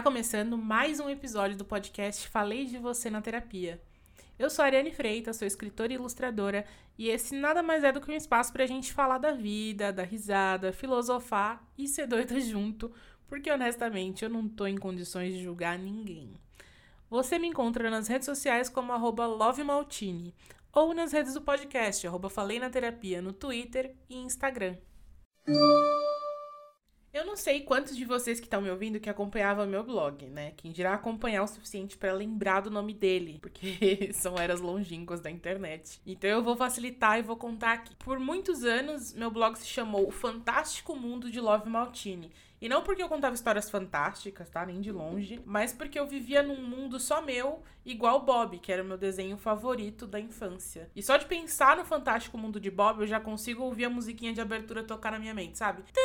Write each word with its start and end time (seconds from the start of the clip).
Tá 0.00 0.04
começando 0.04 0.56
mais 0.56 0.98
um 0.98 1.10
episódio 1.10 1.58
do 1.58 1.64
podcast 1.64 2.26
Falei 2.28 2.64
de 2.64 2.78
Você 2.78 3.10
na 3.10 3.20
Terapia. 3.20 3.82
Eu 4.38 4.48
sou 4.48 4.62
a 4.62 4.66
Ariane 4.66 4.90
Freitas, 4.92 5.36
sou 5.36 5.46
escritora 5.46 5.92
e 5.92 5.96
ilustradora, 5.96 6.64
e 6.96 7.10
esse 7.10 7.34
nada 7.34 7.62
mais 7.62 7.84
é 7.84 7.92
do 7.92 8.00
que 8.00 8.10
um 8.10 8.14
espaço 8.14 8.50
pra 8.50 8.64
gente 8.64 8.94
falar 8.94 9.18
da 9.18 9.32
vida, 9.32 9.92
da 9.92 10.02
risada, 10.02 10.72
filosofar 10.72 11.62
e 11.76 11.86
ser 11.86 12.06
doida 12.06 12.40
junto, 12.40 12.90
porque 13.30 13.50
honestamente 13.50 14.24
eu 14.24 14.28
não 14.28 14.48
tô 14.48 14.66
em 14.66 14.76
condições 14.76 15.32
de 15.32 15.42
julgar 15.42 15.78
ninguém. 15.78 16.34
Você 17.08 17.38
me 17.38 17.46
encontra 17.46 17.88
nas 17.88 18.08
redes 18.08 18.26
sociais 18.26 18.68
como 18.68 18.92
lovemaltini, 19.26 20.34
ou 20.72 20.92
nas 20.92 21.12
redes 21.12 21.34
do 21.34 21.40
podcast, 21.40 22.06
Falei 22.28 22.58
na 22.58 22.68
Terapia, 22.68 23.22
no 23.22 23.32
Twitter 23.32 23.94
e 24.08 24.16
Instagram. 24.16 24.76
Eu 27.12 27.26
não 27.26 27.36
sei 27.36 27.60
quantos 27.60 27.96
de 27.96 28.04
vocês 28.04 28.38
que 28.38 28.46
estão 28.46 28.60
me 28.60 28.70
ouvindo 28.70 29.00
que 29.00 29.10
acompanhavam 29.10 29.66
meu 29.66 29.82
blog, 29.82 30.26
né? 30.26 30.52
Quem 30.56 30.70
dirá 30.70 30.94
acompanhar 30.94 31.42
o 31.42 31.48
suficiente 31.48 31.96
para 31.96 32.12
lembrar 32.12 32.60
do 32.60 32.70
nome 32.70 32.94
dele, 32.94 33.38
porque 33.40 34.10
são 34.14 34.36
eras 34.36 34.60
longínquas 34.60 35.20
da 35.20 35.30
internet. 35.30 36.00
Então 36.06 36.30
eu 36.30 36.42
vou 36.42 36.56
facilitar 36.56 37.18
e 37.18 37.22
vou 37.22 37.36
contar 37.36 37.72
aqui. 37.72 37.96
Por 37.96 38.20
muitos 38.20 38.64
anos, 38.64 39.12
meu 39.12 39.30
blog 39.30 39.56
se 39.56 39.66
chamou 39.66 40.06
O 40.06 40.12
Fantástico 40.12 40.94
Mundo 40.94 41.30
de 41.30 41.40
Love 41.40 41.68
Maltini. 41.68 42.30
E 42.60 42.68
não 42.68 42.82
porque 42.82 43.02
eu 43.02 43.08
contava 43.08 43.34
histórias 43.34 43.70
fantásticas, 43.70 44.50
tá? 44.50 44.66
Nem 44.66 44.80
de 44.80 44.92
longe. 44.92 45.40
Mas 45.46 45.72
porque 45.72 45.98
eu 45.98 46.06
vivia 46.06 46.42
num 46.42 46.60
mundo 46.60 47.00
só 47.00 47.22
meu, 47.22 47.62
igual 47.84 48.20
Bob, 48.20 48.58
que 48.58 48.70
era 48.70 48.82
o 48.82 48.86
meu 48.86 48.98
desenho 48.98 49.36
favorito 49.36 50.06
da 50.06 50.20
infância. 50.20 50.90
E 50.94 51.02
só 51.02 51.16
de 51.16 51.26
pensar 51.26 51.76
no 51.76 51.84
fantástico 51.84 52.36
mundo 52.36 52.60
de 52.60 52.70
Bob, 52.70 53.00
eu 53.00 53.06
já 53.06 53.18
consigo 53.18 53.62
ouvir 53.62 53.86
a 53.86 53.90
musiquinha 53.90 54.32
de 54.32 54.40
abertura 54.40 54.84
tocar 54.84 55.12
na 55.12 55.18
minha 55.18 55.34
mente, 55.34 55.56
sabe? 55.56 55.82
Enfim, 55.82 56.00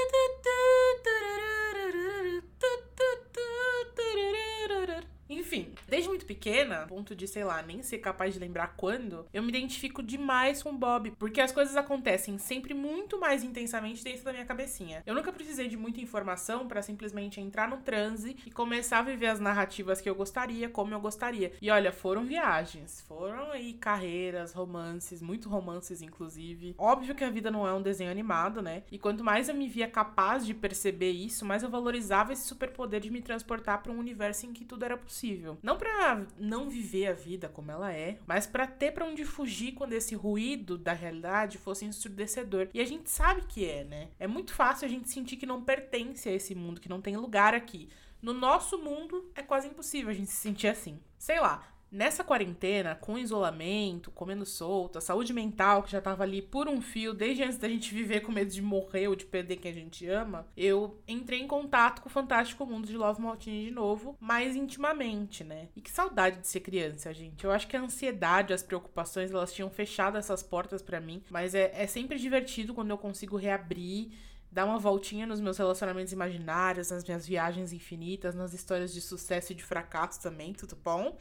muito 6.26 6.28
pequena, 6.28 6.88
ponto 6.88 7.16
de, 7.16 7.28
sei 7.28 7.44
lá, 7.44 7.62
nem 7.62 7.84
ser 7.84 8.00
capaz 8.00 8.34
de 8.34 8.40
lembrar 8.40 8.74
quando, 8.76 9.26
eu 9.32 9.44
me 9.44 9.50
identifico 9.50 10.02
demais 10.02 10.64
com 10.64 10.72
o 10.72 10.78
Bob, 10.78 11.12
porque 11.12 11.40
as 11.40 11.52
coisas 11.52 11.78
acontecem 11.78 12.38
sempre 12.38 12.74
muito 12.74 13.20
mais 13.20 13.44
intensamente 13.44 14.04
dentro 14.04 14.26
da 14.26 14.34
minha 14.34 14.46
cabecinha. 14.46 15.04
Eu 15.06 15.14
nunca 15.14 15.32
precisei 15.32 15.68
de 15.68 15.78
muita 15.78 16.02
informação 16.02 16.68
para 16.68 16.82
simplesmente 16.82 17.40
entrar 17.40 17.70
no 17.70 17.78
transe 17.78 18.36
e 18.46 18.52
começar 18.52 19.00
a 19.00 19.04
viver 19.04 19.28
as 19.28 19.40
narrativas 19.40 20.02
que 20.02 20.10
eu 20.10 20.16
gostaria, 20.16 20.68
como 20.68 20.94
eu 20.94 21.00
gostaria. 21.00 21.54
E 21.62 21.70
olha, 21.70 21.92
foram 21.92 22.26
viagens, 22.26 23.02
foram 23.02 23.52
aí 23.52 23.74
carreiras, 23.74 24.54
romances, 24.54 25.22
muito 25.22 25.48
romances 25.48 26.02
inclusive. 26.02 26.76
Óbvio 26.78 27.14
que 27.14 27.24
a 27.24 27.30
vida 27.30 27.52
não 27.52 27.68
é 27.68 27.74
um 27.74 27.82
desenho 27.82 28.12
animado, 28.12 28.62
né? 28.62 28.84
E 28.92 28.98
quanto 28.98 29.24
mais 29.24 29.48
eu 29.48 29.56
me 29.56 29.68
via 29.68 29.88
capaz 29.88 30.46
de 30.46 30.54
perceber 30.54 31.12
isso, 31.12 31.46
mais 31.46 31.62
eu 31.62 31.70
valorizava 31.70 32.34
esse 32.34 32.48
superpoder 32.48 33.00
de 33.00 33.12
me 33.12 33.22
transportar 33.22 33.84
para 33.84 33.92
um 33.92 34.00
universo 34.00 34.46
em 34.46 34.54
que 34.54 34.66
tudo 34.66 34.86
era 34.86 34.98
possível. 34.98 35.58
Não 35.62 35.78
para 35.78 36.15
não 36.38 36.70
viver 36.70 37.08
a 37.08 37.14
vida 37.14 37.50
como 37.50 37.72
ela 37.72 37.92
é, 37.92 38.18
mas 38.28 38.46
para 38.46 38.68
ter 38.68 38.92
para 38.92 39.06
onde 39.06 39.26
fugir 39.26 39.74
quando 39.74 39.94
esse 39.94 40.16
ruído 40.16 40.78
da 40.78 40.94
realidade 40.94 41.58
fosse 41.58 41.86
ensurdecedor. 41.86 42.70
E 42.74 42.82
a 42.82 42.86
gente 42.86 43.10
sabe 43.10 43.42
que 43.48 43.68
é, 43.68 43.84
né? 43.84 44.10
É 44.20 44.28
muito 44.28 44.54
fácil 44.54 44.86
a 44.86 44.90
gente 44.90 45.10
sentir 45.10 45.38
que 45.38 45.46
não 45.46 45.64
pertence 45.64 46.30
a 46.30 46.34
esse 46.34 46.54
mundo, 46.54 46.82
que 46.82 46.90
não 46.90 47.02
tem 47.02 47.18
lugar 47.18 47.54
aqui. 47.54 47.90
No 48.22 48.34
nosso 48.34 48.78
mundo 48.78 49.30
é 49.36 49.42
quase 49.42 49.68
impossível 49.68 50.10
a 50.10 50.14
gente 50.14 50.32
se 50.32 50.38
sentir 50.38 50.68
assim. 50.68 51.00
Sei 51.18 51.40
lá, 51.40 51.75
Nessa 51.92 52.24
quarentena, 52.24 52.96
com 52.96 53.18
isolamento, 53.18 54.12
comendo 54.12 54.46
solto, 54.46 54.98
a 54.98 55.02
saúde 55.02 55.32
mental 55.32 55.84
que 55.84 55.92
já 55.92 56.02
tava 56.02 56.24
ali 56.24 56.42
por 56.42 56.68
um 56.68 56.82
fio 56.82 57.14
desde 57.14 57.44
antes 57.44 57.58
da 57.58 57.70
gente 57.70 57.94
viver 57.94 58.22
com 58.22 58.32
medo 58.32 58.52
de 58.52 58.62
morrer 58.62 59.08
ou 59.08 59.16
de 59.16 59.26
perder 59.26 59.58
quem 59.58 59.72
a 59.72 59.74
gente 59.74 60.08
ama, 60.08 60.48
eu 60.58 61.02
entrei 61.08 61.40
em 61.40 61.48
contato 61.48 62.02
com 62.02 62.10
o 62.10 62.12
fantástico 62.12 62.66
mundo 62.66 62.88
de 62.88 62.98
Love 62.98 63.22
Maltini 63.22 63.66
de 63.66 63.72
novo, 63.72 64.18
mais 64.20 64.56
intimamente, 64.56 65.44
né? 65.44 65.70
E 65.76 65.82
que 65.82 65.92
saudade 65.92 66.42
de 66.42 66.48
ser 66.48 66.60
criança, 66.60 67.14
gente. 67.14 67.46
Eu 67.46 67.52
acho 67.52 67.68
que 67.68 67.78
a 67.78 67.82
ansiedade, 67.82 68.54
as 68.54 68.64
preocupações, 68.64 69.32
elas 69.32 69.54
tinham 69.54 69.70
fechado 69.70 70.18
essas 70.18 70.44
portas 70.44 70.82
para 70.82 71.00
mim, 71.00 71.24
mas 71.30 71.56
é, 71.56 71.72
é 71.74 71.88
sempre 71.88 72.18
divertido 72.18 72.74
quando 72.74 72.90
eu 72.90 72.98
consigo 72.98 73.38
reabrir 73.38 74.12
dar 74.52 74.66
uma 74.66 74.80
voltinha 74.80 75.28
nos 75.28 75.42
meus 75.42 75.58
relacionamentos 75.58 76.14
imaginários, 76.14 76.90
nas 76.90 77.04
minhas 77.04 77.28
viagens 77.28 77.74
infinitas, 77.74 78.34
nas 78.34 78.54
histórias 78.54 78.94
de 78.94 79.02
sucesso 79.02 79.52
e 79.52 79.56
de 79.56 79.64
fracasso 79.64 80.22
também, 80.22 80.54
tudo 80.54 80.78
bom? 80.78 81.18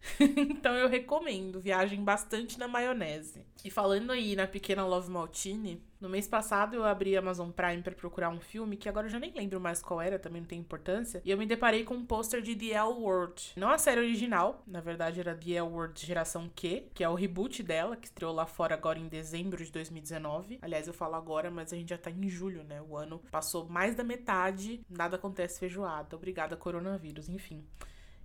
então 0.20 0.74
eu 0.74 0.88
recomendo, 0.88 1.60
viagem 1.60 2.02
bastante 2.02 2.58
na 2.58 2.68
maionese. 2.68 3.44
E 3.64 3.70
falando 3.70 4.12
aí 4.12 4.36
na 4.36 4.46
pequena 4.46 4.86
Love 4.86 5.10
Maltini, 5.10 5.82
no 6.00 6.08
mês 6.08 6.28
passado 6.28 6.76
eu 6.76 6.84
abri 6.84 7.16
Amazon 7.16 7.50
Prime 7.50 7.82
para 7.82 7.94
procurar 7.94 8.28
um 8.28 8.38
filme 8.38 8.76
que 8.76 8.88
agora 8.88 9.06
eu 9.06 9.10
já 9.10 9.18
nem 9.18 9.32
lembro 9.32 9.60
mais 9.60 9.82
qual 9.82 10.00
era, 10.00 10.18
também 10.18 10.42
não 10.42 10.48
tem 10.48 10.58
importância, 10.58 11.22
e 11.24 11.30
eu 11.30 11.38
me 11.38 11.46
deparei 11.46 11.84
com 11.84 11.94
um 11.94 12.04
pôster 12.04 12.40
de 12.42 12.54
The 12.54 12.74
L 12.74 12.90
Word. 12.90 13.54
Não 13.56 13.70
a 13.70 13.78
série 13.78 14.00
original, 14.00 14.62
na 14.66 14.80
verdade 14.80 15.20
era 15.20 15.34
The 15.34 15.52
L 15.52 15.68
Word 15.68 16.06
Geração 16.06 16.50
Q, 16.54 16.90
que 16.94 17.02
é 17.02 17.08
o 17.08 17.14
reboot 17.14 17.62
dela, 17.62 17.96
que 17.96 18.06
estreou 18.06 18.32
lá 18.32 18.46
fora 18.46 18.74
agora 18.74 18.98
em 18.98 19.08
dezembro 19.08 19.64
de 19.64 19.72
2019. 19.72 20.58
Aliás, 20.62 20.86
eu 20.86 20.94
falo 20.94 21.14
agora, 21.14 21.50
mas 21.50 21.72
a 21.72 21.76
gente 21.76 21.88
já 21.88 21.98
tá 21.98 22.10
em 22.10 22.28
julho, 22.28 22.62
né? 22.62 22.80
O 22.82 22.96
ano 22.96 23.20
passou 23.30 23.66
mais 23.68 23.94
da 23.94 24.04
metade, 24.04 24.80
nada 24.88 25.16
acontece 25.16 25.58
feijoada. 25.58 26.14
Obrigada, 26.14 26.56
coronavírus, 26.56 27.28
enfim. 27.28 27.64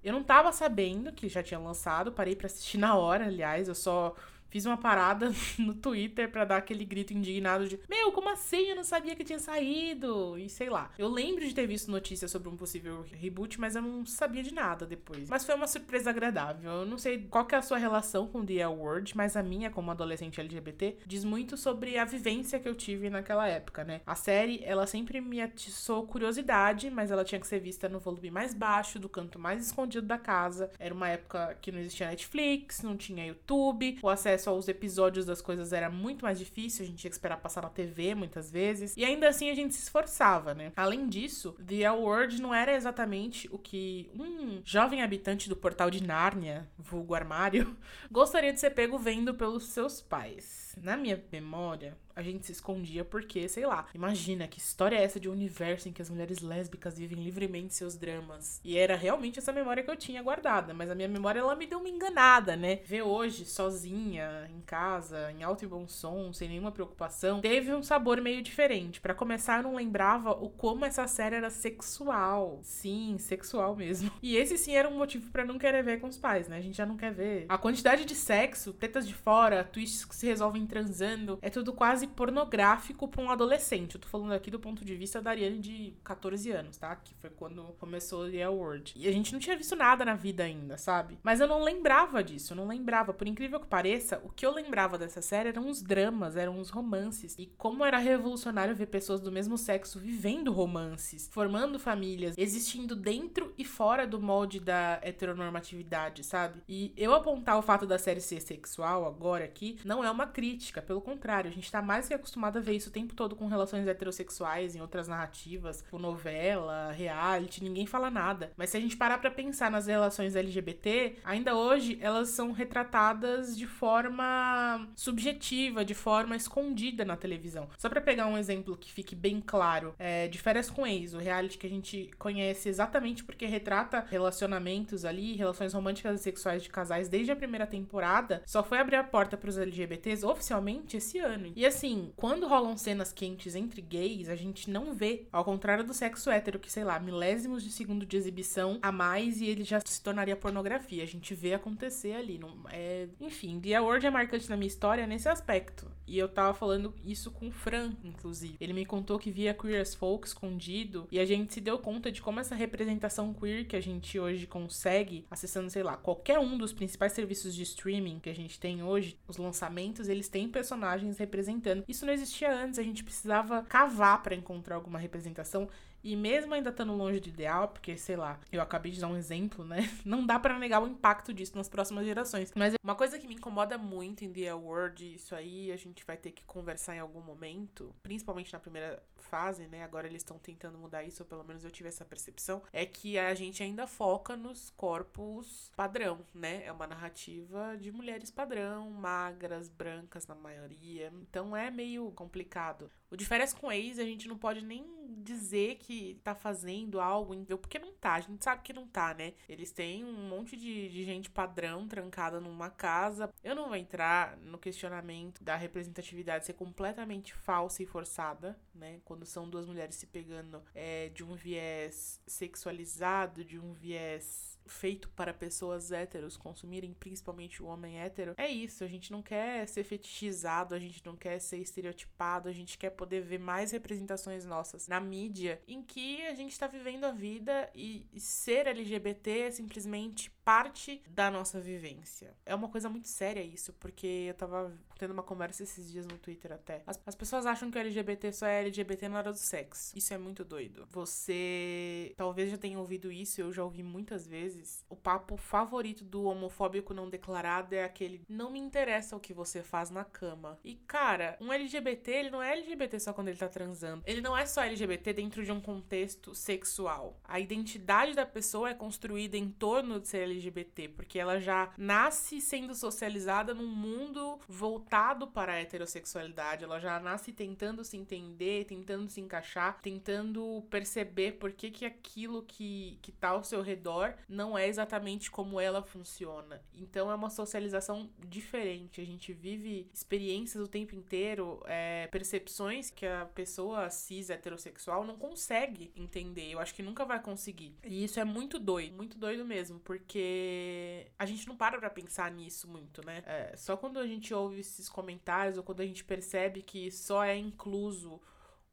Eu 0.04 0.14
não 0.14 0.24
tava 0.24 0.52
sabendo 0.52 1.12
que 1.12 1.30
já 1.30 1.44
tinha 1.44 1.60
lançado, 1.60 2.12
parei 2.12 2.36
para 2.36 2.48
assistir 2.48 2.78
na 2.78 2.96
hora, 2.96 3.26
aliás, 3.26 3.68
eu 3.68 3.76
só 3.76 4.16
fiz 4.52 4.66
uma 4.66 4.78
parada 4.78 5.32
no 5.58 5.74
Twitter 5.74 6.30
para 6.30 6.46
dar 6.46 6.58
aquele 6.58 6.86
grito 6.86 7.14
indignado 7.14 7.68
de: 7.68 7.80
Meu, 7.90 8.12
como 8.12 8.30
assim? 8.30 8.70
Eu 8.70 8.76
não 8.76 8.84
sabia 8.84 9.16
que 9.16 9.24
tinha 9.24 9.40
saído. 9.40 10.38
E 10.38 10.50
sei 10.50 10.70
lá. 10.70 10.92
Eu 11.00 11.08
lembro 11.08 11.48
de 11.48 11.56
ter 11.56 11.66
visto 11.66 11.90
notícias 11.90 12.30
sobre 12.30 12.50
um 12.50 12.58
possível 12.58 13.04
reboot, 13.14 13.60
mas 13.60 13.76
eu 13.76 13.82
não 13.82 14.06
sabia 14.06 14.44
de 14.44 14.54
nada 14.54 14.86
depois. 14.86 15.30
Mas 15.30 15.46
foi 15.46 15.56
uma 15.56 15.68
surpresa 15.68 16.10
agradável. 16.10 16.70
Eu 16.72 16.86
não 16.86 16.98
sei 16.98 17.26
qual 17.30 17.46
que 17.46 17.56
é 17.56 17.58
a 17.58 17.62
sua 17.62 17.78
relação 17.78 18.28
com 18.28 18.46
The 18.46 18.56
L 18.56 18.76
Word, 18.76 19.16
mas 19.16 19.36
a 19.36 19.42
minha, 19.42 19.72
como 19.72 19.90
adolescente 19.90 20.40
LGBT, 20.40 20.98
diz 21.06 21.24
muito 21.24 21.56
sobre 21.56 21.98
a 21.98 22.04
vivência 22.04 22.60
que 22.60 22.68
eu 22.68 22.76
tive 22.76 23.10
naquela 23.10 23.48
época, 23.48 23.84
né? 23.84 24.02
A 24.06 24.16
série, 24.16 24.62
ela 24.64 24.86
sempre 24.86 25.22
me 25.22 25.42
atiçou 25.42 26.06
curiosidade, 26.06 26.90
mas 26.90 27.10
ela 27.10 27.24
tinha 27.24 27.40
que 27.40 27.48
ser 27.48 27.60
vista 27.60 27.88
no 27.88 28.00
volume 28.00 28.30
mais 28.30 28.54
baixo, 28.54 29.00
do 29.00 29.08
canto 29.08 29.40
mais 29.40 29.66
escondido 29.66 30.06
da 30.06 30.18
casa. 30.18 30.70
Era 30.78 30.94
uma 30.94 31.08
época 31.08 31.58
que 31.62 31.72
não 31.72 31.80
existia 31.80 32.08
Netflix, 32.08 32.82
não 32.82 32.98
tinha 32.98 33.26
YouTube, 33.26 34.00
o 34.02 34.10
acesso 34.10 34.41
aos 34.50 34.68
episódios 34.68 35.26
das 35.26 35.42
coisas 35.42 35.74
era 35.74 35.90
muito 35.90 36.24
mais 36.24 36.40
difícil, 36.40 36.84
a 36.84 36.88
gente 36.88 37.00
tinha 37.00 37.10
que 37.10 37.16
esperar 37.16 37.38
passar 37.38 37.62
na 37.62 37.70
TV 37.70 38.16
muitas 38.16 38.52
vezes, 38.52 38.96
e 38.98 39.06
ainda 39.06 39.28
assim 39.28 39.50
a 39.50 39.56
gente 39.56 39.74
se 39.74 39.84
esforçava, 39.84 40.54
né? 40.54 40.72
Além 40.76 41.08
disso, 41.08 41.56
The 41.66 41.82
L 41.82 42.00
Word 42.00 42.42
não 42.42 42.54
era 42.54 42.76
exatamente 42.76 43.50
o 43.52 43.58
que 43.58 44.10
um 44.14 44.62
jovem 44.64 45.02
habitante 45.02 45.50
do 45.50 45.56
portal 45.56 45.90
de 45.90 46.04
Nárnia, 46.04 46.70
vulgo 46.78 47.16
armário, 47.16 47.76
gostaria 48.12 48.54
de 48.54 48.60
ser 48.60 48.72
pego 48.72 48.98
vendo 48.98 49.34
pelos 49.34 49.68
seus 49.68 50.02
pais. 50.02 50.76
Na 50.82 50.96
minha 50.96 51.22
memória, 51.32 51.98
a 52.16 52.22
gente 52.22 52.46
se 52.46 52.52
escondia 52.52 53.04
porque, 53.04 53.48
sei 53.48 53.66
lá, 53.66 53.88
imagina 53.94 54.48
que 54.48 54.60
história 54.60 54.96
é 54.96 55.04
essa 55.04 55.20
de 55.20 55.30
um 55.30 55.34
universo 55.34 55.90
em 55.90 55.92
que 55.92 56.02
as 56.02 56.10
mulheres 56.10 56.40
lésbicas 56.40 56.98
vivem 56.98 57.24
livremente 57.24 57.74
seus 57.74 57.96
dramas. 57.96 58.60
E 58.64 58.78
era 58.78 58.96
realmente 58.96 59.40
essa 59.40 59.52
memória 59.52 59.84
que 59.84 59.90
eu 59.90 59.96
tinha 59.96 60.22
guardada, 60.22 60.74
mas 60.74 60.90
a 60.90 60.96
minha 60.96 61.08
memória 61.08 61.40
ela 61.40 61.56
me 61.56 61.68
deu 61.68 61.80
uma 61.80 61.90
enganada, 61.90 62.56
né? 62.56 62.80
Ver 62.86 63.02
hoje 63.02 63.46
sozinha, 63.46 64.50
em 64.56 64.62
casa, 64.62 65.32
em 65.32 65.44
alto 65.44 65.64
e 65.64 65.68
bom 65.68 65.88
som, 65.88 66.34
sem 66.34 66.50
nenhuma 66.50 66.72
preocupação, 66.72 67.42
teve 67.42 67.74
um 67.74 67.84
sabor 67.84 68.22
meio 68.22 68.42
diferente. 68.42 69.02
Para 69.02 69.14
começar, 69.14 69.60
eu 69.60 69.64
não 69.64 69.76
lembrava 69.76 70.32
o 70.32 70.50
como 70.50 70.86
essa 70.86 71.08
série 71.08 71.36
era 71.36 71.50
sexual. 71.50 72.60
Sim, 72.64 73.18
sexual 73.18 73.76
mesmo. 73.76 74.12
E 74.22 74.36
esse 74.36 74.58
sim 74.58 74.76
era 74.76 74.88
um 74.88 74.98
motivo 74.98 75.30
para 75.32 75.46
não 75.46 75.58
querer 75.58 75.84
ver 75.84 76.00
com 76.00 76.08
os 76.08 76.18
pais, 76.18 76.48
né? 76.48 76.58
A 76.58 76.62
gente 76.62 76.78
já 76.78 76.86
não 76.86 76.98
quer 76.98 77.12
ver. 77.12 77.46
A 77.50 77.58
quantidade 77.58 78.06
de 78.06 78.16
sexo, 78.16 78.74
tetas 78.74 79.08
de 79.08 79.14
fora, 79.14 79.64
twists 79.64 80.06
que 80.06 80.16
se 80.16 80.26
resolvem 80.26 80.66
transando, 80.66 81.40
é 81.42 81.50
tudo 81.50 81.74
quase 81.74 82.08
pornográfico 82.12 83.08
para 83.08 83.22
um 83.22 83.30
adolescente. 83.30 83.96
Eu 83.96 84.02
tô 84.02 84.08
falando 84.08 84.34
aqui 84.34 84.52
do 84.52 84.60
ponto 84.60 84.84
de 84.86 84.96
vista 84.96 85.22
da 85.22 85.32
Ariane 85.32 85.60
de 85.60 85.94
14 86.04 86.52
anos, 86.52 86.78
tá? 86.78 86.96
Que 86.96 87.14
foi 87.16 87.30
quando 87.30 87.64
começou 87.80 88.30
The 88.30 88.44
Award. 88.44 88.94
E 88.96 89.08
a 89.08 89.12
gente 89.12 89.34
não 89.34 89.40
tinha 89.40 89.56
visto 89.56 89.76
nada 89.76 90.06
na 90.06 90.16
vida 90.16 90.44
ainda, 90.44 90.78
sabe? 90.78 91.18
Mas 91.24 91.40
eu 91.40 91.48
não 91.48 91.64
lembrava 91.64 92.24
disso, 92.24 92.54
eu 92.54 92.58
não 92.58 92.68
lembrava. 92.68 93.14
Por 93.14 93.28
incrível 93.28 93.60
que 93.60 93.68
pareça, 93.68 94.22
o 94.24 94.30
que 94.30 94.46
eu 94.46 94.54
lembrava 94.54 94.98
dessa 94.98 95.22
série 95.22 95.50
eram 95.50 95.68
os 95.68 95.82
dramas, 95.82 96.36
eram 96.36 96.60
os 96.60 96.70
romances. 96.70 97.36
E 97.38 97.48
como 97.58 97.86
era 97.86 97.98
revolucionário 97.98 98.76
ver 98.76 98.88
pessoas 98.88 99.22
do 99.22 99.32
mesmo 99.32 99.58
sexo 99.58 100.00
vivendo 100.00 100.52
romances, 100.52 101.30
formando 101.32 101.80
famílias, 101.80 102.36
existindo 102.38 102.96
dentro 102.96 103.54
e 103.58 103.66
fora 103.66 104.06
do 104.06 104.20
molde 104.20 104.60
da 104.60 105.00
heteronormatividade, 105.02 106.24
sabe? 106.24 106.62
E 106.68 106.94
eu 106.98 107.14
apontar 107.14 107.58
o 107.58 107.62
fato 107.62 107.86
da 107.86 107.98
série 107.98 108.22
ser 108.22 108.42
sexual 108.42 109.06
agora 109.06 109.46
aqui 109.46 109.78
não 109.86 110.04
é 110.04 110.12
uma 110.12 110.28
crítica 110.28 110.82
pelo 110.82 111.02
contrário, 111.02 111.50
a 111.50 111.54
gente 111.54 111.72
tá 111.72 111.82
mais 111.92 112.08
que 112.08 112.14
acostumado 112.14 112.58
a 112.58 112.62
ver 112.62 112.74
isso 112.74 112.88
o 112.88 112.94
tempo 112.94 113.14
todo 113.14 113.36
com 113.36 113.48
relações 113.48 113.86
heterossexuais 113.86 114.76
em 114.76 114.80
outras 114.80 115.10
narrativas, 115.10 115.84
com 115.92 116.00
novela, 116.00 116.90
reality, 116.94 117.62
ninguém 117.62 117.86
fala 117.86 118.10
nada. 118.10 118.54
Mas 118.56 118.70
se 118.70 118.78
a 118.78 118.80
gente 118.80 118.96
parar 118.96 119.18
pra 119.18 119.30
pensar 119.30 119.70
nas 119.70 119.88
relações 119.88 120.34
LGBT, 120.34 121.18
ainda 121.22 121.54
hoje 121.54 121.98
elas 122.00 122.30
são 122.30 122.54
retratadas 122.54 123.58
de 123.58 123.68
forma 123.68 124.88
subjetiva, 124.96 125.84
de 125.84 125.94
forma 125.94 126.34
escondida 126.34 127.04
na 127.04 127.18
televisão. 127.18 127.68
Só 127.78 127.90
para 127.90 128.00
pegar 128.00 128.28
um 128.28 128.38
exemplo 128.38 128.78
que 128.78 128.90
fique 128.90 129.14
bem 129.14 129.44
claro, 129.46 129.94
é, 130.00 130.30
de 130.30 130.38
Férias 130.38 130.70
com 130.70 130.88
Ex, 130.88 131.14
o 131.14 131.18
reality 131.18 131.58
que 131.58 131.68
a 131.68 131.70
gente 131.70 132.10
conhece 132.18 132.70
exatamente 132.70 133.22
porque 133.22 133.46
retrata 133.46 134.06
relacionamentos 134.10 135.04
ali, 135.04 135.36
relações 135.36 135.74
românticas 135.74 136.22
e 136.22 136.24
sexuais 136.24 136.64
de 136.64 136.70
casais 136.70 137.10
desde 137.10 137.34
a 137.34 137.36
primeira 137.36 137.68
temporada, 137.68 138.42
só 138.46 138.64
foi 138.64 138.78
abrir 138.78 138.96
a 138.96 139.04
porta 139.04 139.36
para 139.36 139.50
os 139.50 139.58
LGBTs 139.58 140.26
oficialmente 140.26 140.96
esse 140.96 141.20
ano. 141.20 141.52
E 141.54 141.66
assim, 141.66 141.81
quando 142.16 142.48
rolam 142.48 142.78
cenas 142.78 143.12
quentes 143.12 143.56
entre 143.56 143.82
gays, 143.82 144.30
a 144.30 144.36
gente 144.36 144.70
não 144.70 144.94
vê, 144.94 145.28
ao 145.32 145.44
contrário 145.44 145.84
do 145.84 145.94
sexo 145.94 146.30
hétero, 146.30 146.60
que 146.60 146.72
sei 146.72 146.84
lá, 146.84 147.00
milésimos 147.00 147.64
de 147.64 147.72
segundo 147.72 148.06
de 148.06 148.18
exibição 148.18 148.80
a 148.82 148.92
mais 148.92 149.42
e 149.42 149.46
ele 149.46 149.64
já 149.64 149.80
se 149.84 150.02
tornaria 150.02 150.36
pornografia. 150.36 151.04
A 151.04 151.08
gente 151.08 151.34
vê 151.34 151.54
acontecer 151.54 152.14
ali. 152.14 152.38
Não, 152.38 152.56
é... 152.70 153.08
Enfim, 153.20 153.60
The 153.60 153.76
Award 153.76 154.06
é 154.06 154.10
marcante 154.10 154.50
na 154.50 154.58
minha 154.58 154.68
história 154.68 155.08
nesse 155.08 155.28
aspecto. 155.30 155.90
E 156.08 156.18
eu 156.18 156.28
tava 156.28 156.54
falando 156.54 156.94
isso 157.06 157.32
com 157.32 157.48
o 157.48 157.52
Fran, 157.52 157.94
inclusive. 158.04 158.58
Ele 158.60 158.74
me 158.74 158.86
contou 158.86 159.18
que 159.18 159.32
via 159.32 159.54
Queer 159.54 159.82
as 159.82 159.96
Folk 159.96 160.28
escondido 160.28 161.08
e 161.10 161.20
a 161.20 161.26
gente 161.26 161.54
se 161.54 161.62
deu 161.62 161.80
conta 161.80 162.12
de 162.12 162.22
como 162.22 162.40
essa 162.40 162.54
representação 162.54 163.34
queer 163.34 163.66
que 163.66 163.76
a 163.76 163.82
gente 163.82 164.20
hoje 164.20 164.46
consegue, 164.46 165.26
acessando, 165.32 165.70
sei 165.70 165.84
lá, 165.84 165.96
qualquer 165.96 166.38
um 166.38 166.58
dos 166.58 166.74
principais 166.74 167.14
serviços 167.14 167.56
de 167.56 167.64
streaming 167.64 168.20
que 168.20 168.30
a 168.30 168.36
gente 168.36 168.60
tem 168.60 168.84
hoje, 168.84 169.18
os 169.28 169.38
lançamentos, 169.38 170.10
eles 170.10 170.28
têm 170.28 170.50
personagens 170.50 171.18
representando. 171.18 171.71
Isso 171.88 172.06
não 172.06 172.14
existia 172.14 172.54
antes, 172.54 172.80
a 172.80 172.84
gente 172.84 173.04
precisava 173.04 173.64
cavar 173.64 174.22
para 174.22 174.36
encontrar 174.36 174.76
alguma 174.76 175.00
representação. 175.00 175.68
E 176.04 176.16
mesmo 176.16 176.54
ainda 176.54 176.70
estando 176.70 176.94
longe 176.94 177.20
do 177.20 177.30
ideal, 177.30 177.68
porque 177.68 177.98
sei 177.98 178.16
lá, 178.16 178.40
eu 178.52 178.62
acabei 178.62 178.92
de 178.92 179.00
dar 179.00 179.08
um 179.08 179.18
exemplo, 179.18 179.64
né? 179.64 179.90
Não 180.06 180.26
dá 180.26 180.40
para 180.40 180.58
negar 180.58 180.82
o 180.82 180.88
impacto 180.88 181.34
disso 181.34 181.56
nas 181.56 181.70
próximas 181.70 182.06
gerações. 182.06 182.52
Mas 182.56 182.76
uma 182.84 182.96
coisa 182.96 183.20
que 183.20 183.28
me 183.28 183.36
incomoda 183.36 183.78
muito 183.78 184.24
em 184.24 184.32
The 184.32 184.50
Award, 184.50 185.16
isso 185.16 185.36
aí 185.36 185.72
a 185.72 185.78
gente 185.78 186.06
vai 186.06 186.18
ter 186.18 186.32
que 186.32 186.44
conversar 186.44 186.96
em 186.96 187.00
algum 187.00 187.22
momento, 187.22 187.94
principalmente 188.04 188.52
na 188.54 188.60
primeira 188.60 189.02
fase, 189.18 189.68
né? 189.68 189.84
Agora 189.84 190.08
eles 190.08 190.22
estão 190.22 190.38
tentando 190.38 190.78
mudar 190.78 191.04
isso, 191.04 191.24
ou 191.24 191.30
pelo 191.30 191.44
menos 191.44 191.64
eu 191.64 191.72
tive 191.72 191.90
essa 191.90 192.04
percepção, 192.04 192.62
é 192.74 192.86
que 192.86 193.18
a 193.18 193.34
gente 193.34 193.64
ainda 193.64 193.88
foca 193.88 194.36
nos 194.36 194.70
corpos 194.72 195.72
padrão, 195.76 196.20
né? 196.34 196.66
É 196.66 196.72
uma 196.72 196.88
narrativa 196.88 197.78
de 197.78 197.92
mulheres 197.92 198.30
padrão, 198.30 198.90
magras, 198.90 199.70
brancas 199.70 200.28
na 200.28 200.36
maioria. 200.36 201.12
Então 201.22 201.56
é 201.56 201.72
meio 201.72 202.12
complicado. 202.12 202.92
O 203.10 203.18
férias 203.24 203.54
com 203.54 203.72
ex, 203.72 204.00
a 204.00 204.04
gente 204.04 204.28
não 204.28 204.38
pode 204.38 204.62
nem 204.66 204.84
dizer 205.12 205.76
que 205.78 206.20
tá 206.24 206.34
fazendo 206.34 207.00
algo, 207.00 207.36
porque 207.58 207.80
não 207.80 207.94
tá, 207.94 208.14
a 208.14 208.20
gente 208.20 208.44
sabe 208.44 208.62
que 208.62 208.74
não 208.74 208.88
tá, 208.88 209.14
né? 209.14 209.34
Eles 209.48 209.72
têm 209.72 210.04
um 210.04 210.30
monte 210.30 210.56
de, 210.56 210.90
de 210.90 211.04
gente 211.04 211.30
padrão 211.30 211.88
trancada 211.88 212.40
numa 212.40 212.70
casa. 212.70 213.30
Eu 213.44 213.56
não 213.56 213.68
vou 213.68 213.76
entrar 213.76 214.38
no 214.38 214.58
questionamento 214.58 215.44
da 215.44 215.56
representatividade 215.56 216.46
ser 216.46 216.54
completamente 216.54 217.34
falsa 217.34 217.84
e 217.84 217.86
forçada, 217.86 218.60
né? 218.74 219.00
Quando 219.06 219.26
são 219.26 219.50
duas 219.50 219.66
mulheres 219.66 219.96
se 219.96 220.08
pegando 220.08 220.64
é, 220.74 221.10
de 221.10 221.24
um 221.24 221.36
viés 221.36 222.22
sexualizado, 222.26 223.44
de 223.44 223.60
um 223.60 223.74
viés 223.74 224.51
feito 224.66 225.10
para 225.10 225.34
pessoas 225.34 225.92
héteros 225.92 226.38
consumirem, 226.38 226.94
principalmente 226.94 227.62
o 227.62 227.66
homem 227.66 228.00
hétero, 228.00 228.34
é 228.38 228.48
isso. 228.48 228.84
A 228.84 228.88
gente 228.88 229.12
não 229.12 229.22
quer 229.22 229.68
ser 229.68 229.84
fetichizado, 229.84 230.74
a 230.76 230.80
gente 230.80 231.06
não 231.06 231.16
quer 231.16 231.40
ser 231.40 231.58
estereotipado, 231.58 232.48
a 232.48 232.52
gente 232.52 232.78
quer 232.78 232.92
poder 232.92 233.22
ver 233.22 233.40
mais 233.40 233.72
representações 233.72 234.46
nossas 234.46 234.88
na 234.88 235.00
mídia 235.00 235.62
em 235.68 235.82
que 235.82 236.26
a 236.26 236.34
gente 236.34 236.52
está 236.52 236.68
vivendo 236.68 237.06
a 237.06 237.12
vida 237.12 237.70
e, 237.76 238.08
ser 238.18 238.68
LGBT 238.68 239.40
é 239.40 239.52
simplesmente 239.52 240.30
parte 240.44 241.02
da 241.08 241.30
nossa 241.30 241.60
vivência. 241.60 242.36
É 242.46 242.54
uma 242.54 242.70
coisa 242.70 242.90
muito 242.90 243.08
séria 243.08 243.42
isso, 243.42 243.74
porque 243.74 244.26
eu 244.28 244.34
tava 244.34 244.78
tendo 244.98 245.12
uma 245.12 245.24
conversa 245.24 245.64
esses 245.64 245.92
dias 245.92 246.06
no 246.06 246.18
Twitter 246.18 246.52
até. 246.52 246.84
As, 246.86 247.02
as 247.06 247.16
pessoas 247.16 247.48
acham 247.48 247.72
que 247.72 247.78
o 247.78 247.82
LGBT 247.82 248.32
só 248.32 248.46
é 248.46 248.60
LGBT 248.62 249.10
na 249.10 249.18
hora 249.18 249.32
do 249.32 249.38
sexo. 249.38 249.98
Isso 249.98 250.14
é 250.14 250.18
muito 250.18 250.44
doido. 250.44 250.88
Você 250.92 252.14
talvez 252.16 252.52
já 252.52 252.58
tenha 252.58 252.78
ouvido 252.78 253.12
isso, 253.12 253.42
eu 253.42 253.52
já 253.52 253.64
ouvi 253.64 253.82
muitas 253.82 254.28
vezes. 254.28 254.86
O 254.88 254.96
papo 254.96 255.38
favorito 255.38 256.04
do 256.04 256.26
homofóbico 256.26 256.94
não 256.94 257.10
declarado 257.10 257.74
é 257.74 257.84
aquele 257.84 258.24
não 258.30 258.52
me 258.52 258.60
interessa 258.60 259.16
o 259.16 259.20
que 259.20 259.34
você 259.34 259.64
faz 259.64 259.90
na 259.90 260.04
cama. 260.04 260.60
E 260.64 260.76
cara, 260.76 261.36
um 261.42 261.52
LGBT, 261.52 262.12
ele 262.12 262.30
não 262.30 262.42
é 262.42 262.54
LGBT 262.54 263.00
só 263.00 263.12
quando 263.12 263.30
ele 263.30 263.38
tá 263.38 263.50
transando. 263.50 264.04
Ele 264.06 264.22
não 264.22 264.38
é 264.38 264.46
só 264.46 264.62
LGBT 264.62 265.14
dentro 265.14 265.44
de 265.44 265.52
um 265.52 265.60
contexto 265.60 266.36
sexual. 266.36 267.20
A 267.24 267.40
identidade 267.40 268.14
da 268.14 268.26
pessoa 268.26 268.70
é 268.70 268.74
construída 268.74 269.36
em 269.36 269.50
torno 269.50 270.00
de 270.00 270.08
ser 270.08 270.31
LGBT, 270.32 270.90
porque 270.90 271.20
ela 271.20 271.40
já 271.40 271.72
nasce 271.78 272.42
sendo 272.42 272.74
socializada 272.74 273.54
num 273.54 273.68
mundo 273.68 274.40
voltado 274.48 275.28
para 275.28 275.54
a 275.54 275.60
heterossexualidade. 275.60 276.64
Ela 276.64 276.80
já 276.80 277.00
nasce 277.00 277.32
tentando 277.32 277.84
se 277.84 277.98
entender, 277.98 278.66
tentando 278.66 279.10
se 279.10 279.22
encaixar, 279.22 279.80
tentando 279.82 280.64
perceber 280.70 281.34
por 281.34 281.52
que, 281.52 281.70
que 281.72 281.86
aquilo 281.86 282.44
que, 282.44 282.98
que 283.02 283.12
tá 283.12 283.30
ao 283.30 283.44
seu 283.44 283.62
redor 283.62 284.14
não 284.28 284.58
é 284.58 284.68
exatamente 284.68 285.30
como 285.30 285.60
ela 285.60 285.82
funciona. 285.82 286.62
Então 286.74 287.12
é 287.12 287.16
uma 287.16 287.30
socialização 287.30 288.10
diferente. 288.28 289.02
A 289.02 289.06
gente 289.06 289.34
vive 289.34 289.88
experiências 289.94 290.64
o 290.64 290.68
tempo 290.68 290.96
inteiro, 290.96 291.62
é, 291.66 292.08
percepções 292.08 292.90
que 292.90 293.06
a 293.06 293.26
pessoa 293.26 293.90
cis 293.90 294.30
heterossexual 294.30 295.06
não 295.06 295.18
consegue 295.18 295.92
entender. 295.96 296.52
Eu 296.52 296.60
acho 296.60 296.74
que 296.74 296.84
nunca 296.84 297.06
vai 297.06 297.22
conseguir. 297.22 297.76
E 297.84 298.04
isso 298.04 298.20
é 298.20 298.24
muito 298.24 298.60
doido, 298.60 298.96
muito 298.96 299.18
doido 299.18 299.46
mesmo, 299.46 299.80
porque 299.80 300.20
porque 300.22 301.08
a 301.18 301.26
gente 301.26 301.48
não 301.48 301.56
para 301.56 301.80
pra 301.80 301.90
pensar 301.90 302.32
nisso 302.32 302.68
muito, 302.68 303.04
né? 303.06 303.24
É, 303.26 303.56
só 303.58 303.76
quando 303.76 303.98
a 303.98 304.06
gente 304.06 304.34
ouve 304.34 304.60
esses 304.60 304.88
comentários 304.88 305.58
ou 305.58 305.64
quando 305.64 305.82
a 305.82 305.86
gente 305.86 306.04
percebe 306.04 306.62
que 306.62 306.92
só 306.92 307.24
é 307.24 307.36
incluso 307.36 308.22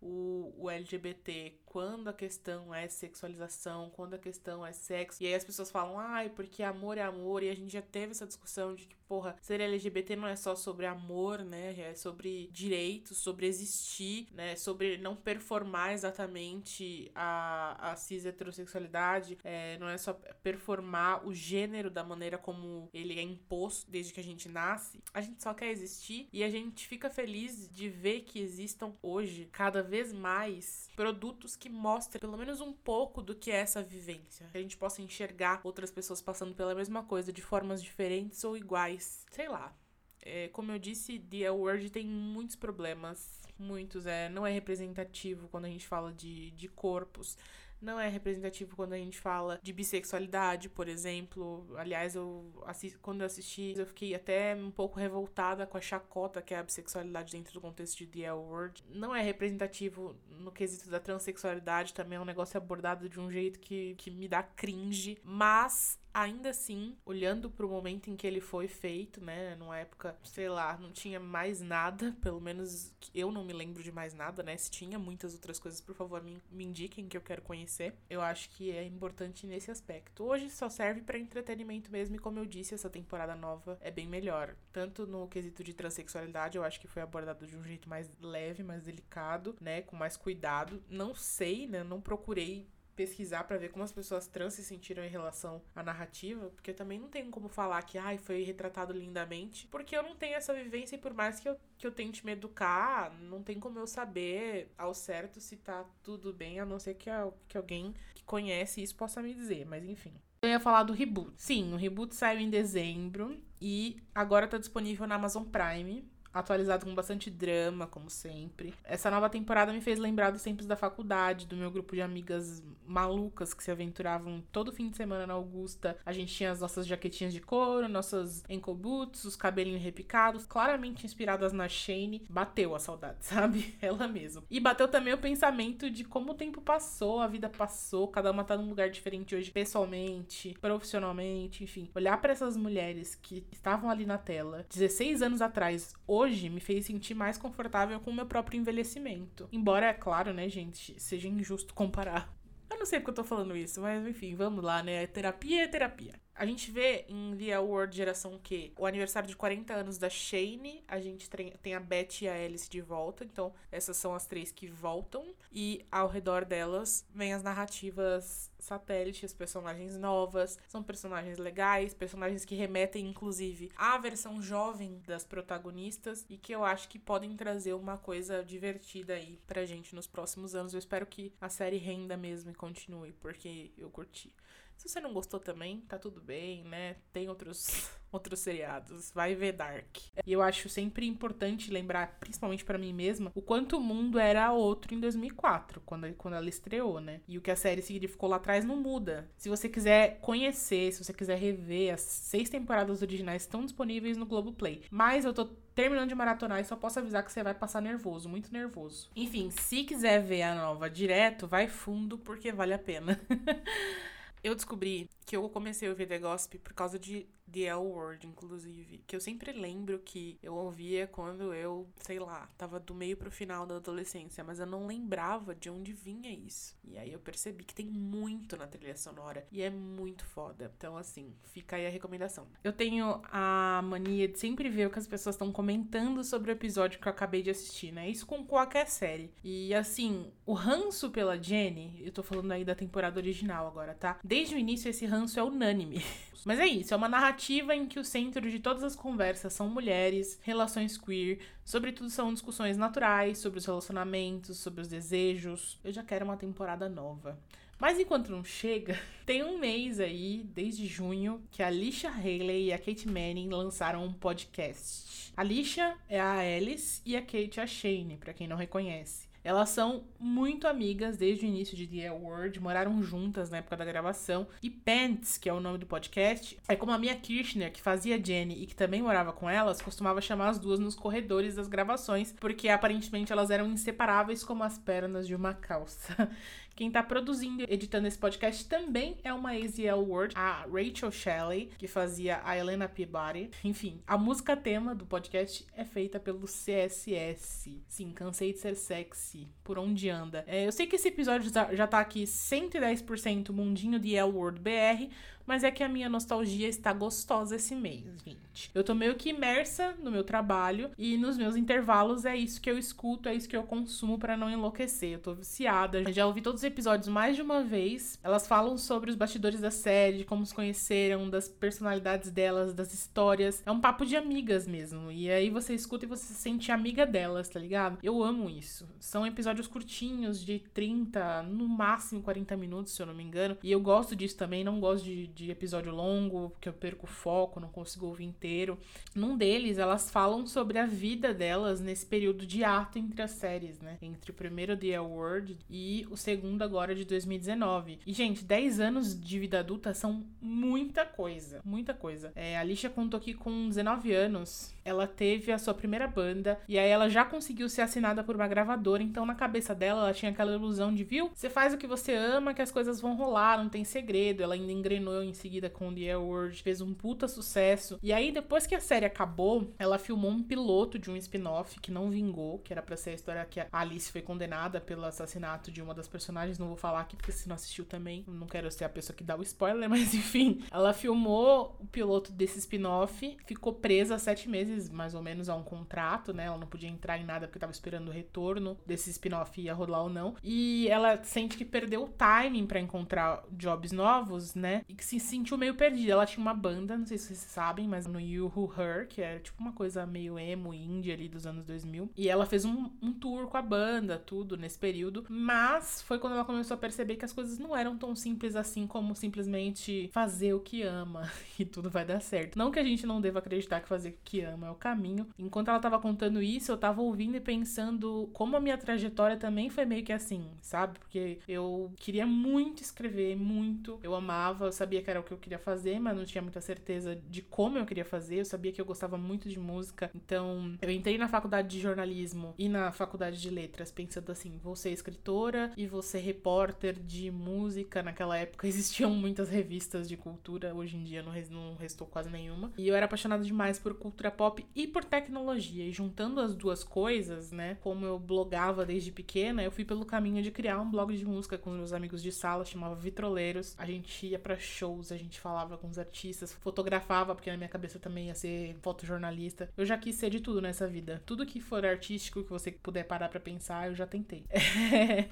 o, 0.00 0.54
o 0.56 0.70
LGBT 0.70 1.58
quando 1.68 2.08
a 2.08 2.12
questão 2.12 2.74
é 2.74 2.88
sexualização, 2.88 3.90
quando 3.90 4.14
a 4.14 4.18
questão 4.18 4.64
é 4.64 4.72
sexo. 4.72 5.22
E 5.22 5.26
aí 5.26 5.34
as 5.34 5.44
pessoas 5.44 5.70
falam, 5.70 5.98
ai, 5.98 6.30
porque 6.30 6.62
amor 6.62 6.96
é 6.96 7.02
amor. 7.02 7.42
E 7.42 7.50
a 7.50 7.54
gente 7.54 7.72
já 7.72 7.82
teve 7.82 8.12
essa 8.12 8.26
discussão 8.26 8.74
de 8.74 8.86
que, 8.86 8.96
porra, 9.06 9.36
ser 9.42 9.60
LGBT 9.60 10.16
não 10.16 10.26
é 10.26 10.34
só 10.34 10.54
sobre 10.54 10.86
amor, 10.86 11.44
né? 11.44 11.78
É 11.78 11.94
sobre 11.94 12.48
direitos, 12.50 13.18
sobre 13.18 13.46
existir, 13.46 14.28
né? 14.32 14.56
Sobre 14.56 14.96
não 14.96 15.14
performar 15.14 15.92
exatamente 15.92 17.10
a, 17.14 17.92
a 17.92 17.96
cis 17.96 18.24
heterossexualidade. 18.24 19.38
É, 19.44 19.76
não 19.78 19.88
é 19.88 19.98
só 19.98 20.14
performar 20.42 21.26
o 21.26 21.34
gênero 21.34 21.90
da 21.90 22.02
maneira 22.02 22.38
como 22.38 22.88
ele 22.94 23.18
é 23.18 23.22
imposto 23.22 23.90
desde 23.90 24.12
que 24.12 24.20
a 24.20 24.24
gente 24.24 24.48
nasce. 24.48 25.02
A 25.12 25.20
gente 25.20 25.42
só 25.42 25.52
quer 25.52 25.70
existir 25.70 26.28
e 26.32 26.42
a 26.42 26.48
gente 26.48 26.88
fica 26.88 27.10
feliz 27.10 27.68
de 27.70 27.90
ver 27.90 28.22
que 28.22 28.40
existam 28.40 28.94
hoje 29.02 29.48
cada 29.52 29.82
vez 29.88 30.12
mais 30.12 30.88
produtos 30.94 31.56
que 31.56 31.68
mostrem 31.68 32.20
pelo 32.20 32.36
menos 32.36 32.60
um 32.60 32.72
pouco 32.72 33.20
do 33.22 33.34
que 33.34 33.50
é 33.50 33.56
essa 33.56 33.82
vivência. 33.82 34.46
Que 34.52 34.58
a 34.58 34.62
gente 34.62 34.76
possa 34.76 35.02
enxergar 35.02 35.60
outras 35.64 35.90
pessoas 35.90 36.22
passando 36.22 36.54
pela 36.54 36.74
mesma 36.74 37.02
coisa 37.02 37.32
de 37.32 37.42
formas 37.42 37.82
diferentes 37.82 38.44
ou 38.44 38.56
iguais. 38.56 39.26
Sei 39.30 39.48
lá. 39.48 39.74
É, 40.22 40.48
como 40.48 40.70
eu 40.70 40.78
disse, 40.78 41.18
The 41.18 41.46
Award 41.46 41.90
tem 41.90 42.06
muitos 42.06 42.54
problemas. 42.54 43.40
Muitos. 43.58 44.06
É, 44.06 44.28
não 44.28 44.46
é 44.46 44.52
representativo 44.52 45.48
quando 45.48 45.64
a 45.64 45.68
gente 45.68 45.86
fala 45.86 46.12
de, 46.12 46.50
de 46.52 46.68
corpos 46.68 47.36
não 47.80 47.98
é 47.98 48.08
representativo 48.08 48.74
quando 48.76 48.92
a 48.92 48.98
gente 48.98 49.18
fala 49.18 49.58
de 49.62 49.72
bissexualidade, 49.72 50.68
por 50.68 50.88
exemplo. 50.88 51.66
Aliás, 51.76 52.14
eu 52.14 52.52
assisti, 52.66 52.98
quando 52.98 53.20
eu 53.20 53.26
assisti, 53.26 53.74
eu 53.76 53.86
fiquei 53.86 54.14
até 54.14 54.54
um 54.54 54.70
pouco 54.70 54.98
revoltada 54.98 55.66
com 55.66 55.76
a 55.76 55.80
chacota 55.80 56.42
que 56.42 56.54
é 56.54 56.58
a 56.58 56.62
bissexualidade 56.62 57.32
dentro 57.32 57.52
do 57.52 57.60
contexto 57.60 57.98
de 57.98 58.06
The 58.06 58.20
L 58.20 58.38
Word. 58.38 58.84
Não 58.88 59.14
é 59.14 59.22
representativo 59.22 60.16
no 60.28 60.52
quesito 60.52 60.90
da 60.90 61.00
transexualidade, 61.00 61.94
também 61.94 62.16
é 62.16 62.20
um 62.20 62.24
negócio 62.24 62.56
abordado 62.56 63.08
de 63.08 63.20
um 63.20 63.30
jeito 63.30 63.58
que, 63.58 63.94
que 63.96 64.10
me 64.10 64.28
dá 64.28 64.42
cringe, 64.42 65.18
mas 65.22 65.98
Ainda 66.12 66.50
assim, 66.50 66.96
olhando 67.06 67.48
para 67.48 67.64
o 67.64 67.68
momento 67.68 68.10
em 68.10 68.16
que 68.16 68.26
ele 68.26 68.40
foi 68.40 68.66
feito, 68.66 69.22
né, 69.22 69.54
numa 69.54 69.78
época, 69.78 70.18
sei 70.24 70.48
lá, 70.48 70.76
não 70.76 70.90
tinha 70.90 71.20
mais 71.20 71.60
nada, 71.60 72.16
pelo 72.20 72.40
menos 72.40 72.92
eu 73.14 73.30
não 73.30 73.44
me 73.44 73.52
lembro 73.52 73.84
de 73.84 73.92
mais 73.92 74.14
nada, 74.14 74.42
né? 74.42 74.56
Se 74.56 74.68
tinha 74.68 74.98
muitas 74.98 75.34
outras 75.34 75.60
coisas, 75.60 75.80
por 75.80 75.94
favor, 75.94 76.20
me, 76.20 76.42
me 76.50 76.64
indiquem 76.64 77.06
que 77.06 77.16
eu 77.16 77.20
quero 77.20 77.42
conhecer. 77.42 77.67
Eu 78.08 78.20
acho 78.20 78.50
que 78.50 78.70
é 78.70 78.84
importante 78.84 79.46
nesse 79.46 79.70
aspecto. 79.70 80.24
Hoje 80.24 80.50
só 80.50 80.68
serve 80.68 81.02
para 81.02 81.18
entretenimento 81.18 81.90
mesmo, 81.90 82.16
e 82.16 82.18
como 82.18 82.38
eu 82.38 82.46
disse, 82.46 82.74
essa 82.74 82.90
temporada 82.90 83.34
nova 83.34 83.78
é 83.80 83.90
bem 83.90 84.06
melhor. 84.06 84.56
Tanto 84.72 85.06
no 85.06 85.28
quesito 85.28 85.62
de 85.62 85.74
transexualidade, 85.74 86.56
eu 86.56 86.64
acho 86.64 86.80
que 86.80 86.88
foi 86.88 87.02
abordado 87.02 87.46
de 87.46 87.56
um 87.56 87.62
jeito 87.62 87.88
mais 87.88 88.10
leve, 88.20 88.62
mais 88.62 88.82
delicado, 88.84 89.56
né, 89.60 89.82
com 89.82 89.96
mais 89.96 90.16
cuidado. 90.16 90.82
Não 90.88 91.14
sei, 91.14 91.66
né, 91.66 91.84
não 91.84 92.00
procurei 92.00 92.66
pesquisar 92.98 93.44
para 93.44 93.56
ver 93.56 93.68
como 93.68 93.84
as 93.84 93.92
pessoas 93.92 94.26
trans 94.26 94.54
se 94.54 94.64
sentiram 94.64 95.04
em 95.04 95.08
relação 95.08 95.62
à 95.76 95.84
narrativa, 95.84 96.50
porque 96.50 96.72
também 96.72 96.98
não 96.98 97.06
tem 97.06 97.30
como 97.30 97.48
falar 97.48 97.80
que 97.82 97.96
ai, 97.96 98.18
foi 98.18 98.42
retratado 98.42 98.92
lindamente, 98.92 99.68
porque 99.68 99.96
eu 99.96 100.02
não 100.02 100.16
tenho 100.16 100.34
essa 100.34 100.52
vivência 100.52 100.96
e 100.96 100.98
por 100.98 101.14
mais 101.14 101.38
que 101.38 101.48
eu, 101.48 101.56
que 101.78 101.86
eu 101.86 101.92
tente 101.92 102.26
me 102.26 102.32
educar, 102.32 103.14
não 103.20 103.40
tem 103.40 103.60
como 103.60 103.78
eu 103.78 103.86
saber 103.86 104.72
ao 104.76 104.92
certo 104.92 105.40
se 105.40 105.56
tá 105.56 105.84
tudo 106.02 106.32
bem, 106.32 106.58
a 106.58 106.66
não 106.66 106.80
ser 106.80 106.94
que, 106.94 107.08
que 107.46 107.56
alguém 107.56 107.94
que 108.16 108.24
conhece 108.24 108.82
isso 108.82 108.96
possa 108.96 109.22
me 109.22 109.32
dizer, 109.32 109.64
mas 109.64 109.84
enfim. 109.84 110.12
Eu 110.42 110.50
ia 110.50 110.60
falar 110.60 110.82
do 110.82 110.92
reboot. 110.92 111.32
Sim, 111.36 111.72
o 111.72 111.76
reboot 111.76 112.16
saiu 112.16 112.40
em 112.40 112.50
dezembro 112.50 113.40
e 113.60 114.02
agora 114.12 114.48
tá 114.48 114.58
disponível 114.58 115.06
na 115.06 115.14
Amazon 115.14 115.44
Prime 115.44 116.04
atualizado 116.32 116.84
com 116.84 116.94
bastante 116.94 117.30
drama, 117.30 117.86
como 117.86 118.10
sempre. 118.10 118.74
Essa 118.84 119.10
nova 119.10 119.28
temporada 119.28 119.72
me 119.72 119.80
fez 119.80 119.98
lembrar 119.98 120.30
dos 120.30 120.42
tempos 120.42 120.66
da 120.66 120.76
faculdade, 120.76 121.46
do 121.46 121.56
meu 121.56 121.70
grupo 121.70 121.94
de 121.94 122.02
amigas 122.02 122.62
malucas 122.86 123.52
que 123.52 123.62
se 123.62 123.70
aventuravam 123.70 124.42
todo 124.52 124.72
fim 124.72 124.88
de 124.88 124.96
semana 124.96 125.26
na 125.26 125.34
Augusta. 125.34 125.96
A 126.04 126.12
gente 126.12 126.34
tinha 126.34 126.50
as 126.50 126.60
nossas 126.60 126.86
jaquetinhas 126.86 127.32
de 127.32 127.40
couro, 127.40 127.88
nossas 127.88 128.42
boots, 128.76 129.24
os 129.24 129.36
cabelinhos 129.36 129.82
repicados, 129.82 130.46
claramente 130.46 131.04
inspiradas 131.04 131.52
na 131.52 131.68
Shane. 131.68 132.26
Bateu 132.28 132.74
a 132.74 132.78
saudade, 132.78 133.18
sabe? 133.24 133.76
Ela 133.80 134.06
mesma. 134.06 134.42
E 134.50 134.60
bateu 134.60 134.88
também 134.88 135.12
o 135.12 135.18
pensamento 135.18 135.90
de 135.90 136.04
como 136.04 136.32
o 136.32 136.34
tempo 136.34 136.60
passou, 136.60 137.20
a 137.20 137.26
vida 137.26 137.48
passou, 137.48 138.08
cada 138.08 138.30
uma 138.30 138.44
tá 138.44 138.56
num 138.56 138.68
lugar 138.68 138.90
diferente 138.90 139.34
hoje, 139.34 139.50
pessoalmente, 139.50 140.56
profissionalmente, 140.60 141.64
enfim. 141.64 141.90
Olhar 141.94 142.20
para 142.20 142.32
essas 142.32 142.56
mulheres 142.56 143.14
que 143.14 143.44
estavam 143.52 143.90
ali 143.90 144.06
na 144.06 144.18
tela 144.18 144.66
16 144.68 145.22
anos 145.22 145.42
atrás, 145.42 145.94
hoje 146.06 146.17
me 146.50 146.60
fez 146.60 146.86
sentir 146.86 147.14
mais 147.14 147.38
confortável 147.38 148.00
com 148.00 148.10
o 148.10 148.14
meu 148.14 148.26
próprio 148.26 148.58
envelhecimento. 148.58 149.48
Embora, 149.52 149.86
é 149.86 149.94
claro, 149.94 150.32
né, 150.32 150.48
gente, 150.48 151.00
seja 151.00 151.28
injusto 151.28 151.74
comparar. 151.74 152.36
Eu 152.70 152.78
não 152.78 152.86
sei 152.86 153.00
porque 153.00 153.10
eu 153.10 153.14
tô 153.14 153.24
falando 153.24 153.56
isso, 153.56 153.80
mas 153.80 154.06
enfim, 154.06 154.34
vamos 154.34 154.62
lá, 154.62 154.82
né? 154.82 155.06
Terapia 155.06 155.64
é 155.64 155.68
terapia. 155.68 156.14
A 156.38 156.46
gente 156.46 156.70
vê 156.70 157.04
em 157.08 157.36
The 157.36 157.58
World 157.58 157.96
geração 157.96 158.38
Q 158.38 158.72
o 158.76 158.86
aniversário 158.86 159.28
de 159.28 159.34
40 159.34 159.74
anos 159.74 159.98
da 159.98 160.08
Shane. 160.08 160.84
A 160.86 161.00
gente 161.00 161.28
tem 161.28 161.74
a 161.74 161.80
Beth 161.80 162.22
e 162.22 162.28
a 162.28 162.32
Alice 162.32 162.70
de 162.70 162.80
volta. 162.80 163.24
Então, 163.24 163.52
essas 163.72 163.96
são 163.96 164.14
as 164.14 164.24
três 164.24 164.52
que 164.52 164.68
voltam. 164.68 165.34
E 165.50 165.84
ao 165.90 166.06
redor 166.06 166.44
delas 166.44 167.04
vem 167.12 167.34
as 167.34 167.42
narrativas 167.42 168.52
satélites, 168.60 169.34
personagens 169.34 169.98
novas. 169.98 170.56
São 170.68 170.80
personagens 170.80 171.38
legais, 171.38 171.92
personagens 171.92 172.44
que 172.44 172.54
remetem, 172.54 173.08
inclusive, 173.08 173.72
à 173.74 173.98
versão 173.98 174.40
jovem 174.40 175.02
das 175.08 175.24
protagonistas. 175.24 176.24
E 176.30 176.38
que 176.38 176.54
eu 176.54 176.64
acho 176.64 176.88
que 176.88 177.00
podem 177.00 177.34
trazer 177.34 177.72
uma 177.72 177.98
coisa 177.98 178.44
divertida 178.44 179.14
aí 179.14 179.40
pra 179.44 179.66
gente 179.66 179.92
nos 179.92 180.06
próximos 180.06 180.54
anos. 180.54 180.72
Eu 180.72 180.78
espero 180.78 181.04
que 181.04 181.32
a 181.40 181.48
série 181.48 181.78
renda 181.78 182.16
mesmo 182.16 182.52
e 182.52 182.54
continue, 182.54 183.12
porque 183.14 183.72
eu 183.76 183.90
curti. 183.90 184.32
Se 184.78 184.88
você 184.88 185.00
não 185.00 185.12
gostou 185.12 185.40
também, 185.40 185.80
tá 185.88 185.98
tudo 185.98 186.20
bem, 186.20 186.62
né? 186.62 186.96
Tem 187.12 187.28
outros 187.28 187.90
outros 188.10 188.38
seriados, 188.38 189.10
vai 189.12 189.34
ver 189.34 189.52
Dark. 189.52 189.98
E 190.24 190.32
eu 190.32 190.40
acho 190.40 190.68
sempre 190.68 191.06
importante 191.06 191.70
lembrar, 191.70 192.16
principalmente 192.18 192.64
para 192.64 192.78
mim 192.78 192.92
mesma, 192.92 193.30
o 193.34 193.42
quanto 193.42 193.76
o 193.76 193.80
mundo 193.80 194.18
era 194.18 194.50
outro 194.50 194.94
em 194.94 195.00
2004, 195.00 195.82
quando, 195.84 196.10
quando 196.14 196.34
ela 196.34 196.48
estreou, 196.48 197.00
né? 197.00 197.20
E 197.28 197.36
o 197.36 197.42
que 197.42 197.50
a 197.50 197.56
série 197.56 197.82
significou 197.82 198.30
lá 198.30 198.36
atrás 198.36 198.64
não 198.64 198.76
muda. 198.76 199.28
Se 199.36 199.48
você 199.48 199.68
quiser 199.68 200.20
conhecer, 200.20 200.92
se 200.92 201.04
você 201.04 201.12
quiser 201.12 201.36
rever, 201.36 201.92
as 201.92 202.00
seis 202.00 202.48
temporadas 202.48 203.02
originais 203.02 203.42
estão 203.42 203.64
disponíveis 203.64 204.16
no 204.16 204.24
Globoplay. 204.24 204.84
Mas 204.90 205.24
eu 205.24 205.34
tô 205.34 205.44
terminando 205.74 206.08
de 206.08 206.14
maratonar 206.14 206.60
e 206.60 206.64
só 206.64 206.76
posso 206.76 206.98
avisar 206.98 207.24
que 207.24 207.30
você 207.30 207.42
vai 207.42 207.54
passar 207.54 207.82
nervoso, 207.82 208.28
muito 208.28 208.52
nervoso. 208.52 209.10
Enfim, 209.14 209.50
se 209.50 209.84
quiser 209.84 210.22
ver 210.22 210.42
a 210.42 210.54
nova 210.54 210.88
direto, 210.88 211.46
vai 211.46 211.68
fundo 211.68 212.16
porque 212.16 212.52
vale 212.52 212.72
a 212.72 212.78
pena. 212.78 213.20
Eu 214.42 214.54
descobri 214.54 215.08
que 215.26 215.36
eu 215.36 215.48
comecei 215.48 215.88
a 215.88 215.90
ouvir 215.90 216.06
The 216.06 216.18
Gossip 216.18 216.58
por 216.58 216.72
causa 216.72 216.98
de 216.98 217.26
The 217.52 217.62
L 217.62 217.80
Word, 217.80 218.26
inclusive. 218.26 219.02
Que 219.06 219.16
eu 219.16 219.20
sempre 219.20 219.52
lembro 219.52 219.98
que 219.98 220.38
eu 220.42 220.54
ouvia 220.54 221.06
quando 221.06 221.52
eu, 221.54 221.88
sei 221.96 222.18
lá, 222.18 222.48
tava 222.56 222.78
do 222.78 222.94
meio 222.94 223.16
pro 223.16 223.30
final 223.30 223.66
da 223.66 223.76
adolescência, 223.76 224.44
mas 224.44 224.60
eu 224.60 224.66
não 224.66 224.86
lembrava 224.86 225.54
de 225.54 225.70
onde 225.70 225.92
vinha 225.92 226.30
isso. 226.30 226.76
E 226.84 226.98
aí 226.98 227.12
eu 227.12 227.18
percebi 227.18 227.64
que 227.64 227.74
tem 227.74 227.86
muito 227.86 228.56
na 228.56 228.66
trilha 228.66 228.96
sonora 228.96 229.46
e 229.50 229.62
é 229.62 229.70
muito 229.70 230.24
foda. 230.24 230.72
Então, 230.76 230.96
assim, 230.96 231.34
fica 231.52 231.76
aí 231.76 231.86
a 231.86 231.90
recomendação. 231.90 232.46
Eu 232.62 232.72
tenho 232.72 233.20
a 233.30 233.80
mania 233.84 234.28
de 234.28 234.38
sempre 234.38 234.68
ver 234.68 234.86
o 234.86 234.90
que 234.90 234.98
as 234.98 235.06
pessoas 235.06 235.34
estão 235.34 235.50
comentando 235.50 236.22
sobre 236.24 236.50
o 236.50 236.52
episódio 236.52 237.00
que 237.00 237.08
eu 237.08 237.12
acabei 237.12 237.42
de 237.42 237.50
assistir, 237.50 237.92
né? 237.92 238.08
Isso 238.08 238.26
com 238.26 238.44
qualquer 238.44 238.86
série. 238.86 239.32
E 239.42 239.74
assim, 239.74 240.30
o 240.44 240.52
ranço 240.52 241.10
pela 241.10 241.40
Jenny, 241.40 242.02
eu 242.04 242.12
tô 242.12 242.22
falando 242.22 242.52
aí 242.52 242.64
da 242.64 242.74
temporada 242.74 243.18
original 243.18 243.66
agora, 243.66 243.94
tá? 243.94 244.18
Desde 244.22 244.54
o 244.54 244.58
início, 244.58 244.88
esse 244.88 245.06
ranço 245.06 245.38
é 245.38 245.42
unânime. 245.42 246.02
Mas 246.44 246.60
é 246.60 246.66
isso, 246.66 246.94
é 246.94 246.96
uma 246.96 247.08
narrativa 247.08 247.37
em 247.72 247.86
que 247.86 247.98
o 247.98 248.04
centro 248.04 248.50
de 248.50 248.58
todas 248.58 248.82
as 248.82 248.96
conversas 248.96 249.52
são 249.52 249.68
mulheres, 249.68 250.38
relações 250.42 250.98
queer, 250.98 251.38
sobretudo 251.64 252.10
são 252.10 252.32
discussões 252.32 252.76
naturais 252.76 253.38
sobre 253.38 253.58
os 253.58 253.66
relacionamentos, 253.66 254.58
sobre 254.58 254.80
os 254.80 254.88
desejos. 254.88 255.78
Eu 255.84 255.92
já 255.92 256.02
quero 256.02 256.24
uma 256.24 256.36
temporada 256.36 256.88
nova. 256.88 257.38
Mas 257.78 257.98
enquanto 257.98 258.32
não 258.32 258.42
chega, 258.42 258.98
tem 259.24 259.44
um 259.44 259.58
mês 259.58 260.00
aí, 260.00 260.42
desde 260.52 260.86
junho, 260.86 261.40
que 261.50 261.62
a 261.62 261.68
Alicia 261.68 262.10
Haley 262.10 262.66
e 262.66 262.72
a 262.72 262.78
Kate 262.78 263.06
Manning 263.06 263.48
lançaram 263.50 264.04
um 264.04 264.12
podcast. 264.12 265.32
A 265.36 265.42
Alicia 265.42 265.96
é 266.08 266.20
a 266.20 266.38
Alice 266.38 267.00
e 267.06 267.16
a 267.16 267.22
Kate 267.22 267.60
é 267.60 267.62
a 267.62 267.66
Shane, 267.66 268.16
para 268.16 268.32
quem 268.32 268.48
não 268.48 268.56
reconhece. 268.56 269.27
Elas 269.48 269.70
são 269.70 270.04
muito 270.20 270.68
amigas 270.68 271.16
desde 271.16 271.46
o 271.46 271.48
início 271.48 271.74
de 271.74 271.86
The 271.86 272.12
World, 272.12 272.60
moraram 272.60 273.02
juntas 273.02 273.48
na 273.48 273.56
época 273.56 273.78
da 273.78 273.84
gravação. 273.86 274.46
E 274.62 274.68
Pants, 274.68 275.38
que 275.38 275.48
é 275.48 275.52
o 275.54 275.58
nome 275.58 275.78
do 275.78 275.86
podcast, 275.86 276.58
é 276.68 276.76
como 276.76 276.92
a 276.92 276.98
Mia 276.98 277.16
Kirchner, 277.16 277.72
que 277.72 277.80
fazia 277.80 278.22
Jenny 278.22 278.62
e 278.62 278.66
que 278.66 278.76
também 278.76 279.00
morava 279.00 279.32
com 279.32 279.48
elas, 279.48 279.80
costumava 279.80 280.20
chamar 280.20 280.50
as 280.50 280.58
duas 280.58 280.78
nos 280.78 280.94
corredores 280.94 281.54
das 281.54 281.66
gravações, 281.66 282.34
porque 282.38 282.68
aparentemente 282.68 283.32
elas 283.32 283.50
eram 283.50 283.68
inseparáveis 283.68 284.44
como 284.44 284.64
as 284.64 284.76
pernas 284.76 285.26
de 285.26 285.34
uma 285.34 285.54
calça. 285.54 286.30
Quem 286.78 286.92
tá 286.92 287.02
produzindo 287.02 287.64
e 287.64 287.66
editando 287.68 288.06
esse 288.06 288.16
podcast 288.16 288.64
também 288.66 289.16
é 289.24 289.32
uma 289.32 289.50
AZL 289.50 289.98
Word, 289.98 290.32
a 290.36 290.64
Rachel 290.72 291.10
Shelley, 291.10 291.70
que 291.76 291.88
fazia 291.88 292.40
a 292.44 292.56
Helena 292.56 292.88
Peabody. 292.88 293.50
Enfim, 293.64 294.00
a 294.06 294.16
música 294.16 294.56
tema 294.56 294.94
do 294.94 295.04
podcast 295.04 295.66
é 295.74 295.84
feita 295.84 296.20
pelo 296.20 296.46
CSS. 296.46 297.82
Sim, 297.88 298.12
cansei 298.12 298.52
de 298.52 298.60
ser 298.60 298.76
sexy. 298.76 299.37
Por 299.62 299.78
onde 299.78 300.08
anda? 300.08 300.44
É, 300.46 300.66
eu 300.66 300.72
sei 300.72 300.86
que 300.86 300.96
esse 300.96 301.08
episódio 301.08 301.50
já 301.50 301.86
tá 301.86 302.00
aqui 302.00 302.24
110% 302.24 303.50
mundinho 303.50 303.98
de 303.98 304.16
L 304.16 304.32
Word 304.32 304.60
BR, 304.60 305.12
mas 305.48 305.64
é 305.64 305.70
que 305.70 305.82
a 305.82 305.88
minha 305.88 306.10
nostalgia 306.10 306.68
está 306.68 306.92
gostosa 306.92 307.56
esse 307.56 307.74
mês, 307.74 308.04
gente. 308.22 308.70
Eu 308.74 308.84
tô 308.84 308.94
meio 308.94 309.14
que 309.14 309.30
imersa 309.30 309.94
no 310.02 310.10
meu 310.10 310.22
trabalho 310.22 310.90
e 310.98 311.16
nos 311.16 311.38
meus 311.38 311.56
intervalos 311.56 312.26
é 312.26 312.36
isso 312.36 312.60
que 312.60 312.70
eu 312.70 312.76
escuto, 312.76 313.30
é 313.30 313.34
isso 313.34 313.48
que 313.48 313.56
eu 313.56 313.62
consumo 313.62 314.18
para 314.18 314.36
não 314.36 314.50
enlouquecer. 314.50 315.14
Eu 315.14 315.18
tô 315.20 315.34
viciada, 315.34 316.12
já 316.12 316.26
ouvi 316.26 316.42
todos 316.42 316.60
os 316.60 316.64
episódios 316.64 317.08
mais 317.08 317.34
de 317.34 317.40
uma 317.40 317.64
vez. 317.64 318.18
Elas 318.22 318.46
falam 318.46 318.76
sobre 318.76 319.08
os 319.08 319.16
bastidores 319.16 319.60
da 319.60 319.70
série, 319.70 320.22
como 320.22 320.44
se 320.44 320.54
conheceram, 320.54 321.30
das 321.30 321.48
personalidades 321.48 322.30
delas, 322.30 322.74
das 322.74 322.92
histórias. 322.92 323.62
É 323.64 323.72
um 323.72 323.80
papo 323.80 324.04
de 324.04 324.16
amigas 324.16 324.66
mesmo. 324.66 325.10
E 325.10 325.30
aí 325.30 325.48
você 325.48 325.72
escuta 325.72 326.04
e 326.04 326.08
você 326.08 326.24
se 326.24 326.34
sente 326.34 326.70
amiga 326.70 327.06
delas, 327.06 327.48
tá 327.48 327.58
ligado? 327.58 327.98
Eu 328.02 328.22
amo 328.22 328.50
isso. 328.50 328.86
São 329.00 329.26
episódios 329.26 329.66
curtinhos, 329.66 330.44
de 330.44 330.58
30, 330.74 331.44
no 331.44 331.66
máximo 331.66 332.20
40 332.20 332.54
minutos, 332.54 332.92
se 332.92 333.00
eu 333.00 333.06
não 333.06 333.14
me 333.14 333.22
engano. 333.22 333.56
E 333.62 333.72
eu 333.72 333.80
gosto 333.80 334.14
disso 334.14 334.36
também, 334.36 334.62
não 334.62 334.78
gosto 334.78 335.04
de 335.04 335.37
de 335.38 335.50
episódio 335.50 335.94
longo, 335.94 336.52
que 336.60 336.68
eu 336.68 336.72
perco 336.72 337.06
o 337.06 337.08
foco, 337.08 337.60
não 337.60 337.68
consigo 337.68 338.06
ouvir 338.06 338.24
inteiro. 338.24 338.76
Num 339.14 339.36
deles, 339.36 339.78
elas 339.78 340.10
falam 340.10 340.46
sobre 340.46 340.78
a 340.78 340.86
vida 340.86 341.32
delas 341.32 341.80
nesse 341.80 342.04
período 342.04 342.44
de 342.44 342.64
ato 342.64 342.98
entre 342.98 343.22
as 343.22 343.30
séries, 343.30 343.80
né? 343.80 343.98
Entre 344.02 344.30
o 344.30 344.34
primeiro 344.34 344.76
The 344.76 344.96
Award 344.96 345.56
e 345.70 346.06
o 346.10 346.16
segundo 346.16 346.62
agora 346.62 346.94
de 346.94 347.04
2019. 347.04 348.00
E, 348.06 348.12
gente, 348.12 348.44
10 348.44 348.80
anos 348.80 349.18
de 349.18 349.38
vida 349.38 349.60
adulta 349.60 349.94
são 349.94 350.24
muita 350.40 351.04
coisa, 351.04 351.60
muita 351.64 351.94
coisa. 351.94 352.32
É, 352.34 352.56
a 352.56 352.60
Alicia 352.60 352.90
contou 352.90 353.20
que 353.20 353.34
com 353.34 353.68
19 353.68 354.12
anos, 354.12 354.74
ela 354.84 355.06
teve 355.06 355.52
a 355.52 355.58
sua 355.58 355.74
primeira 355.74 356.08
banda 356.08 356.58
e 356.68 356.78
aí 356.78 356.88
ela 356.88 357.08
já 357.08 357.24
conseguiu 357.24 357.68
ser 357.68 357.82
assinada 357.82 358.24
por 358.24 358.34
uma 358.34 358.48
gravadora, 358.48 359.02
então 359.02 359.24
na 359.24 359.34
cabeça 359.34 359.74
dela 359.74 360.02
ela 360.02 360.14
tinha 360.14 360.32
aquela 360.32 360.54
ilusão 360.54 360.94
de, 360.94 361.04
viu, 361.04 361.30
você 361.34 361.48
faz 361.48 361.72
o 361.72 361.78
que 361.78 361.86
você 361.86 362.14
ama, 362.14 362.54
que 362.54 362.62
as 362.62 362.72
coisas 362.72 363.00
vão 363.00 363.16
rolar, 363.16 363.58
não 363.58 363.68
tem 363.68 363.84
segredo. 363.84 364.42
Ela 364.42 364.54
ainda 364.54 364.72
engrenou 364.72 365.22
em 365.28 365.34
seguida 365.34 365.68
com 365.68 365.94
The 365.94 366.12
Award, 366.12 366.62
fez 366.62 366.80
um 366.80 366.94
puta 366.94 367.28
sucesso. 367.28 367.98
E 368.02 368.12
aí, 368.12 368.32
depois 368.32 368.66
que 368.66 368.74
a 368.74 368.80
série 368.80 369.06
acabou, 369.06 369.72
ela 369.78 369.98
filmou 369.98 370.30
um 370.30 370.42
piloto 370.42 370.98
de 370.98 371.10
um 371.10 371.16
spin-off 371.16 371.78
que 371.80 371.90
não 371.90 372.10
vingou, 372.10 372.58
que 372.58 372.72
era 372.72 372.82
pra 372.82 372.96
ser 372.96 373.10
a 373.10 373.14
história 373.14 373.44
que 373.44 373.60
a 373.60 373.66
Alice 373.72 374.10
foi 374.10 374.22
condenada 374.22 374.80
pelo 374.80 375.04
assassinato 375.04 375.70
de 375.70 375.82
uma 375.82 375.94
das 375.94 376.08
personagens 376.08 376.28
personagens, 376.28 376.58
não 376.58 376.68
vou 376.68 376.76
falar 376.76 377.00
aqui 377.00 377.16
porque 377.16 377.32
se 377.32 377.48
não 377.48 377.54
assistiu 377.54 377.84
também, 377.84 378.24
não 378.26 378.46
quero 378.46 378.70
ser 378.70 378.84
a 378.84 378.88
pessoa 378.88 379.16
que 379.16 379.24
dá 379.24 379.36
o 379.36 379.42
spoiler, 379.42 379.88
mas 379.90 380.14
enfim. 380.14 380.64
Ela 380.70 380.92
filmou 380.92 381.76
o 381.80 381.86
piloto 381.86 382.32
desse 382.32 382.58
spin-off, 382.58 383.36
ficou 383.46 383.72
presa 383.72 384.18
sete 384.18 384.48
meses, 384.48 384.88
mais 384.88 385.14
ou 385.14 385.22
menos, 385.22 385.48
a 385.48 385.54
um 385.54 385.62
contrato, 385.62 386.32
né? 386.32 386.44
Ela 386.44 386.58
não 386.58 386.66
podia 386.66 386.88
entrar 386.88 387.18
em 387.18 387.24
nada 387.24 387.46
porque 387.46 387.58
tava 387.58 387.72
esperando 387.72 388.08
o 388.08 388.12
retorno 388.12 388.76
desse 388.86 389.10
spin-off 389.10 389.60
ia 389.60 389.74
rolar 389.74 390.02
ou 390.02 390.10
não. 390.10 390.34
E 390.42 390.88
ela 390.88 391.22
sente 391.22 391.56
que 391.56 391.64
perdeu 391.64 392.04
o 392.04 392.08
timing 392.08 392.66
para 392.66 392.80
encontrar 392.80 393.42
jobs 393.52 393.92
novos, 393.92 394.54
né? 394.54 394.84
E 394.88 394.94
que 394.94 395.04
se 395.08 395.18
sentiu 395.18 395.56
meio 395.56 395.74
perdida. 395.74 396.12
Ela 396.12 396.26
tinha 396.26 396.42
uma 396.42 396.52
banda, 396.52 396.96
não 396.98 397.06
sei 397.06 397.16
se 397.16 397.28
vocês 397.28 397.38
sabem, 397.38 397.88
mas 397.88 398.06
no 398.06 398.20
You 398.20 398.52
Who 398.54 398.70
Her, 398.76 399.08
que 399.08 399.22
era 399.22 399.40
tipo 399.40 399.58
uma 399.58 399.72
coisa 399.72 400.04
meio 400.04 400.38
emo, 400.38 400.74
indie 400.74 401.10
ali 401.10 401.28
dos 401.28 401.46
anos 401.46 401.64
2000. 401.64 402.10
E 402.14 402.28
ela 402.28 402.44
fez 402.44 402.66
um, 402.66 402.90
um 403.00 403.10
tour 403.10 403.46
com 403.46 403.56
a 403.56 403.62
banda, 403.62 404.18
tudo, 404.18 404.58
nesse 404.58 404.78
período. 404.78 405.24
Mas 405.30 406.02
foi 406.02 406.18
quando 406.18 406.34
ela 406.34 406.44
começou 406.44 406.74
a 406.74 406.78
perceber 406.78 407.16
que 407.16 407.24
as 407.24 407.32
coisas 407.32 407.58
não 407.58 407.74
eram 407.74 407.96
tão 407.96 408.14
simples 408.14 408.54
assim 408.54 408.86
como 408.86 409.14
simplesmente 409.14 410.10
fazer 410.12 410.52
o 410.52 410.60
que 410.60 410.82
ama 410.82 411.30
e 411.58 411.64
tudo 411.64 411.88
vai 411.88 412.04
dar 412.04 412.20
certo. 412.20 412.58
Não 412.58 412.70
que 412.70 412.78
a 412.78 412.84
gente 412.84 413.06
não 413.06 413.18
deva 413.18 413.38
acreditar 413.38 413.80
que 413.80 413.88
fazer 413.88 414.10
o 414.10 414.18
que 414.22 414.42
ama 414.42 414.66
é 414.66 414.70
o 414.70 414.74
caminho. 414.74 415.26
Enquanto 415.38 415.68
ela 415.68 415.80
tava 415.80 415.98
contando 415.98 416.42
isso, 416.42 416.70
eu 416.70 416.76
tava 416.76 417.00
ouvindo 417.00 417.36
e 417.36 417.40
pensando 417.40 418.28
como 418.34 418.56
a 418.56 418.60
minha 418.60 418.76
trajetória 418.76 419.38
também 419.38 419.70
foi 419.70 419.86
meio 419.86 420.04
que 420.04 420.12
assim, 420.12 420.50
sabe? 420.60 420.98
Porque 420.98 421.38
eu 421.48 421.90
queria 421.96 422.26
muito 422.26 422.82
escrever, 422.82 423.36
muito. 423.36 423.98
Eu 424.02 424.14
amava, 424.14 424.66
eu 424.66 424.72
sabia 424.72 424.97
que 425.02 425.10
era 425.10 425.20
o 425.20 425.22
que 425.22 425.32
eu 425.32 425.38
queria 425.38 425.58
fazer, 425.58 425.98
mas 425.98 426.16
não 426.16 426.24
tinha 426.24 426.42
muita 426.42 426.60
certeza 426.60 427.16
de 427.28 427.42
como 427.42 427.78
eu 427.78 427.86
queria 427.86 428.04
fazer. 428.04 428.40
Eu 428.40 428.44
sabia 428.44 428.72
que 428.72 428.80
eu 428.80 428.84
gostava 428.84 429.16
muito 429.16 429.48
de 429.48 429.58
música. 429.58 430.10
Então, 430.14 430.76
eu 430.80 430.90
entrei 430.90 431.18
na 431.18 431.28
faculdade 431.28 431.68
de 431.68 431.80
jornalismo 431.80 432.54
e 432.58 432.68
na 432.68 432.92
faculdade 432.92 433.40
de 433.40 433.50
letras 433.50 433.90
pensando 433.90 434.30
assim, 434.30 434.58
vou 434.62 434.76
ser 434.76 434.90
escritora 434.90 435.72
e 435.76 435.86
vou 435.86 436.02
ser 436.02 436.18
repórter 436.18 436.98
de 436.98 437.30
música. 437.30 438.02
Naquela 438.02 438.36
época 438.36 438.66
existiam 438.68 439.10
muitas 439.10 439.48
revistas 439.48 440.08
de 440.08 440.16
cultura, 440.16 440.74
hoje 440.74 440.96
em 440.96 441.04
dia 441.04 441.22
não, 441.22 441.74
restou 441.76 442.06
quase 442.06 442.30
nenhuma. 442.30 442.72
E 442.76 442.88
eu 442.88 442.94
era 442.94 443.06
apaixonada 443.06 443.44
demais 443.44 443.78
por 443.78 443.94
cultura 443.94 444.30
pop 444.30 444.64
e 444.74 444.86
por 444.86 445.04
tecnologia. 445.04 445.84
E 445.84 445.92
juntando 445.92 446.40
as 446.40 446.54
duas 446.54 446.84
coisas, 446.84 447.50
né, 447.52 447.76
como 447.80 448.04
eu 448.04 448.18
blogava 448.18 448.84
desde 448.84 449.12
pequena, 449.12 449.62
eu 449.62 449.70
fui 449.70 449.84
pelo 449.84 450.04
caminho 450.04 450.42
de 450.42 450.50
criar 450.50 450.80
um 450.80 450.90
blog 450.90 451.16
de 451.16 451.24
música 451.24 451.58
com 451.58 451.70
os 451.70 451.76
meus 451.76 451.92
amigos 451.92 452.22
de 452.22 452.32
sala, 452.32 452.64
chamava 452.64 452.94
Vitroleiros. 452.94 453.74
A 453.78 453.86
gente 453.86 454.26
ia 454.26 454.38
para 454.38 454.58
shows, 454.88 455.12
a 455.12 455.16
gente 455.16 455.38
falava 455.38 455.76
com 455.76 455.88
os 455.88 455.98
artistas, 455.98 456.52
fotografava, 456.52 457.34
porque 457.34 457.50
na 457.50 457.56
minha 457.56 457.68
cabeça 457.68 457.98
também 457.98 458.28
ia 458.28 458.34
ser 458.34 458.76
fotojornalista. 458.80 459.70
Eu 459.76 459.84
já 459.84 459.98
quis 459.98 460.14
ser 460.14 460.30
de 460.30 460.40
tudo 460.40 460.62
nessa 460.62 460.86
vida. 460.86 461.22
Tudo 461.26 461.44
que 461.44 461.60
for 461.60 461.84
artístico, 461.84 462.42
que 462.42 462.50
você 462.50 462.72
puder 462.72 463.04
parar 463.04 463.28
para 463.28 463.38
pensar, 463.38 463.88
eu 463.88 463.94
já 463.94 464.06
tentei. 464.06 464.44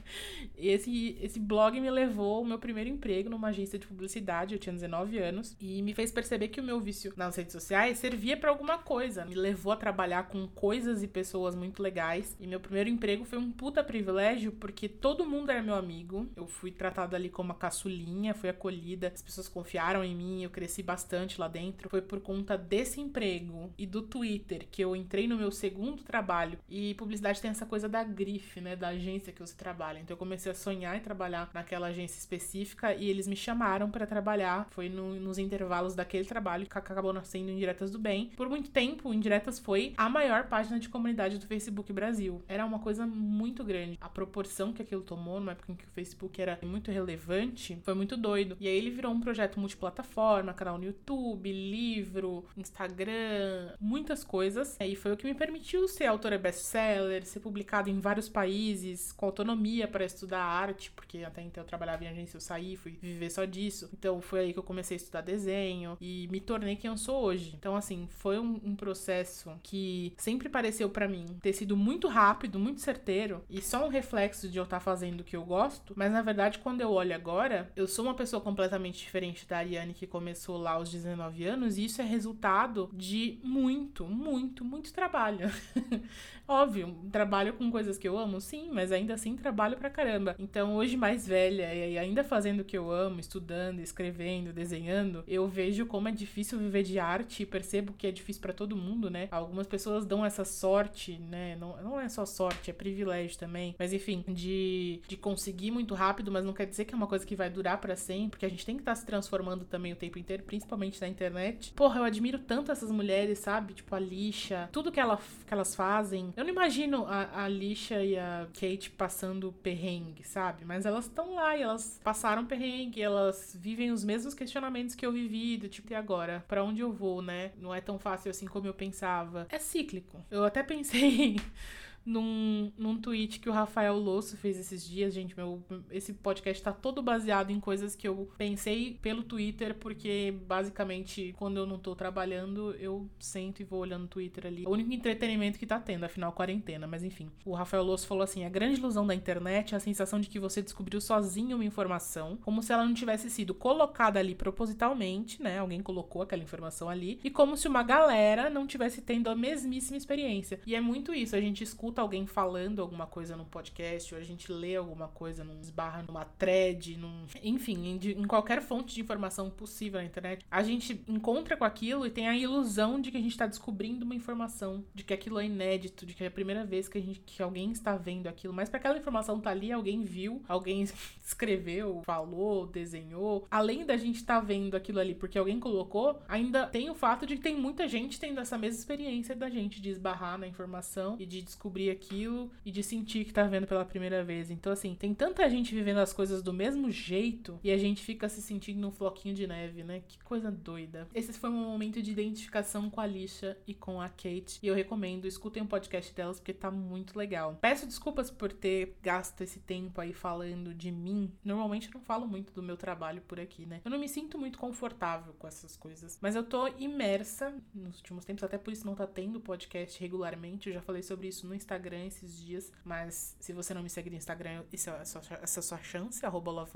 esse, 0.56 1.18
esse 1.20 1.40
blog 1.40 1.80
me 1.80 1.90
levou 1.90 2.36
ao 2.36 2.44
meu 2.44 2.58
primeiro 2.58 2.90
emprego 2.90 3.30
numa 3.30 3.48
agência 3.48 3.78
de 3.78 3.86
publicidade, 3.86 4.54
eu 4.54 4.58
tinha 4.58 4.72
19 4.72 5.18
anos, 5.18 5.56
e 5.58 5.82
me 5.82 5.94
fez 5.94 6.12
perceber 6.12 6.48
que 6.48 6.60
o 6.60 6.64
meu 6.64 6.80
vício 6.80 7.12
nas 7.16 7.36
redes 7.36 7.52
sociais 7.52 7.98
servia 7.98 8.36
para 8.36 8.50
alguma 8.50 8.78
coisa. 8.78 9.24
Me 9.24 9.34
levou 9.34 9.72
a 9.72 9.76
trabalhar 9.76 10.28
com 10.28 10.46
coisas 10.48 11.02
e 11.02 11.08
pessoas 11.08 11.54
muito 11.54 11.82
legais. 11.82 12.36
E 12.38 12.46
meu 12.46 12.60
primeiro 12.60 12.90
emprego 12.90 13.24
foi 13.24 13.38
um 13.38 13.50
puta 13.50 13.82
privilégio, 13.82 14.52
porque 14.52 14.88
todo 14.88 15.24
mundo 15.24 15.50
era 15.50 15.62
meu 15.62 15.74
amigo. 15.74 16.26
Eu 16.36 16.46
fui 16.46 16.70
tratada 16.70 17.16
ali 17.16 17.30
como 17.30 17.46
uma 17.46 17.54
caçulinha, 17.54 18.34
fui 18.34 18.48
acolhida, 18.48 19.12
as 19.14 19.22
pessoas 19.22 19.45
confiaram 19.48 20.04
em 20.04 20.14
mim, 20.14 20.42
eu 20.42 20.50
cresci 20.50 20.82
bastante 20.82 21.40
lá 21.40 21.48
dentro. 21.48 21.88
Foi 21.88 22.02
por 22.02 22.20
conta 22.20 22.56
desse 22.56 23.00
emprego 23.00 23.72
e 23.78 23.86
do 23.86 24.02
Twitter 24.02 24.66
que 24.70 24.82
eu 24.82 24.94
entrei 24.94 25.26
no 25.26 25.36
meu 25.36 25.50
segundo 25.50 26.02
trabalho. 26.02 26.58
E 26.68 26.94
publicidade 26.94 27.40
tem 27.40 27.50
essa 27.50 27.66
coisa 27.66 27.88
da 27.88 28.02
grife, 28.04 28.60
né, 28.60 28.76
da 28.76 28.88
agência 28.88 29.32
que 29.32 29.40
você 29.40 29.54
trabalha. 29.54 29.98
Então 29.98 30.14
eu 30.14 30.18
comecei 30.18 30.50
a 30.50 30.54
sonhar 30.54 30.96
em 30.96 31.00
trabalhar 31.00 31.50
naquela 31.52 31.88
agência 31.88 32.18
específica 32.18 32.94
e 32.94 33.08
eles 33.08 33.26
me 33.26 33.36
chamaram 33.36 33.90
para 33.90 34.06
trabalhar. 34.06 34.68
Foi 34.70 34.88
no, 34.88 35.14
nos 35.16 35.38
intervalos 35.38 35.94
daquele 35.94 36.24
trabalho 36.24 36.66
que 36.66 36.78
acabou 36.78 37.12
nascendo 37.12 37.50
Indiretas 37.50 37.90
do 37.90 37.98
Bem. 37.98 38.30
Por 38.36 38.48
muito 38.48 38.70
tempo, 38.70 39.12
Indiretas 39.12 39.58
foi 39.58 39.94
a 39.96 40.08
maior 40.08 40.48
página 40.48 40.78
de 40.78 40.88
comunidade 40.88 41.38
do 41.38 41.46
Facebook 41.46 41.92
Brasil. 41.92 42.42
Era 42.48 42.64
uma 42.64 42.78
coisa 42.78 43.06
muito 43.06 43.64
grande. 43.64 43.98
A 44.00 44.08
proporção 44.08 44.72
que 44.72 44.82
aquilo 44.82 45.02
tomou, 45.02 45.40
numa 45.40 45.52
época 45.52 45.72
em 45.72 45.74
que 45.74 45.84
o 45.84 45.90
Facebook 45.90 46.40
era 46.40 46.58
muito 46.62 46.90
relevante, 46.90 47.78
foi 47.82 47.94
muito 47.94 48.16
doido. 48.16 48.56
E 48.60 48.66
aí 48.66 48.76
ele 48.76 48.90
virou 48.90 49.12
um 49.12 49.20
projeto 49.20 49.35
multiplataforma, 49.56 50.52
canal 50.52 50.78
no 50.78 50.84
YouTube, 50.84 51.50
livro, 51.50 52.44
Instagram, 52.56 53.74
muitas 53.80 54.24
coisas. 54.24 54.76
E 54.80 54.96
foi 54.96 55.12
o 55.12 55.16
que 55.16 55.26
me 55.26 55.34
permitiu 55.34 55.86
ser 55.88 56.06
autora 56.06 56.38
best-seller, 56.38 57.24
ser 57.24 57.40
publicado 57.40 57.90
em 57.90 58.00
vários 58.00 58.28
países, 58.28 59.12
com 59.12 59.26
autonomia 59.26 59.86
para 59.88 60.04
estudar 60.04 60.42
arte, 60.42 60.90
porque 60.90 61.18
até 61.24 61.42
então 61.42 61.62
eu 61.62 61.66
trabalhava 61.66 62.04
em 62.04 62.08
agência, 62.08 62.36
eu 62.36 62.40
saí, 62.40 62.76
fui 62.76 62.98
viver 63.00 63.30
só 63.30 63.44
disso. 63.44 63.88
Então 63.92 64.20
foi 64.20 64.40
aí 64.40 64.52
que 64.52 64.58
eu 64.58 64.62
comecei 64.62 64.96
a 64.96 65.00
estudar 65.00 65.20
desenho 65.20 65.96
e 66.00 66.28
me 66.30 66.40
tornei 66.40 66.76
quem 66.76 66.90
eu 66.90 66.96
sou 66.96 67.22
hoje. 67.22 67.54
Então, 67.58 67.76
assim, 67.76 68.08
foi 68.10 68.38
um, 68.38 68.60
um 68.64 68.76
processo 68.76 69.52
que 69.62 70.12
sempre 70.16 70.48
pareceu 70.48 70.88
para 70.88 71.08
mim 71.08 71.26
ter 71.40 71.52
sido 71.52 71.76
muito 71.76 72.08
rápido, 72.08 72.58
muito 72.58 72.80
certeiro 72.80 73.44
e 73.48 73.60
só 73.60 73.84
um 73.84 73.88
reflexo 73.88 74.48
de 74.48 74.58
eu 74.58 74.64
estar 74.64 74.78
tá 74.78 74.80
fazendo 74.80 75.20
o 75.20 75.24
que 75.24 75.36
eu 75.36 75.44
gosto, 75.44 75.94
mas 75.96 76.12
na 76.12 76.22
verdade, 76.22 76.58
quando 76.58 76.80
eu 76.80 76.90
olho 76.92 77.14
agora, 77.14 77.70
eu 77.76 77.86
sou 77.86 78.04
uma 78.04 78.14
pessoa 78.14 78.40
completamente 78.40 79.08
diferente 79.32 79.46
da 79.46 79.58
Ariane 79.58 79.94
que 79.94 80.06
começou 80.06 80.56
lá 80.56 80.72
aos 80.72 80.90
19 80.90 81.44
anos, 81.44 81.78
e 81.78 81.84
isso 81.84 82.00
é 82.00 82.04
resultado 82.04 82.88
de 82.92 83.38
muito, 83.42 84.04
muito, 84.06 84.64
muito 84.64 84.92
trabalho. 84.92 85.50
Óbvio, 86.48 86.94
trabalho 87.10 87.54
com 87.54 87.70
coisas 87.70 87.98
que 87.98 88.06
eu 88.06 88.16
amo, 88.16 88.40
sim, 88.40 88.70
mas 88.72 88.92
ainda 88.92 89.14
assim 89.14 89.36
trabalho 89.36 89.76
pra 89.76 89.90
caramba. 89.90 90.36
Então, 90.38 90.76
hoje 90.76 90.96
mais 90.96 91.26
velha 91.26 91.74
e 91.74 91.98
ainda 91.98 92.22
fazendo 92.22 92.60
o 92.60 92.64
que 92.64 92.78
eu 92.78 92.90
amo, 92.90 93.18
estudando, 93.18 93.80
escrevendo, 93.80 94.52
desenhando, 94.52 95.24
eu 95.26 95.48
vejo 95.48 95.86
como 95.86 96.08
é 96.08 96.12
difícil 96.12 96.58
viver 96.58 96.84
de 96.84 97.00
arte 97.00 97.42
e 97.42 97.46
percebo 97.46 97.92
que 97.92 98.06
é 98.06 98.12
difícil 98.12 98.40
para 98.40 98.52
todo 98.52 98.76
mundo, 98.76 99.10
né? 99.10 99.26
Algumas 99.32 99.66
pessoas 99.66 100.06
dão 100.06 100.24
essa 100.24 100.44
sorte, 100.44 101.18
né? 101.18 101.56
Não, 101.56 101.82
não 101.82 102.00
é 102.00 102.08
só 102.08 102.24
sorte, 102.24 102.70
é 102.70 102.72
privilégio 102.72 103.36
também. 103.38 103.74
Mas 103.76 103.92
enfim, 103.92 104.24
de, 104.28 105.00
de 105.08 105.16
conseguir 105.16 105.72
muito 105.72 105.94
rápido, 105.94 106.30
mas 106.30 106.44
não 106.44 106.52
quer 106.52 106.66
dizer 106.66 106.84
que 106.84 106.94
é 106.94 106.96
uma 106.96 107.08
coisa 107.08 107.26
que 107.26 107.34
vai 107.34 107.50
durar 107.50 107.78
para 107.78 107.96
sempre, 107.96 108.30
porque 108.30 108.46
a 108.46 108.50
gente 108.50 108.64
tem 108.64 108.76
que 108.76 108.82
estar 108.82 108.92
tá 108.92 108.96
se 108.96 109.04
transformando 109.16 109.64
também 109.64 109.92
o 109.92 109.96
tempo 109.96 110.18
inteiro, 110.18 110.42
principalmente 110.42 111.00
na 111.00 111.08
internet. 111.08 111.72
Porra, 111.74 112.00
eu 112.00 112.04
admiro 112.04 112.38
tanto 112.38 112.70
essas 112.70 112.90
mulheres, 112.90 113.38
sabe? 113.38 113.74
Tipo 113.74 113.94
a 113.94 113.98
Lixa, 113.98 114.68
tudo 114.70 114.92
que, 114.92 115.00
ela, 115.00 115.18
que 115.46 115.52
elas 115.52 115.74
fazem 115.74 116.26
eu 116.36 116.44
não 116.44 116.50
imagino 116.50 117.06
a, 117.06 117.44
a 117.44 117.48
Lisha 117.48 118.02
e 118.04 118.18
a 118.18 118.46
Kate 118.52 118.90
passando 118.90 119.52
perrengue, 119.62 120.22
sabe? 120.24 120.64
Mas 120.64 120.84
elas 120.84 121.06
estão 121.06 121.34
lá 121.34 121.56
e 121.56 121.62
elas 121.62 122.00
passaram 122.04 122.44
perrengue, 122.44 123.00
elas 123.00 123.56
vivem 123.58 123.90
os 123.90 124.04
mesmos 124.04 124.34
questionamentos 124.34 124.94
que 124.94 125.04
eu 125.04 125.12
vivi, 125.12 125.56
do 125.56 125.68
tipo, 125.68 125.92
e 125.92 125.94
agora? 125.94 126.44
Para 126.46 126.62
onde 126.62 126.80
eu 126.80 126.92
vou, 126.92 127.22
né? 127.22 127.52
Não 127.58 127.74
é 127.74 127.80
tão 127.80 127.98
fácil 127.98 128.30
assim 128.30 128.46
como 128.46 128.66
eu 128.66 128.74
pensava. 128.74 129.46
É 129.48 129.58
cíclico. 129.58 130.24
Eu 130.30 130.44
até 130.44 130.62
pensei 130.62 131.36
num, 132.06 132.72
num 132.78 132.96
tweet 132.96 133.40
que 133.40 133.48
o 133.48 133.52
Rafael 133.52 133.98
Losso 133.98 134.36
fez 134.36 134.56
esses 134.56 134.86
dias, 134.86 135.12
gente. 135.12 135.36
Meu, 135.36 135.62
esse 135.90 136.12
podcast 136.14 136.62
tá 136.62 136.72
todo 136.72 137.02
baseado 137.02 137.50
em 137.50 137.58
coisas 137.58 137.96
que 137.96 138.06
eu 138.06 138.30
pensei 138.38 138.96
pelo 139.02 139.24
Twitter, 139.24 139.74
porque 139.74 140.32
basicamente 140.46 141.34
quando 141.36 141.56
eu 141.56 141.66
não 141.66 141.78
tô 141.78 141.96
trabalhando, 141.96 142.74
eu 142.78 143.08
sento 143.18 143.60
e 143.60 143.64
vou 143.64 143.80
olhando 143.80 144.04
o 144.04 144.08
Twitter 144.08 144.46
ali. 144.46 144.64
É 144.64 144.68
o 144.68 144.72
único 144.72 144.92
entretenimento 144.92 145.58
que 145.58 145.66
tá 145.66 145.80
tendo, 145.80 146.04
afinal, 146.04 146.32
quarentena. 146.32 146.86
Mas 146.86 147.02
enfim, 147.02 147.28
o 147.44 147.52
Rafael 147.52 147.82
Losso 147.82 148.06
falou 148.06 148.22
assim: 148.22 148.44
a 148.44 148.48
grande 148.48 148.78
ilusão 148.78 149.06
da 149.06 149.14
internet 149.14 149.74
é 149.74 149.76
a 149.76 149.80
sensação 149.80 150.20
de 150.20 150.28
que 150.28 150.38
você 150.38 150.62
descobriu 150.62 151.00
sozinho 151.00 151.56
uma 151.56 151.64
informação, 151.64 152.38
como 152.42 152.62
se 152.62 152.72
ela 152.72 152.84
não 152.84 152.94
tivesse 152.94 153.28
sido 153.28 153.52
colocada 153.52 154.20
ali 154.20 154.34
propositalmente, 154.34 155.42
né? 155.42 155.58
Alguém 155.58 155.82
colocou 155.82 156.22
aquela 156.22 156.42
informação 156.42 156.88
ali, 156.88 157.18
e 157.24 157.30
como 157.30 157.56
se 157.56 157.66
uma 157.66 157.82
galera 157.82 158.48
não 158.48 158.66
tivesse 158.66 159.02
tendo 159.02 159.28
a 159.28 159.34
mesmíssima 159.34 159.96
experiência. 159.96 160.60
E 160.64 160.74
é 160.74 160.80
muito 160.80 161.12
isso, 161.12 161.34
a 161.34 161.40
gente 161.40 161.64
escuta 161.64 161.95
escuta 161.96 162.02
alguém 162.02 162.26
falando 162.26 162.82
alguma 162.82 163.06
coisa 163.06 163.36
no 163.36 163.44
podcast, 163.44 164.14
ou 164.14 164.20
a 164.20 164.24
gente 164.24 164.52
lê 164.52 164.76
alguma 164.76 165.08
coisa, 165.08 165.42
num 165.42 165.58
esbarra 165.60 166.02
numa 166.02 166.24
thread, 166.24 166.96
num. 166.96 167.24
Enfim, 167.42 167.86
em, 167.86 168.20
em, 168.20 168.26
qualquer 168.26 168.60
fonte 168.60 168.94
de 168.94 169.00
informação 169.00 169.48
possível 169.48 170.00
na 170.00 170.06
internet, 170.06 170.44
a 170.50 170.62
gente 170.62 171.02
encontra 171.08 171.56
com 171.56 171.64
aquilo 171.64 172.06
e 172.06 172.10
tem 172.10 172.28
a 172.28 172.36
ilusão 172.36 173.00
de 173.00 173.10
que 173.10 173.16
a 173.16 173.20
gente 173.20 173.32
está 173.32 173.46
descobrindo 173.46 174.04
uma 174.04 174.14
informação, 174.14 174.84
de 174.94 175.02
que 175.02 175.14
aquilo 175.14 175.38
é 175.38 175.46
inédito, 175.46 176.04
de 176.04 176.14
que 176.14 176.24
é 176.24 176.26
a 176.26 176.30
primeira 176.30 176.64
vez 176.64 176.88
que, 176.88 176.98
a 176.98 177.00
gente, 177.00 177.20
que 177.20 177.42
alguém 177.42 177.72
está 177.72 177.96
vendo 177.96 178.26
aquilo. 178.26 178.52
Mas 178.52 178.68
para 178.68 178.78
aquela 178.78 178.98
informação 178.98 179.40
tá 179.40 179.50
ali, 179.50 179.72
alguém 179.72 180.02
viu, 180.02 180.42
alguém 180.46 180.82
escreveu, 181.24 182.02
falou, 182.04 182.66
desenhou. 182.66 183.46
Além 183.50 183.86
da 183.86 183.96
gente 183.96 184.16
estar 184.16 184.40
tá 184.40 184.46
vendo 184.46 184.76
aquilo 184.76 185.00
ali 185.00 185.14
porque 185.14 185.38
alguém 185.38 185.58
colocou, 185.58 186.20
ainda 186.28 186.66
tem 186.66 186.90
o 186.90 186.94
fato 186.94 187.26
de 187.26 187.36
que 187.36 187.42
tem 187.42 187.56
muita 187.56 187.88
gente 187.88 188.20
tendo 188.20 188.40
essa 188.40 188.58
mesma 188.58 188.78
experiência 188.78 189.34
da 189.34 189.48
gente 189.48 189.80
de 189.80 189.88
esbarrar 189.90 190.38
na 190.38 190.46
informação 190.46 191.16
e 191.18 191.24
de 191.24 191.40
descobrir 191.40 191.85
aquilo 191.90 192.50
e 192.64 192.70
de 192.70 192.82
sentir 192.82 193.24
que 193.24 193.32
tá 193.32 193.44
vendo 193.44 193.66
pela 193.66 193.84
primeira 193.84 194.24
vez. 194.24 194.50
Então, 194.50 194.72
assim, 194.72 194.94
tem 194.94 195.14
tanta 195.14 195.48
gente 195.48 195.74
vivendo 195.74 195.98
as 195.98 196.12
coisas 196.12 196.42
do 196.42 196.52
mesmo 196.52 196.90
jeito 196.90 197.58
e 197.62 197.70
a 197.70 197.78
gente 197.78 198.02
fica 198.02 198.28
se 198.28 198.42
sentindo 198.42 198.80
num 198.80 198.90
floquinho 198.90 199.34
de 199.34 199.46
neve, 199.46 199.82
né? 199.82 200.02
Que 200.06 200.18
coisa 200.24 200.50
doida. 200.50 201.08
Esse 201.14 201.32
foi 201.32 201.50
um 201.50 201.70
momento 201.70 202.02
de 202.02 202.10
identificação 202.10 202.90
com 202.90 203.00
a 203.00 203.06
Lixa 203.06 203.56
e 203.66 203.74
com 203.74 204.00
a 204.00 204.08
Kate. 204.08 204.58
E 204.62 204.66
eu 204.66 204.74
recomendo, 204.74 205.26
escutem 205.26 205.62
o 205.62 205.66
podcast 205.66 206.14
delas 206.14 206.40
porque 206.40 206.52
tá 206.52 206.70
muito 206.70 207.18
legal. 207.18 207.56
Peço 207.60 207.86
desculpas 207.86 208.30
por 208.30 208.52
ter 208.52 208.96
gasto 209.02 209.40
esse 209.42 209.60
tempo 209.60 210.00
aí 210.00 210.12
falando 210.12 210.74
de 210.74 210.90
mim. 210.90 211.32
Normalmente 211.44 211.88
eu 211.88 211.94
não 211.94 212.00
falo 212.00 212.26
muito 212.26 212.52
do 212.52 212.62
meu 212.62 212.76
trabalho 212.76 213.22
por 213.22 213.38
aqui, 213.38 213.66
né? 213.66 213.80
Eu 213.84 213.90
não 213.90 213.98
me 213.98 214.08
sinto 214.08 214.38
muito 214.38 214.58
confortável 214.58 215.34
com 215.38 215.46
essas 215.46 215.76
coisas. 215.76 216.18
Mas 216.20 216.34
eu 216.34 216.42
tô 216.42 216.68
imersa 216.78 217.54
nos 217.74 217.98
últimos 217.98 218.24
tempos, 218.24 218.42
até 218.42 218.58
por 218.58 218.72
isso 218.72 218.86
não 218.86 218.94
tá 218.94 219.06
tendo 219.06 219.40
podcast 219.40 220.00
regularmente. 220.00 220.68
Eu 220.68 220.74
já 220.74 220.80
falei 220.80 221.02
sobre 221.02 221.28
isso 221.28 221.46
no 221.46 221.54
Instagram 221.54 221.65
esses 222.06 222.38
dias. 222.38 222.72
Mas 222.84 223.36
se 223.40 223.52
você 223.52 223.74
não 223.74 223.82
me 223.82 223.90
segue 223.90 224.10
no 224.10 224.16
Instagram, 224.16 224.64
essa 224.72 224.90
é 224.90 225.04
sua, 225.04 225.20
essa 225.42 225.58
é 225.58 225.60
a 225.60 225.62
sua 225.62 225.78
chance, 225.78 226.24
arroba 226.24 226.66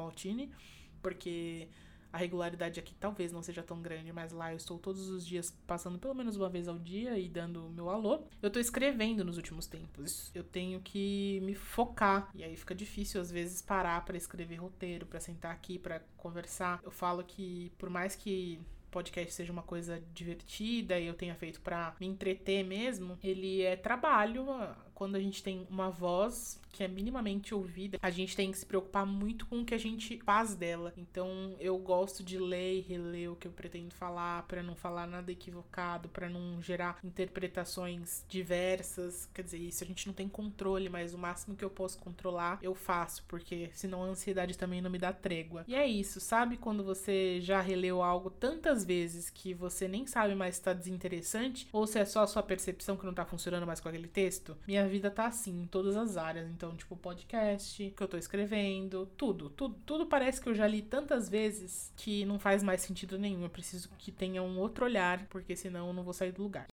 porque 1.02 1.68
a 2.12 2.18
regularidade 2.18 2.80
aqui 2.80 2.94
talvez 2.94 3.30
não 3.30 3.42
seja 3.42 3.62
tão 3.62 3.80
grande, 3.80 4.12
mas 4.12 4.32
lá 4.32 4.52
eu 4.52 4.56
estou 4.56 4.78
todos 4.78 5.08
os 5.08 5.24
dias 5.24 5.56
passando 5.66 5.98
pelo 5.98 6.14
menos 6.14 6.36
uma 6.36 6.48
vez 6.48 6.66
ao 6.66 6.78
dia 6.78 7.18
e 7.18 7.28
dando 7.28 7.70
meu 7.70 7.88
alô. 7.88 8.24
Eu 8.42 8.48
estou 8.48 8.60
escrevendo 8.60 9.24
nos 9.24 9.36
últimos 9.36 9.66
tempos. 9.66 10.30
Eu 10.34 10.42
tenho 10.42 10.80
que 10.80 11.40
me 11.42 11.54
focar 11.54 12.30
e 12.34 12.42
aí 12.42 12.56
fica 12.56 12.74
difícil 12.74 13.20
às 13.20 13.30
vezes 13.30 13.62
parar 13.62 14.04
para 14.04 14.16
escrever 14.16 14.56
roteiro, 14.56 15.06
para 15.06 15.20
sentar 15.20 15.52
aqui, 15.52 15.78
para 15.78 16.00
conversar. 16.16 16.80
Eu 16.82 16.90
falo 16.90 17.22
que 17.22 17.72
por 17.78 17.88
mais 17.88 18.16
que 18.16 18.60
podcast 18.90 19.32
seja 19.32 19.52
uma 19.52 19.62
coisa 19.62 20.02
divertida 20.12 20.98
e 20.98 21.06
eu 21.06 21.14
tenha 21.14 21.34
feito 21.34 21.60
para 21.60 21.94
me 21.98 22.06
entreter 22.06 22.64
mesmo, 22.64 23.18
ele 23.22 23.62
é 23.62 23.76
trabalho. 23.76 24.46
Quando 24.94 25.16
a 25.16 25.20
gente 25.20 25.42
tem 25.42 25.66
uma 25.70 25.90
voz 25.90 26.59
que 26.72 26.82
é 26.82 26.88
minimamente 26.88 27.54
ouvida, 27.54 27.98
a 28.00 28.10
gente 28.10 28.36
tem 28.36 28.50
que 28.50 28.58
se 28.58 28.66
preocupar 28.66 29.06
muito 29.06 29.46
com 29.46 29.60
o 29.60 29.64
que 29.64 29.74
a 29.74 29.78
gente 29.78 30.18
faz 30.24 30.54
dela. 30.54 30.92
Então, 30.96 31.54
eu 31.58 31.76
gosto 31.78 32.22
de 32.22 32.38
ler 32.38 32.78
e 32.78 32.80
reler 32.80 33.32
o 33.32 33.36
que 33.36 33.46
eu 33.46 33.52
pretendo 33.52 33.92
falar 33.92 34.44
para 34.44 34.62
não 34.62 34.74
falar 34.74 35.06
nada 35.06 35.32
equivocado, 35.32 36.08
para 36.08 36.28
não 36.28 36.62
gerar 36.62 36.98
interpretações 37.04 38.24
diversas. 38.28 39.28
Quer 39.34 39.42
dizer, 39.42 39.58
isso 39.58 39.84
a 39.84 39.86
gente 39.86 40.06
não 40.06 40.14
tem 40.14 40.28
controle, 40.28 40.88
mas 40.88 41.14
o 41.14 41.18
máximo 41.18 41.56
que 41.56 41.64
eu 41.64 41.70
posso 41.70 41.98
controlar, 41.98 42.58
eu 42.62 42.74
faço, 42.74 43.24
porque 43.26 43.70
senão 43.72 44.02
a 44.02 44.06
ansiedade 44.06 44.56
também 44.56 44.80
não 44.80 44.90
me 44.90 44.98
dá 44.98 45.12
trégua. 45.12 45.64
E 45.66 45.74
é 45.74 45.86
isso, 45.86 46.20
sabe 46.20 46.56
quando 46.56 46.84
você 46.84 47.40
já 47.40 47.60
releu 47.60 48.02
algo 48.02 48.30
tantas 48.30 48.84
vezes 48.84 49.30
que 49.30 49.52
você 49.54 49.88
nem 49.88 50.06
sabe 50.06 50.34
mais 50.34 50.56
se 50.56 50.62
tá 50.62 50.72
desinteressante 50.72 51.68
ou 51.72 51.86
se 51.86 51.98
é 51.98 52.04
só 52.04 52.22
a 52.22 52.26
sua 52.26 52.42
percepção 52.42 52.96
que 52.96 53.06
não 53.06 53.14
tá 53.14 53.24
funcionando 53.24 53.66
mais 53.66 53.80
com 53.80 53.88
aquele 53.88 54.08
texto? 54.08 54.56
Minha 54.66 54.86
vida 54.88 55.10
tá 55.10 55.26
assim 55.26 55.62
em 55.62 55.66
todas 55.66 55.96
as 55.96 56.16
áreas. 56.16 56.48
Então, 56.60 56.76
tipo, 56.76 56.94
podcast 56.94 57.90
que 57.96 58.02
eu 58.02 58.06
tô 58.06 58.18
escrevendo, 58.18 59.06
tudo, 59.16 59.48
tudo, 59.48 59.78
tudo 59.86 60.04
parece 60.04 60.42
que 60.42 60.46
eu 60.46 60.54
já 60.54 60.66
li 60.66 60.82
tantas 60.82 61.26
vezes 61.26 61.90
que 61.96 62.22
não 62.26 62.38
faz 62.38 62.62
mais 62.62 62.82
sentido 62.82 63.18
nenhum. 63.18 63.44
Eu 63.44 63.48
preciso 63.48 63.88
que 63.96 64.12
tenha 64.12 64.42
um 64.42 64.58
outro 64.58 64.84
olhar, 64.84 65.26
porque 65.28 65.56
senão 65.56 65.86
eu 65.86 65.94
não 65.94 66.02
vou 66.02 66.12
sair 66.12 66.32
do 66.32 66.42
lugar. 66.42 66.66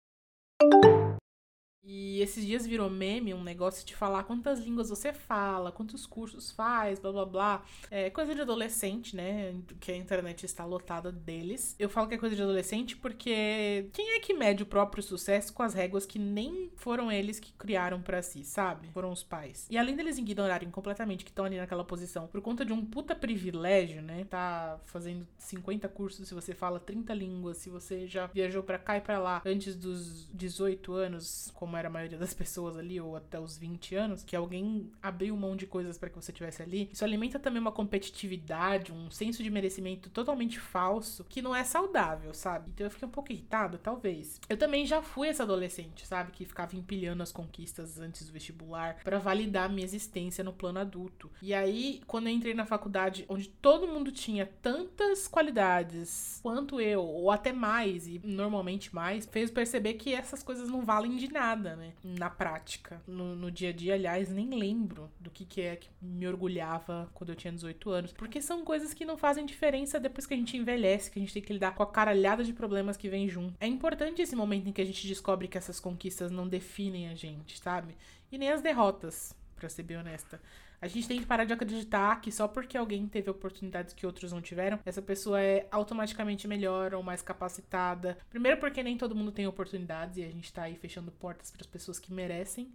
E 1.90 2.22
esses 2.22 2.46
dias 2.46 2.68
virou 2.68 2.90
meme 2.90 3.34
um 3.34 3.42
negócio 3.42 3.86
de 3.86 3.96
falar 3.96 4.26
quantas 4.26 4.60
línguas 4.60 4.90
você 4.90 5.14
fala, 5.14 5.72
quantos 5.72 6.06
cursos 6.06 6.52
faz, 6.52 7.00
blá 7.00 7.14
blá 7.14 7.26
blá. 7.26 7.64
É 7.90 8.10
coisa 8.10 8.36
de 8.36 8.42
adolescente, 8.42 9.16
né? 9.16 9.56
Que 9.80 9.94
a 9.94 9.96
internet 9.96 10.46
está 10.46 10.66
lotada 10.66 11.14
deles. 11.14 11.78
Eu 11.80 11.88
falo 11.88 12.10
que 12.10 12.16
é 12.16 12.18
coisa 12.18 12.36
de 12.36 12.42
adolescente 12.42 12.98
porque 12.98 13.90
quem 13.94 14.18
é 14.18 14.20
que 14.20 14.34
mede 14.34 14.64
o 14.64 14.66
próprio 14.66 15.02
sucesso 15.02 15.54
com 15.54 15.64
as 15.64 15.74
réguas 15.74 16.06
que 16.06 16.20
nem 16.20 16.70
foram 16.76 17.10
eles 17.10 17.40
que 17.40 17.54
criaram 17.54 18.02
para 18.02 18.22
si, 18.22 18.44
sabe? 18.44 18.90
Foram 18.90 19.14
os 19.14 19.24
pais. 19.24 19.66
E 19.70 19.78
além 19.78 19.96
deles 19.96 20.18
ignorarem 20.18 20.70
completamente 20.70 21.24
que 21.24 21.32
estão 21.32 21.46
ali 21.46 21.56
naquela 21.56 21.86
posição 21.86 22.28
por 22.28 22.42
conta 22.42 22.66
de 22.66 22.74
um 22.74 22.86
puta 22.86 23.16
privilégio, 23.16 24.02
né? 24.02 24.26
Tá 24.26 24.78
fazendo 24.88 25.26
50 25.38 25.88
cursos 25.88 26.28
se 26.28 26.34
você 26.34 26.54
fala 26.54 26.82
30 26.82 27.14
línguas, 27.14 27.60
se 27.60 27.70
você 27.70 28.06
já 28.08 28.28
viajou 28.28 28.62
para 28.62 28.78
cá 28.78 28.98
e 28.98 29.02
para 29.02 29.20
lá 29.20 29.42
antes 29.46 29.74
dos 29.74 30.28
18 30.34 30.92
anos, 30.92 31.50
como 31.54 31.77
era 31.78 31.88
a 31.88 31.92
maioria 31.92 32.18
das 32.18 32.34
pessoas 32.34 32.78
ali, 32.78 33.00
ou 33.00 33.16
até 33.16 33.40
os 33.40 33.58
20 33.58 33.96
anos, 33.96 34.24
que 34.24 34.36
alguém 34.36 34.92
abriu 35.02 35.36
mão 35.36 35.56
de 35.56 35.66
coisas 35.66 35.98
para 35.98 36.10
que 36.10 36.16
você 36.16 36.32
tivesse 36.32 36.62
ali, 36.62 36.90
isso 36.92 37.04
alimenta 37.04 37.40
também 37.40 37.62
uma 37.62 37.72
competitividade, 37.72 38.92
um 38.92 39.10
senso 39.10 39.44
de 39.44 39.50
merecimento 39.50 40.10
totalmente 40.10 40.60
falso, 40.60 41.26
que 41.28 41.42
não 41.42 41.56
é 41.56 41.64
saudável, 41.64 42.34
sabe? 42.34 42.72
Então 42.74 42.86
eu 42.86 42.92
fiquei 42.92 43.08
um 43.08 43.12
pouco 43.12 43.32
irritada, 43.32 43.78
talvez. 43.78 44.40
Eu 44.50 44.58
também 44.58 44.86
já 44.86 45.02
fui 45.02 45.28
essa 45.28 45.44
adolescente, 45.44 46.06
sabe? 46.06 46.32
Que 46.32 46.46
ficava 46.46 46.76
empilhando 46.76 47.24
as 47.24 47.32
conquistas 47.32 48.00
antes 48.00 48.26
do 48.26 48.34
vestibular 48.34 48.98
para 49.04 49.20
validar 49.20 49.70
minha 49.70 49.86
existência 49.86 50.44
no 50.44 50.54
plano 50.54 50.80
adulto. 50.80 51.30
E 51.42 51.54
aí, 51.54 52.02
quando 52.08 52.28
eu 52.28 52.34
entrei 52.34 52.54
na 52.54 52.66
faculdade, 52.66 53.26
onde 53.30 53.50
todo 53.50 53.88
mundo 53.88 54.12
tinha 54.12 54.46
tantas 54.62 55.28
qualidades 55.28 56.40
quanto 56.42 56.80
eu, 56.80 57.04
ou 57.04 57.32
até 57.32 57.52
mais, 57.52 58.08
e 58.08 58.20
normalmente 58.24 58.94
mais, 58.94 59.26
fez 59.26 59.52
perceber 59.52 59.96
que 59.96 60.14
essas 60.14 60.44
coisas 60.44 60.70
não 60.70 60.84
valem 60.84 61.16
de 61.18 61.32
nada 61.32 61.67
nada, 61.70 61.76
né? 61.76 61.94
Na 62.04 62.30
prática. 62.30 63.02
No, 63.08 63.36
no 63.36 63.52
dia 63.52 63.70
a 63.70 63.74
dia, 63.74 63.94
aliás, 63.94 64.30
nem 64.30 64.50
lembro 64.50 65.10
do 65.20 65.30
que, 65.30 65.46
que 65.46 65.62
é 65.62 65.76
que 65.76 65.90
me 66.02 66.28
orgulhava 66.28 67.10
quando 67.14 67.32
eu 67.32 67.36
tinha 67.36 67.54
18 67.54 67.90
anos. 67.90 68.14
Porque 68.14 68.42
são 68.42 68.64
coisas 68.64 68.94
que 68.94 69.06
não 69.06 69.18
fazem 69.18 69.46
diferença 69.46 70.00
depois 70.00 70.26
que 70.26 70.34
a 70.34 70.38
gente 70.38 70.58
envelhece, 70.58 71.12
que 71.12 71.20
a 71.20 71.22
gente 71.22 71.34
tem 71.34 71.42
que 71.42 71.54
lidar 71.54 71.76
com 71.76 71.84
a 71.84 71.88
caralhada 71.88 72.44
de 72.44 72.54
problemas 72.54 72.98
que 72.98 73.10
vem 73.10 73.28
junto. 73.28 73.56
É 73.60 73.68
importante 73.68 74.22
esse 74.22 74.36
momento 74.36 74.68
em 74.68 74.72
que 74.72 74.82
a 74.82 74.86
gente 74.86 75.08
descobre 75.08 75.48
que 75.48 75.58
essas 75.58 75.80
conquistas 75.80 76.32
não 76.32 76.48
definem 76.48 77.10
a 77.10 77.16
gente, 77.16 77.60
sabe? 77.60 77.96
E 78.32 78.38
nem 78.38 78.50
as 78.50 78.62
derrotas, 78.62 79.36
para 79.56 79.70
ser 79.70 79.84
bem 79.84 79.98
honesta. 79.98 80.40
A 80.80 80.88
gente 80.88 81.08
tem 81.08 81.20
que 81.20 81.26
parar 81.26 81.44
de 81.44 81.54
acreditar 81.54 82.22
que 82.22 82.32
só 82.32 82.48
porque 82.48 82.78
alguém 82.78 83.08
teve 83.08 83.30
oportunidades 83.32 83.94
que 83.94 84.06
outros 84.06 84.32
não 84.32 84.42
tiveram, 84.42 84.80
essa 84.86 85.02
pessoa 85.02 85.42
é 85.42 85.68
automaticamente 85.72 86.48
melhor 86.48 86.94
ou 86.94 87.02
mais 87.02 87.22
capacitada. 87.24 88.18
Primeiro, 88.30 88.60
porque 88.60 88.84
nem 88.84 88.96
todo 88.96 89.16
mundo 89.16 89.32
tem 89.32 89.48
oportunidades 89.48 90.18
e 90.18 90.24
a 90.24 90.30
gente 90.30 90.54
tá 90.54 90.64
aí 90.64 90.76
fechando 90.76 91.12
portas 91.12 91.50
para 91.50 91.62
as 91.62 91.68
pessoas 91.68 91.98
que 91.98 92.14
merecem, 92.14 92.72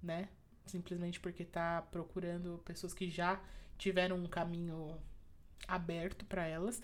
né? 0.00 0.28
Simplesmente 0.66 1.18
porque 1.18 1.44
tá 1.44 1.82
procurando 1.90 2.62
pessoas 2.64 2.94
que 2.94 3.10
já 3.10 3.40
tiveram 3.76 4.16
um 4.16 4.28
caminho 4.28 4.96
aberto 5.66 6.24
para 6.24 6.46
elas. 6.46 6.80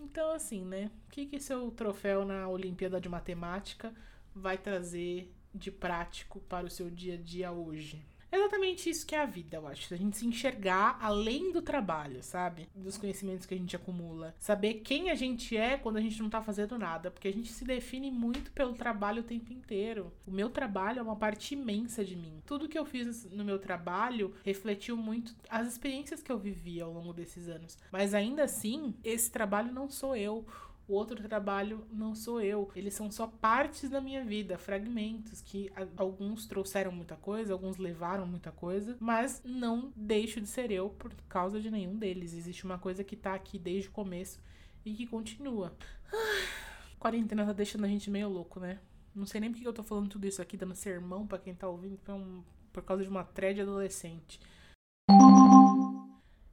Então, 0.00 0.32
assim, 0.32 0.64
né? 0.64 0.90
O 1.06 1.10
que, 1.10 1.26
que 1.26 1.38
seu 1.38 1.70
troféu 1.70 2.24
na 2.24 2.48
Olimpíada 2.48 2.98
de 2.98 3.10
Matemática 3.10 3.92
vai 4.34 4.56
trazer 4.56 5.30
de 5.54 5.70
prático 5.70 6.40
para 6.40 6.66
o 6.66 6.70
seu 6.70 6.88
dia 6.88 7.14
a 7.14 7.18
dia 7.18 7.52
hoje? 7.52 8.02
Exatamente 8.30 8.90
isso 8.90 9.06
que 9.06 9.14
é 9.14 9.20
a 9.20 9.26
vida, 9.26 9.56
eu 9.56 9.66
acho. 9.66 9.92
A 9.92 9.96
gente 9.96 10.16
se 10.16 10.26
enxergar 10.26 10.98
além 11.00 11.52
do 11.52 11.62
trabalho, 11.62 12.22
sabe? 12.22 12.68
Dos 12.74 12.98
conhecimentos 12.98 13.46
que 13.46 13.54
a 13.54 13.56
gente 13.56 13.74
acumula. 13.74 14.34
Saber 14.38 14.74
quem 14.74 15.10
a 15.10 15.14
gente 15.14 15.56
é 15.56 15.76
quando 15.76 15.96
a 15.96 16.00
gente 16.00 16.20
não 16.20 16.28
tá 16.28 16.42
fazendo 16.42 16.78
nada. 16.78 17.10
Porque 17.10 17.28
a 17.28 17.32
gente 17.32 17.52
se 17.52 17.64
define 17.64 18.10
muito 18.10 18.52
pelo 18.52 18.74
trabalho 18.74 19.22
o 19.22 19.24
tempo 19.24 19.52
inteiro. 19.52 20.12
O 20.26 20.30
meu 20.30 20.50
trabalho 20.50 20.98
é 20.98 21.02
uma 21.02 21.16
parte 21.16 21.54
imensa 21.54 22.04
de 22.04 22.16
mim. 22.16 22.42
Tudo 22.44 22.68
que 22.68 22.78
eu 22.78 22.84
fiz 22.84 23.24
no 23.30 23.44
meu 23.44 23.58
trabalho 23.58 24.34
refletiu 24.44 24.96
muito 24.96 25.34
as 25.48 25.66
experiências 25.66 26.22
que 26.22 26.30
eu 26.30 26.38
vivi 26.38 26.80
ao 26.80 26.92
longo 26.92 27.12
desses 27.12 27.48
anos. 27.48 27.78
Mas 27.90 28.12
ainda 28.12 28.44
assim, 28.44 28.94
esse 29.02 29.30
trabalho 29.30 29.72
não 29.72 29.88
sou 29.88 30.14
eu. 30.14 30.46
O 30.88 30.94
outro 30.94 31.22
trabalho 31.22 31.86
não 31.92 32.14
sou 32.14 32.40
eu. 32.40 32.70
Eles 32.74 32.94
são 32.94 33.10
só 33.10 33.26
partes 33.26 33.90
da 33.90 34.00
minha 34.00 34.24
vida, 34.24 34.56
fragmentos 34.56 35.42
que 35.42 35.70
alguns 35.94 36.46
trouxeram 36.46 36.90
muita 36.90 37.14
coisa, 37.14 37.52
alguns 37.52 37.76
levaram 37.76 38.26
muita 38.26 38.50
coisa, 38.50 38.96
mas 38.98 39.42
não 39.44 39.92
deixo 39.94 40.40
de 40.40 40.46
ser 40.46 40.70
eu 40.70 40.88
por 40.88 41.12
causa 41.28 41.60
de 41.60 41.70
nenhum 41.70 41.94
deles. 41.94 42.32
Existe 42.32 42.64
uma 42.64 42.78
coisa 42.78 43.04
que 43.04 43.14
tá 43.14 43.34
aqui 43.34 43.58
desde 43.58 43.90
o 43.90 43.92
começo 43.92 44.40
e 44.82 44.94
que 44.94 45.06
continua. 45.06 45.76
quarentena 46.98 47.44
tá 47.44 47.52
deixando 47.52 47.84
a 47.84 47.88
gente 47.88 48.10
meio 48.10 48.30
louco, 48.30 48.58
né? 48.58 48.78
Não 49.14 49.26
sei 49.26 49.42
nem 49.42 49.50
porque 49.50 49.68
eu 49.68 49.74
tô 49.74 49.82
falando 49.82 50.08
tudo 50.08 50.26
isso 50.26 50.40
aqui, 50.40 50.56
dando 50.56 50.74
sermão 50.74 51.26
para 51.26 51.38
quem 51.38 51.54
tá 51.54 51.68
ouvindo, 51.68 51.98
por, 51.98 52.14
um, 52.14 52.42
por 52.72 52.82
causa 52.82 53.02
de 53.02 53.10
uma 53.10 53.24
thread 53.24 53.60
adolescente. 53.60 54.40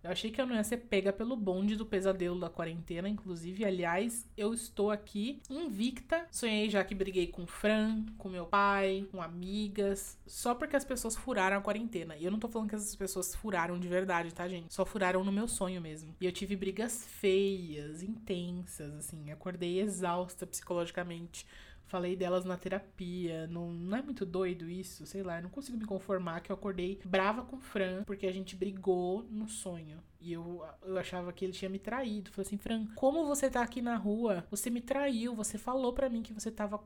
Eu 0.06 0.12
achei 0.12 0.30
que 0.30 0.39
eu 0.39 0.46
não 0.46 0.56
ia 0.56 0.63
ser 0.63 0.78
pega 0.78 1.12
pelo 1.12 1.36
bonde 1.36 1.76
do 1.76 1.84
pesadelo 1.84 2.39
da 2.39 2.48
quarentena, 2.48 3.10
inclusive. 3.10 3.65
Aliás, 3.65 4.30
eu 4.38 4.54
estou 4.54 4.91
aqui 4.91 5.41
invicta. 5.50 6.28
Sonhei 6.32 6.70
já 6.70 6.84
que 6.84 6.94
briguei 6.94 7.26
com 7.26 7.41
o 7.41 7.48
Fran, 7.48 8.06
com 8.15 8.30
meu 8.30 8.46
pai, 8.46 9.08
com 9.12 9.20
amigas, 9.20 10.15
só 10.28 10.54
porque 10.54 10.76
as 10.76 10.86
pessoas 10.86 11.15
furaram 11.15 11.58
a 11.58 11.62
quarentena. 11.62 12.15
E 12.18 12.24
eu 12.24 12.30
não 12.30 12.38
tô 12.38 12.48
falando 12.48 12.70
que 12.70 12.76
essas 12.76 12.96
pessoas 12.96 13.34
furaram 13.34 13.80
de 13.80 13.88
verdade, 13.88 14.32
tá, 14.32 14.48
gente? 14.48 14.72
Só 14.72 14.86
furaram 14.86 15.24
no 15.24 15.32
meu 15.32 15.48
sonho 15.48 15.82
mesmo. 15.82 16.15
E 16.22 16.26
eu 16.28 16.32
tive 16.32 16.56
brigas 16.56 17.08
feias, 17.08 18.04
intensas, 18.04 18.94
assim. 18.94 19.32
Acordei 19.32 19.80
exausta 19.80 20.46
psicologicamente 20.46 21.48
Falei 21.86 22.15
delas 22.15 22.45
na 22.45 22.58
terapia. 22.58 23.48
Não, 23.48 23.71
não 23.71 23.98
é 23.98 24.02
muito 24.02 24.26
doido 24.26 24.69
isso? 24.69 25.06
Sei 25.06 25.21
lá, 25.21 25.38
eu 25.38 25.43
não 25.43 25.50
consigo 25.50 25.78
me 25.78 25.86
conformar 25.86 26.41
que 26.41 26.52
eu 26.52 26.56
acordei 26.56 27.00
brava 27.06 27.43
com 27.43 27.58
o 27.58 27.62
Fran 27.62 28.04
porque 28.04 28.26
a 28.26 28.32
gente 28.32 28.56
brigou 28.56 29.24
no 29.30 29.48
sonho. 29.48 30.00
E 30.19 30.34
eu, 30.34 30.65
eu 30.84 30.98
achava 30.98 31.32
que 31.32 31.45
ele 31.45 31.54
tinha 31.54 31.69
me 31.69 31.78
traído. 31.78 32.32
Falei 32.32 32.48
assim, 32.48 32.58
Fran, 32.58 32.88
como 32.95 33.28
você 33.28 33.50
tá 33.50 33.62
aqui 33.62 33.82
na 33.82 33.95
rua? 33.95 34.45
Você 34.50 34.71
me 34.71 34.82
traiu, 34.82 35.36
você 35.36 35.58
falou 35.58 35.93
para 35.93 36.10
mim 36.10 36.24
que 36.24 36.34
você 36.34 36.50
tava. 36.50 36.84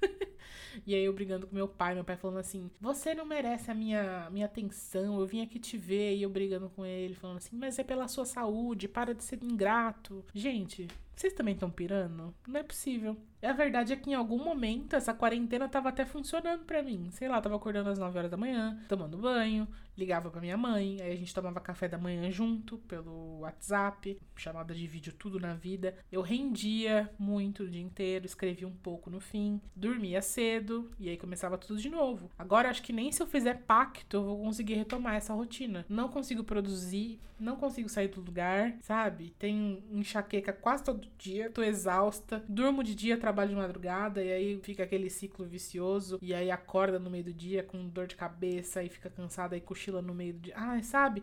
E 0.86 0.94
aí 0.94 1.04
eu 1.04 1.12
brigando 1.12 1.46
com 1.46 1.54
meu 1.54 1.68
pai, 1.68 1.94
meu 1.94 2.04
pai 2.04 2.16
falando 2.16 2.38
assim: 2.38 2.70
"Você 2.80 3.14
não 3.14 3.24
merece 3.24 3.70
a 3.70 3.74
minha 3.74 4.28
minha 4.30 4.46
atenção, 4.46 5.20
eu 5.20 5.26
vim 5.26 5.42
aqui 5.42 5.58
te 5.58 5.76
ver". 5.76 6.16
E 6.16 6.22
eu 6.22 6.30
brigando 6.30 6.70
com 6.70 6.84
ele, 6.84 7.14
falando 7.14 7.38
assim: 7.38 7.56
"Mas 7.56 7.78
é 7.78 7.84
pela 7.84 8.08
sua 8.08 8.24
saúde, 8.24 8.88
para 8.88 9.14
de 9.14 9.24
ser 9.24 9.42
ingrato". 9.42 10.24
Gente, 10.34 10.88
vocês 11.18 11.32
também 11.32 11.54
estão 11.54 11.68
pirando? 11.68 12.32
Não 12.46 12.60
é 12.60 12.62
possível. 12.62 13.16
A 13.42 13.52
verdade 13.52 13.92
é 13.92 13.96
que 13.96 14.10
em 14.10 14.14
algum 14.14 14.38
momento 14.38 14.94
essa 14.94 15.12
quarentena 15.12 15.68
tava 15.68 15.88
até 15.88 16.06
funcionando 16.06 16.64
para 16.64 16.80
mim. 16.80 17.08
Sei 17.10 17.28
lá, 17.28 17.40
tava 17.40 17.56
acordando 17.56 17.90
às 17.90 17.98
9 17.98 18.18
horas 18.18 18.30
da 18.30 18.36
manhã, 18.36 18.80
tomando 18.88 19.18
banho, 19.18 19.66
ligava 19.96 20.30
para 20.30 20.40
minha 20.40 20.56
mãe, 20.56 21.00
aí 21.00 21.12
a 21.12 21.16
gente 21.16 21.34
tomava 21.34 21.60
café 21.60 21.88
da 21.88 21.98
manhã 21.98 22.30
junto 22.30 22.78
pelo 22.78 23.40
WhatsApp, 23.40 24.16
chamada 24.36 24.72
de 24.72 24.86
vídeo 24.86 25.12
tudo 25.12 25.40
na 25.40 25.54
vida. 25.54 25.96
Eu 26.10 26.22
rendia 26.22 27.10
muito 27.18 27.64
o 27.64 27.68
dia 27.68 27.82
inteiro, 27.82 28.24
escrevia 28.24 28.68
um 28.68 28.76
pouco 28.76 29.10
no 29.10 29.18
fim, 29.18 29.60
dormia 29.74 30.22
cedo 30.22 30.37
e 30.40 31.08
aí 31.08 31.16
começava 31.16 31.58
tudo 31.58 31.80
de 31.80 31.88
novo. 31.88 32.30
Agora 32.38 32.70
acho 32.70 32.82
que 32.82 32.92
nem 32.92 33.10
se 33.10 33.22
eu 33.22 33.26
fizer 33.26 33.62
pacto 33.66 34.16
eu 34.16 34.24
vou 34.24 34.38
conseguir 34.38 34.74
retomar 34.74 35.16
essa 35.16 35.34
rotina. 35.34 35.84
Não 35.88 36.08
consigo 36.08 36.44
produzir, 36.44 37.18
não 37.38 37.56
consigo 37.56 37.88
sair 37.88 38.08
do 38.08 38.20
lugar, 38.20 38.76
sabe? 38.80 39.34
Tenho 39.38 39.82
enxaqueca 39.90 40.52
quase 40.52 40.84
todo 40.84 41.08
dia, 41.18 41.50
tô 41.50 41.62
exausta, 41.62 42.44
durmo 42.48 42.82
de 42.82 42.94
dia, 42.94 43.18
trabalho 43.18 43.50
de 43.50 43.56
madrugada 43.56 44.22
e 44.22 44.32
aí 44.32 44.60
fica 44.62 44.84
aquele 44.84 45.10
ciclo 45.10 45.46
vicioso 45.46 46.18
e 46.22 46.34
aí 46.34 46.50
acorda 46.50 46.98
no 46.98 47.10
meio 47.10 47.24
do 47.24 47.32
dia 47.32 47.62
com 47.62 47.88
dor 47.88 48.06
de 48.06 48.16
cabeça 48.16 48.82
e 48.82 48.88
fica 48.88 49.10
cansada 49.10 49.56
e 49.56 49.60
cochila 49.60 50.00
no 50.00 50.14
meio 50.14 50.34
do 50.34 50.40
dia. 50.40 50.54
Ai, 50.56 50.82
sabe? 50.82 51.22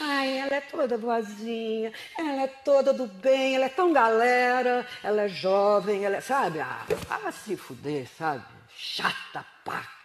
Ai, 0.00 0.38
ela 0.38 0.56
é 0.56 0.60
toda 0.60 0.98
boazinha, 0.98 1.92
ela 2.18 2.42
é 2.42 2.46
toda 2.46 2.92
do 2.92 3.06
bem, 3.06 3.56
ela 3.56 3.66
é 3.66 3.68
tão 3.68 3.92
galera, 3.92 4.86
ela 5.02 5.22
é 5.22 5.28
jovem, 5.28 6.04
ela 6.04 6.16
é, 6.16 6.20
sabe? 6.20 6.60
Ah, 6.60 6.86
ah 7.08 7.32
se 7.32 7.56
fuder, 7.56 8.08
sabe? 8.08 8.44
Chata 8.76 9.44
paca. 9.64 10.02